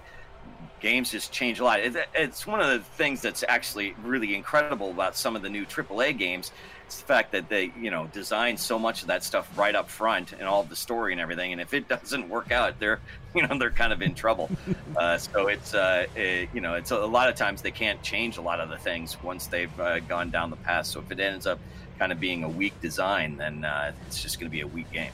games 0.79 1.11
just 1.11 1.33
change 1.33 1.59
a 1.59 1.63
lot 1.63 1.81
it's 1.81 2.47
one 2.47 2.61
of 2.61 2.69
the 2.69 2.79
things 2.79 3.21
that's 3.21 3.43
actually 3.49 3.93
really 4.03 4.35
incredible 4.35 4.89
about 4.89 5.17
some 5.17 5.35
of 5.35 5.41
the 5.41 5.49
new 5.49 5.65
aaa 5.65 6.17
games 6.17 6.53
it's 6.85 6.99
the 6.99 7.05
fact 7.05 7.31
that 7.31 7.49
they 7.49 7.71
you 7.79 7.91
know 7.91 8.07
design 8.07 8.57
so 8.57 8.77
much 8.77 9.01
of 9.01 9.07
that 9.07 9.23
stuff 9.23 9.49
right 9.57 9.75
up 9.75 9.89
front 9.89 10.33
and 10.33 10.43
all 10.43 10.63
the 10.63 10.75
story 10.75 11.11
and 11.11 11.21
everything 11.21 11.51
and 11.51 11.61
if 11.61 11.73
it 11.73 11.87
doesn't 11.95 12.29
work 12.29 12.51
out 12.51 12.79
they're 12.79 12.99
you 13.35 13.45
know 13.45 13.57
they're 13.57 13.71
kind 13.71 13.93
of 13.93 14.01
in 14.01 14.13
trouble 14.13 14.49
uh, 14.97 15.17
so 15.17 15.47
it's 15.47 15.73
uh, 15.73 16.05
it, 16.15 16.49
you 16.53 16.61
know 16.61 16.75
it's 16.75 16.91
a, 16.91 16.95
a 16.95 17.05
lot 17.05 17.29
of 17.29 17.35
times 17.35 17.61
they 17.61 17.71
can't 17.71 18.01
change 18.03 18.37
a 18.37 18.41
lot 18.41 18.59
of 18.59 18.69
the 18.69 18.77
things 18.77 19.21
once 19.23 19.47
they've 19.47 19.79
uh, 19.79 19.99
gone 20.01 20.29
down 20.29 20.49
the 20.49 20.55
path 20.57 20.85
so 20.85 20.99
if 20.99 21.11
it 21.11 21.19
ends 21.19 21.47
up 21.47 21.59
kind 21.99 22.11
of 22.11 22.19
being 22.19 22.43
a 22.43 22.49
weak 22.49 22.79
design 22.81 23.37
then 23.37 23.63
uh, 23.63 23.91
it's 24.07 24.21
just 24.21 24.39
going 24.39 24.49
to 24.49 24.51
be 24.51 24.61
a 24.61 24.67
weak 24.67 24.91
game 24.91 25.11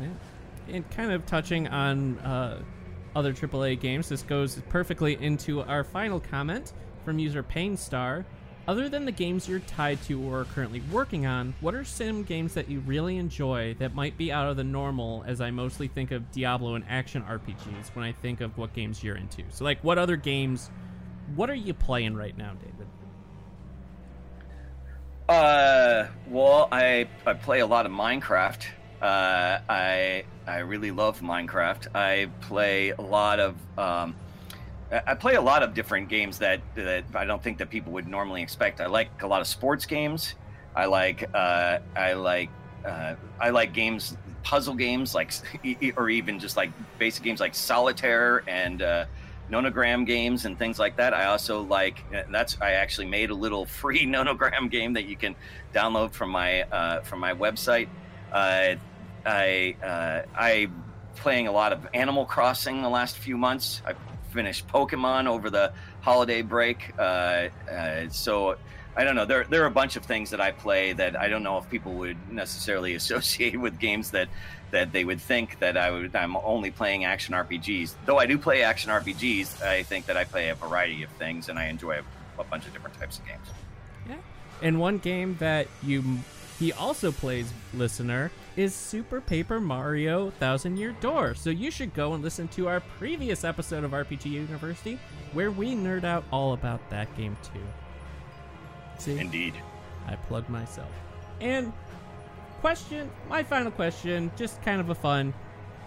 Yeah. 0.00 0.08
And 0.70 0.90
kind 0.90 1.12
of 1.12 1.24
touching 1.24 1.66
on 1.68 2.18
uh, 2.18 2.62
other 3.16 3.32
AAA 3.32 3.80
games, 3.80 4.08
this 4.08 4.22
goes 4.22 4.60
perfectly 4.68 5.16
into 5.20 5.62
our 5.62 5.82
final 5.82 6.20
comment 6.20 6.72
from 7.04 7.18
user 7.18 7.42
Painstar. 7.42 8.24
Other 8.68 8.90
than 8.90 9.06
the 9.06 9.12
games 9.12 9.48
you're 9.48 9.60
tied 9.60 10.02
to 10.02 10.22
or 10.22 10.40
are 10.40 10.44
currently 10.44 10.82
working 10.92 11.24
on, 11.24 11.54
what 11.62 11.74
are 11.74 11.84
sim 11.84 12.22
games 12.22 12.52
that 12.52 12.68
you 12.68 12.80
really 12.80 13.16
enjoy 13.16 13.74
that 13.78 13.94
might 13.94 14.18
be 14.18 14.30
out 14.30 14.46
of 14.46 14.58
the 14.58 14.62
normal? 14.62 15.24
As 15.26 15.40
I 15.40 15.50
mostly 15.50 15.88
think 15.88 16.10
of 16.10 16.30
Diablo 16.32 16.74
and 16.74 16.84
action 16.86 17.22
RPGs 17.22 17.88
when 17.94 18.04
I 18.04 18.12
think 18.12 18.42
of 18.42 18.58
what 18.58 18.74
games 18.74 19.02
you're 19.02 19.16
into. 19.16 19.42
So, 19.48 19.64
like, 19.64 19.82
what 19.82 19.96
other 19.96 20.16
games? 20.16 20.68
What 21.34 21.48
are 21.48 21.54
you 21.54 21.72
playing 21.72 22.14
right 22.14 22.36
now, 22.36 22.52
David? 22.60 22.86
Uh, 25.30 26.08
well, 26.28 26.68
I 26.70 27.08
I 27.24 27.32
play 27.32 27.60
a 27.60 27.66
lot 27.66 27.86
of 27.86 27.92
Minecraft. 27.92 28.66
Uh, 29.00 29.60
I 29.66 30.24
I 30.46 30.58
really 30.58 30.90
love 30.90 31.22
Minecraft. 31.22 31.94
I 31.94 32.28
play 32.42 32.90
a 32.90 33.00
lot 33.00 33.40
of 33.40 33.56
um, 33.78 34.14
I 34.90 35.14
play 35.14 35.34
a 35.34 35.40
lot 35.40 35.62
of 35.62 35.74
different 35.74 36.08
games 36.08 36.38
that 36.38 36.60
that 36.74 37.04
I 37.14 37.24
don't 37.24 37.42
think 37.42 37.58
that 37.58 37.68
people 37.68 37.92
would 37.92 38.08
normally 38.08 38.42
expect. 38.42 38.80
I 38.80 38.86
like 38.86 39.22
a 39.22 39.26
lot 39.26 39.40
of 39.40 39.46
sports 39.46 39.84
games. 39.84 40.34
I 40.74 40.86
like 40.86 41.28
uh, 41.34 41.78
I 41.94 42.14
like 42.14 42.50
uh, 42.86 43.14
I 43.38 43.50
like 43.50 43.74
games, 43.74 44.16
puzzle 44.42 44.74
games, 44.74 45.14
like 45.14 45.32
or 45.96 46.08
even 46.08 46.38
just 46.38 46.56
like 46.56 46.70
basic 46.98 47.22
games 47.22 47.40
like 47.40 47.54
solitaire 47.54 48.42
and. 48.48 48.82
Uh, 48.82 49.04
nonogram 49.50 50.04
games 50.04 50.44
and 50.44 50.58
things 50.58 50.78
like 50.78 50.96
that. 50.96 51.14
I 51.14 51.24
also 51.26 51.62
like 51.62 52.04
that's 52.30 52.60
I 52.60 52.72
actually 52.72 53.06
made 53.06 53.30
a 53.30 53.34
little 53.34 53.64
free 53.80 54.06
nonogram 54.06 54.70
game 54.70 54.92
that 54.94 55.06
you 55.06 55.16
can 55.16 55.34
download 55.74 56.12
from 56.12 56.30
my 56.30 56.62
uh, 56.62 57.00
from 57.00 57.20
my 57.20 57.32
website. 57.32 57.88
Uh, 58.32 58.76
I 59.24 59.76
uh, 59.82 60.22
I 60.34 60.68
playing 61.16 61.48
a 61.48 61.52
lot 61.52 61.72
of 61.72 61.86
Animal 61.94 62.24
Crossing 62.24 62.82
the 62.82 62.88
last 62.88 63.18
few 63.18 63.36
months. 63.36 63.82
I 63.84 63.94
finished 64.30 64.66
Pokemon 64.68 65.26
over 65.26 65.50
the 65.50 65.72
holiday 66.00 66.42
break. 66.42 66.92
Uh, 66.98 67.48
uh, 67.70 68.08
so 68.10 68.56
I 68.96 69.04
don't 69.04 69.14
know. 69.14 69.24
There 69.24 69.44
there 69.44 69.62
are 69.62 69.66
a 69.66 69.70
bunch 69.70 69.96
of 69.96 70.04
things 70.04 70.30
that 70.30 70.40
I 70.40 70.50
play 70.50 70.92
that 70.92 71.18
I 71.18 71.28
don't 71.28 71.42
know 71.42 71.58
if 71.58 71.70
people 71.70 71.92
would 71.94 72.16
necessarily 72.30 72.94
associate 73.02 73.58
with 73.58 73.78
games 73.78 74.10
that 74.10 74.28
that 74.70 74.92
they 74.92 75.04
would 75.04 75.20
think 75.20 75.58
that 75.60 75.76
I 75.76 75.90
would 75.90 76.14
I'm 76.16 76.36
only 76.36 76.70
playing 76.70 77.04
action 77.04 77.34
RPGs. 77.34 77.94
Though 78.06 78.18
I 78.18 78.26
do 78.26 78.38
play 78.38 78.62
action 78.62 78.90
RPGs, 78.90 79.62
I 79.62 79.82
think 79.82 80.06
that 80.06 80.16
I 80.16 80.24
play 80.24 80.48
a 80.48 80.54
variety 80.54 81.02
of 81.02 81.10
things 81.10 81.48
and 81.48 81.58
I 81.58 81.66
enjoy 81.66 81.98
a, 81.98 82.40
a 82.40 82.44
bunch 82.44 82.66
of 82.66 82.72
different 82.72 82.98
types 82.98 83.18
of 83.18 83.26
games. 83.26 83.46
Yeah. 84.08 84.16
And 84.62 84.80
one 84.80 84.98
game 84.98 85.36
that 85.38 85.68
you 85.82 86.18
he 86.58 86.72
also 86.72 87.12
plays 87.12 87.52
listener 87.72 88.32
is 88.58 88.74
Super 88.74 89.20
Paper 89.20 89.60
Mario 89.60 90.30
Thousand 90.32 90.78
Year 90.78 90.90
Door. 91.00 91.36
So 91.36 91.48
you 91.48 91.70
should 91.70 91.94
go 91.94 92.14
and 92.14 92.24
listen 92.24 92.48
to 92.48 92.66
our 92.66 92.80
previous 92.80 93.44
episode 93.44 93.84
of 93.84 93.92
RPG 93.92 94.24
University 94.24 94.98
where 95.32 95.52
we 95.52 95.76
nerd 95.76 96.02
out 96.02 96.24
all 96.32 96.54
about 96.54 96.80
that 96.90 97.16
game 97.16 97.36
too. 97.40 97.60
See? 98.98 99.16
Indeed. 99.16 99.54
I 100.08 100.16
plugged 100.16 100.48
myself. 100.48 100.90
And 101.40 101.72
question, 102.60 103.08
my 103.28 103.44
final 103.44 103.70
question, 103.70 104.28
just 104.36 104.60
kind 104.62 104.80
of 104.80 104.90
a 104.90 104.94
fun. 104.96 105.32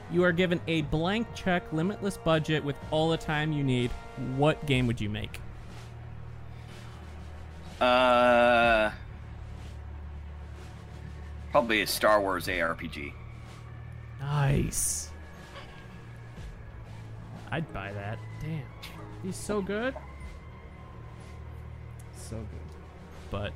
You 0.10 0.24
are 0.24 0.32
given 0.32 0.62
a 0.68 0.84
blank 0.84 1.28
check, 1.36 1.74
limitless 1.74 2.16
budget 2.16 2.64
with 2.64 2.78
all 2.90 3.10
the 3.10 3.18
time 3.18 3.52
you 3.52 3.66
need. 3.66 3.92
What 4.38 4.66
game 4.66 4.88
would 4.88 5.02
you 5.02 5.10
make? 5.10 5.42
Uh, 7.82 8.92
probably 11.52 11.82
a 11.82 11.88
Star 11.88 12.22
Wars 12.22 12.48
ARPG. 12.48 13.14
Nice. 14.20 15.10
I'd 17.52 17.72
buy 17.74 17.92
that. 17.92 18.18
Damn. 18.40 18.64
He's 19.24 19.36
so 19.36 19.62
good. 19.62 19.94
So 22.16 22.38
good. 22.38 22.48
But 23.30 23.54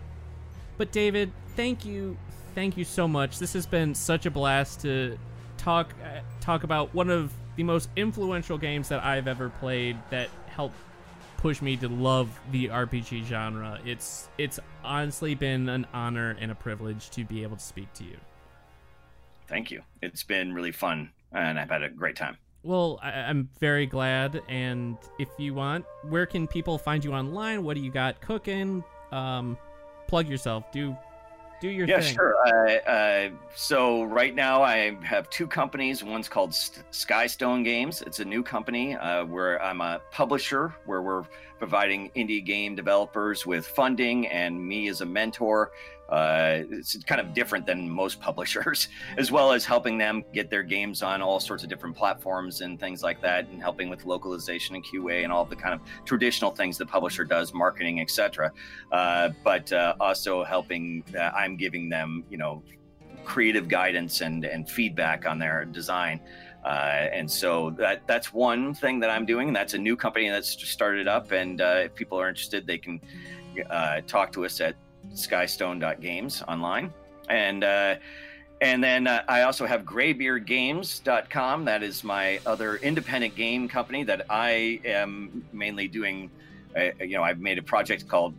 but 0.78 0.92
David, 0.92 1.32
thank 1.56 1.86
you. 1.86 2.18
Thank 2.54 2.78
you 2.78 2.84
so 2.84 3.08
much. 3.08 3.40
This 3.40 3.54
has 3.54 3.66
been 3.66 3.96
such 3.96 4.26
a 4.26 4.32
blast 4.32 4.82
to 4.82 5.18
talk 5.58 5.94
uh, 6.04 6.20
talk 6.42 6.64
about 6.64 6.94
one 6.94 7.10
of 7.10 7.34
the 7.56 7.64
most 7.64 7.90
influential 7.96 8.58
games 8.58 8.90
that 8.90 9.04
I've 9.04 9.28
ever 9.28 9.50
played 9.50 9.98
that 10.10 10.30
helped 10.48 10.76
push 11.46 11.62
me 11.62 11.78
to 11.78 11.88
love 11.88 12.28
the 12.52 12.70
RPG 12.70 13.24
genre. 13.26 13.80
It's 13.86 14.30
it's 14.40 14.60
honestly 14.84 15.36
been 15.36 15.70
an 15.70 15.86
honor 15.94 16.36
and 16.42 16.52
a 16.52 16.56
privilege 16.56 17.12
to 17.12 17.24
be 17.24 17.44
able 17.44 17.56
to 17.56 17.62
speak 17.62 17.94
to 17.94 18.04
you. 18.04 18.18
Thank 19.48 19.70
you. 19.70 19.84
It's 20.02 20.24
been 20.24 20.56
really 20.56 20.72
fun, 20.72 21.12
and 21.32 21.60
I've 21.60 21.70
had 21.70 21.84
a 21.84 21.90
great 21.90 22.16
time. 22.16 22.38
Well, 22.64 23.00
I, 23.04 23.12
am 23.12 23.48
very 23.60 23.86
glad. 23.86 24.42
And 24.50 24.98
if 25.20 25.30
you 25.38 25.54
want, 25.54 25.86
where 26.10 26.26
can 26.26 26.48
people 26.48 26.80
find 26.80 27.06
you 27.06 27.14
online? 27.14 27.64
What 27.64 27.76
do 27.76 27.84
you 27.84 27.92
got 27.92 28.22
cooking? 28.22 28.84
Um, 29.12 29.56
plug 30.08 30.28
yourself. 30.28 30.72
Do 30.72 30.98
do 31.62 31.70
your 31.70 31.88
yeah, 31.88 32.02
thing. 32.02 32.14
sure. 32.14 32.36
Uh, 32.46 32.90
uh, 32.90 33.30
so 33.56 34.04
right 34.04 34.36
now 34.36 34.62
I 34.62 34.96
have 35.04 35.30
two 35.30 35.48
companies. 35.48 36.04
One's 36.04 36.28
called 36.28 36.54
St- 36.54 36.86
Skystone 36.92 37.64
Games. 37.64 38.02
It's 38.02 38.20
a 38.20 38.26
new 38.26 38.44
company 38.44 38.96
uh, 38.96 39.26
where 39.26 39.62
I'm 39.62 39.82
a 39.82 40.02
publisher, 40.12 40.74
where 40.86 41.02
we're 41.02 41.24
providing 41.58 42.12
indie 42.16 42.44
game 42.44 42.76
developers 42.76 43.46
with 43.46 43.66
funding, 43.68 44.28
and 44.28 44.60
me 44.62 44.88
as 44.88 45.02
a 45.02 45.06
mentor 45.06 45.72
uh, 46.10 46.60
it's 46.70 46.96
kind 47.04 47.20
of 47.20 47.34
different 47.34 47.66
than 47.66 47.90
most 47.90 48.20
publishers, 48.22 48.90
as 49.18 49.32
well 49.32 49.52
as 49.52 49.66
helping 49.66 49.98
them 49.98 50.24
get 50.34 50.50
their 50.50 50.64
games 50.64 51.02
on 51.02 51.22
all 51.22 51.40
sorts 51.40 51.64
of 51.64 51.70
different 51.70 51.96
platforms 51.96 52.62
and 52.62 52.80
things 52.80 53.02
like 53.04 53.22
that, 53.22 53.48
and 53.50 53.62
helping 53.62 53.90
with 53.90 54.06
localization 54.06 54.76
and 54.76 54.86
QA 54.86 55.24
and 55.24 55.32
all 55.32 55.46
the 55.46 55.56
kind 55.56 55.74
of 55.74 55.82
traditional 56.06 56.52
things 56.52 56.78
the 56.78 56.86
publisher 56.86 57.24
does, 57.24 57.54
marketing, 57.54 58.02
etc. 58.02 58.52
Uh, 58.92 59.30
but 59.44 59.72
uh, 59.74 59.96
also 60.00 60.44
helping, 60.44 61.04
uh, 61.18 61.32
I'm 61.36 61.56
giving 61.58 61.90
them, 61.90 62.24
you 62.30 62.38
know, 62.38 62.64
creative 63.24 63.68
guidance 63.68 64.22
and 64.22 64.46
and 64.46 64.70
feedback 64.70 65.26
on 65.26 65.40
their 65.40 65.66
design. 65.66 66.20
Uh, 66.66 67.08
and 67.14 67.30
so 67.30 67.70
that 67.78 68.02
that's 68.08 68.34
one 68.34 68.74
thing 68.74 69.00
that 69.00 69.12
I'm 69.12 69.24
doing. 69.24 69.54
That's 69.54 69.76
a 69.76 69.78
new 69.78 69.96
company 69.96 70.30
that's 70.30 70.56
just 70.56 70.72
started 70.72 71.08
up, 71.08 71.32
and 71.32 71.62
uh, 71.62 71.82
if 71.86 71.94
people 71.94 72.20
are 72.20 72.28
interested, 72.28 72.66
they 72.66 72.80
can 72.80 73.00
uh, 73.70 74.02
talk 74.08 74.32
to 74.32 74.46
us 74.46 74.60
at 74.60 74.76
skystone.games 75.14 76.42
online. 76.48 76.92
And 77.30 77.64
uh, 77.64 77.96
and 78.62 78.84
then 78.84 79.06
uh, 79.06 79.24
I 79.28 79.44
also 79.44 79.68
have 79.68 79.84
graybeardgames.com. 79.84 81.66
That 81.66 81.84
is 81.84 82.04
my 82.04 82.40
other 82.48 82.78
independent 82.78 83.36
game 83.36 83.68
company 83.68 84.04
that 84.04 84.26
I 84.30 84.80
am 84.86 85.46
mainly 85.54 85.88
doing. 85.88 86.32
Uh, 86.76 86.90
you 87.00 87.16
know, 87.16 87.24
I've 87.24 87.40
made 87.40 87.60
a 87.60 87.64
project 87.64 88.08
called, 88.08 88.34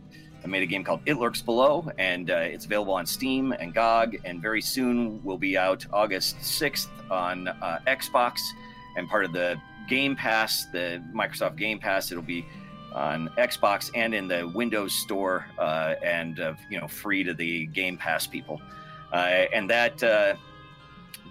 I 0.47 0.49
made 0.49 0.63
a 0.63 0.65
game 0.65 0.85
called 0.85 1.01
It 1.05 1.15
Lurks 1.15 1.41
Below, 1.41 1.91
and 1.97 2.31
uh, 2.31 2.35
it's 2.37 2.63
available 2.63 2.93
on 2.93 3.05
Steam 3.05 3.51
and 3.51 3.73
GOG, 3.73 4.19
and 4.23 4.41
very 4.41 4.61
soon 4.61 5.21
will 5.21 5.37
be 5.37 5.57
out 5.57 5.85
August 5.91 6.37
6th 6.37 6.87
on 7.11 7.49
uh, 7.49 7.79
Xbox 7.85 8.39
and 8.95 9.09
part 9.09 9.25
of 9.25 9.33
the 9.33 9.61
Game 9.89 10.15
Pass, 10.15 10.65
the 10.71 11.03
Microsoft 11.13 11.57
Game 11.57 11.79
Pass. 11.79 12.11
It'll 12.11 12.23
be 12.23 12.45
on 12.93 13.27
Xbox 13.37 13.91
and 13.93 14.15
in 14.15 14.29
the 14.29 14.49
Windows 14.55 14.93
Store, 14.93 15.45
uh, 15.59 15.95
and 16.01 16.39
uh, 16.39 16.53
you 16.69 16.79
know, 16.79 16.87
free 16.87 17.25
to 17.25 17.33
the 17.33 17.65
Game 17.65 17.97
Pass 17.97 18.25
people. 18.25 18.61
Uh, 19.11 19.47
and 19.53 19.69
that 19.69 20.01
uh, 20.01 20.35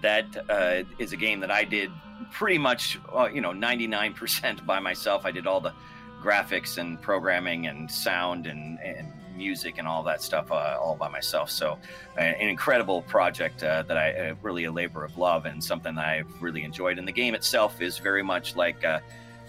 that 0.03 0.27
uh, 0.47 0.83
is 0.99 1.11
a 1.11 1.17
game 1.17 1.39
that 1.39 1.49
I 1.49 1.63
did 1.63 1.89
pretty 2.31 2.59
much, 2.59 2.99
you 3.33 3.41
know, 3.41 3.51
99% 3.51 4.63
by 4.63 4.79
myself. 4.79 5.25
I 5.25 5.31
did 5.31 5.47
all 5.47 5.59
the 5.59 5.73
graphics 6.21 6.77
and 6.77 7.01
programming 7.01 7.67
and 7.67 7.89
sound 7.89 8.47
and, 8.47 8.79
and 8.79 9.11
music 9.35 9.77
and 9.77 9.87
all 9.87 10.01
that 10.03 10.21
stuff 10.21 10.51
uh, 10.51 10.77
all 10.81 10.95
by 10.95 11.07
myself. 11.07 11.49
So, 11.51 11.77
uh, 12.17 12.21
an 12.21 12.49
incredible 12.49 13.03
project 13.03 13.63
uh, 13.63 13.83
that 13.83 13.97
I 13.97 14.35
really 14.41 14.65
a 14.65 14.71
labor 14.71 15.05
of 15.05 15.17
love 15.17 15.45
and 15.45 15.63
something 15.63 15.95
that 15.95 16.05
I've 16.05 16.41
really 16.41 16.63
enjoyed. 16.63 16.97
And 16.97 17.07
the 17.07 17.11
game 17.11 17.35
itself 17.35 17.81
is 17.81 17.99
very 17.99 18.23
much 18.23 18.55
like 18.55 18.83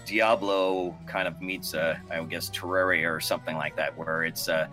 Diablo 0.05 0.97
kind 1.05 1.27
of 1.27 1.41
meets 1.41 1.75
I 1.75 2.23
guess, 2.27 2.49
Terraria 2.49 3.13
or 3.13 3.19
something 3.19 3.55
like 3.55 3.75
that, 3.75 3.95
where 3.97 4.23
it's 4.23 4.49
uh, 4.49 4.67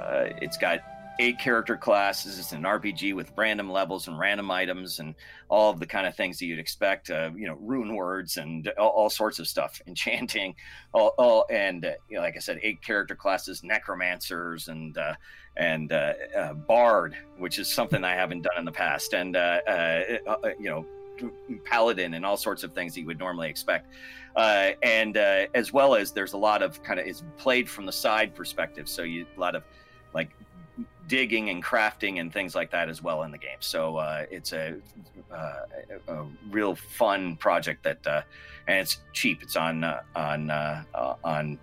uh, 0.00 0.28
it's 0.40 0.56
got 0.56 0.80
eight 1.20 1.38
character 1.38 1.76
classes. 1.76 2.38
It's 2.38 2.52
an 2.52 2.62
RPG 2.62 3.14
with 3.14 3.30
random 3.36 3.70
levels 3.70 4.08
and 4.08 4.18
random 4.18 4.50
items 4.50 4.98
and 5.00 5.14
all 5.50 5.70
of 5.70 5.78
the 5.78 5.86
kind 5.86 6.06
of 6.06 6.16
things 6.16 6.38
that 6.38 6.46
you'd 6.46 6.58
expect. 6.58 7.10
Uh, 7.10 7.30
you 7.36 7.46
know, 7.46 7.58
rune 7.60 7.94
words 7.94 8.38
and 8.38 8.68
all, 8.78 8.88
all 8.88 9.10
sorts 9.10 9.38
of 9.38 9.46
stuff, 9.46 9.80
enchanting, 9.86 10.54
all, 10.92 11.14
all 11.18 11.46
and 11.50 11.84
uh, 11.84 11.92
you 12.08 12.16
know, 12.16 12.22
like 12.22 12.36
I 12.36 12.40
said, 12.40 12.58
eight 12.62 12.82
character 12.82 13.14
classes, 13.14 13.62
necromancers 13.62 14.68
and 14.68 14.96
uh, 14.96 15.14
and 15.56 15.92
uh, 15.92 16.14
uh, 16.36 16.54
bard, 16.54 17.14
which 17.36 17.58
is 17.58 17.72
something 17.72 18.02
I 18.02 18.14
haven't 18.14 18.42
done 18.42 18.56
in 18.58 18.64
the 18.64 18.72
past, 18.72 19.12
and 19.12 19.36
uh, 19.36 19.60
you 20.58 20.70
know 20.70 20.86
paladin 21.66 22.14
and 22.14 22.24
all 22.24 22.38
sorts 22.38 22.62
of 22.62 22.72
things 22.72 22.94
that 22.94 23.00
you 23.00 23.06
would 23.06 23.18
normally 23.18 23.50
expect. 23.50 23.92
Uh, 24.36 24.70
and 24.82 25.18
uh, 25.18 25.46
as 25.54 25.70
well 25.70 25.94
as 25.94 26.12
there's 26.12 26.32
a 26.32 26.38
lot 26.38 26.62
of 26.62 26.82
kind 26.82 26.98
of 26.98 27.06
it's 27.06 27.22
played 27.36 27.68
from 27.68 27.84
the 27.84 27.92
side 27.92 28.34
perspective, 28.34 28.88
so 28.88 29.02
you 29.02 29.26
a 29.36 29.40
lot 29.40 29.54
of 29.54 29.64
like 30.14 30.30
digging 31.06 31.50
and 31.50 31.62
crafting 31.62 32.20
and 32.20 32.32
things 32.32 32.54
like 32.54 32.70
that 32.70 32.88
as 32.88 33.02
well 33.02 33.22
in 33.24 33.30
the 33.30 33.38
game. 33.38 33.58
So 33.60 33.96
uh, 33.96 34.26
it's 34.30 34.52
a, 34.52 34.76
uh, 35.32 35.62
a, 36.08 36.24
real 36.50 36.74
fun 36.74 37.36
project 37.36 37.82
that, 37.84 38.06
uh, 38.06 38.22
and 38.66 38.78
it's 38.78 38.98
cheap. 39.12 39.42
It's 39.42 39.56
on 39.56 39.84
uh, 39.84 40.02
on 40.14 40.50
on 40.50 41.58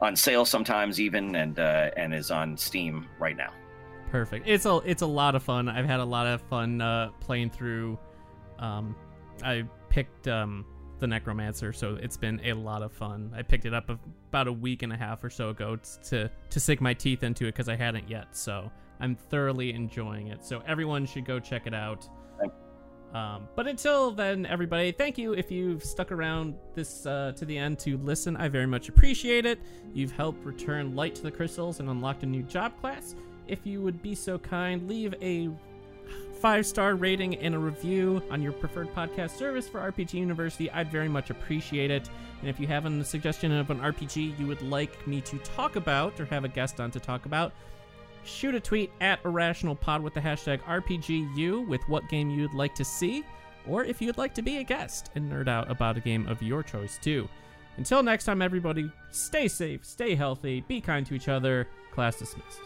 on 0.00 0.16
sale 0.16 0.44
sometimes 0.44 1.00
even, 1.00 1.36
and 1.36 1.58
and 1.58 2.14
is 2.14 2.30
on 2.30 2.56
Steam 2.56 3.06
right 3.18 3.36
now. 3.36 3.52
Perfect. 4.10 4.48
It's 4.48 4.66
a 4.66 4.76
it's 4.84 5.02
a 5.02 5.06
lot 5.06 5.34
of 5.34 5.42
fun. 5.42 5.68
I've 5.68 5.86
had 5.86 6.00
a 6.00 6.04
lot 6.04 6.26
of 6.26 6.40
fun 6.42 7.12
playing 7.20 7.50
through 7.50 7.98
um, 8.60 8.94
I 9.42 9.64
picked 9.88 10.28
um, 10.28 10.64
the 11.00 11.06
Necromancer, 11.06 11.72
so 11.72 11.96
it's 12.00 12.16
been 12.16 12.40
a 12.44 12.52
lot 12.52 12.82
of 12.82 12.92
fun. 12.92 13.32
I 13.34 13.42
picked 13.42 13.64
it 13.64 13.74
up 13.74 13.90
about 14.28 14.46
a 14.46 14.52
week 14.52 14.82
and 14.82 14.92
a 14.92 14.96
half 14.96 15.24
or 15.24 15.30
so 15.30 15.48
ago 15.50 15.78
to 16.04 16.30
to 16.50 16.60
sink 16.60 16.80
my 16.80 16.94
teeth 16.94 17.22
into 17.22 17.44
it 17.46 17.52
because 17.52 17.68
I 17.68 17.76
hadn't 17.76 18.08
yet. 18.08 18.36
So 18.36 18.70
I'm 19.00 19.16
thoroughly 19.16 19.72
enjoying 19.72 20.28
it. 20.28 20.44
So 20.44 20.62
everyone 20.66 21.06
should 21.06 21.24
go 21.24 21.40
check 21.40 21.66
it 21.66 21.74
out. 21.74 22.08
Um, 23.12 23.48
but 23.56 23.66
until 23.66 24.12
then, 24.12 24.46
everybody, 24.46 24.92
thank 24.92 25.18
you 25.18 25.32
if 25.32 25.50
you've 25.50 25.82
stuck 25.82 26.12
around 26.12 26.54
this 26.74 27.06
uh, 27.06 27.32
to 27.34 27.44
the 27.44 27.58
end 27.58 27.80
to 27.80 27.96
listen. 27.98 28.36
I 28.36 28.48
very 28.48 28.66
much 28.66 28.88
appreciate 28.88 29.46
it. 29.46 29.58
You've 29.92 30.12
helped 30.12 30.44
return 30.44 30.94
light 30.94 31.16
to 31.16 31.22
the 31.22 31.30
crystals 31.30 31.80
and 31.80 31.88
unlocked 31.88 32.22
a 32.22 32.26
new 32.26 32.44
job 32.44 32.78
class. 32.80 33.16
If 33.48 33.66
you 33.66 33.82
would 33.82 34.00
be 34.00 34.14
so 34.14 34.38
kind, 34.38 34.88
leave 34.88 35.12
a 35.20 35.50
five 36.40 36.64
star 36.64 36.94
rating 36.94 37.36
and 37.36 37.54
a 37.54 37.58
review 37.58 38.22
on 38.30 38.40
your 38.40 38.52
preferred 38.52 38.92
podcast 38.94 39.36
service 39.36 39.68
for 39.68 39.80
RPG 39.80 40.14
University. 40.14 40.70
I'd 40.70 40.90
very 40.90 41.08
much 41.08 41.28
appreciate 41.28 41.90
it. 41.90 42.08
And 42.40 42.48
if 42.48 42.58
you 42.58 42.66
have 42.66 42.86
a 42.86 43.04
suggestion 43.04 43.52
of 43.52 43.70
an 43.70 43.78
RPG 43.80 44.38
you 44.38 44.46
would 44.46 44.62
like 44.62 45.06
me 45.06 45.20
to 45.20 45.38
talk 45.38 45.76
about 45.76 46.18
or 46.18 46.24
have 46.26 46.44
a 46.44 46.48
guest 46.48 46.80
on 46.80 46.90
to 46.92 47.00
talk 47.00 47.26
about, 47.26 47.52
shoot 48.24 48.54
a 48.54 48.60
tweet 48.60 48.90
at 49.00 49.22
IrrationalPod 49.22 50.00
with 50.00 50.14
the 50.14 50.20
hashtag 50.20 50.60
RPGU 50.62 51.66
with 51.68 51.82
what 51.88 52.08
game 52.08 52.30
you'd 52.30 52.54
like 52.54 52.74
to 52.76 52.84
see, 52.84 53.22
or 53.66 53.84
if 53.84 54.00
you'd 54.00 54.18
like 54.18 54.34
to 54.34 54.42
be 54.42 54.58
a 54.58 54.64
guest 54.64 55.10
and 55.14 55.30
nerd 55.30 55.48
out 55.48 55.70
about 55.70 55.98
a 55.98 56.00
game 56.00 56.26
of 56.26 56.42
your 56.42 56.62
choice 56.62 56.98
too. 57.02 57.28
Until 57.76 58.02
next 58.02 58.24
time, 58.24 58.40
everybody, 58.40 58.90
stay 59.10 59.46
safe, 59.46 59.84
stay 59.84 60.14
healthy, 60.14 60.62
be 60.62 60.80
kind 60.80 61.06
to 61.06 61.14
each 61.14 61.28
other. 61.28 61.68
Class 61.92 62.18
dismissed. 62.18 62.60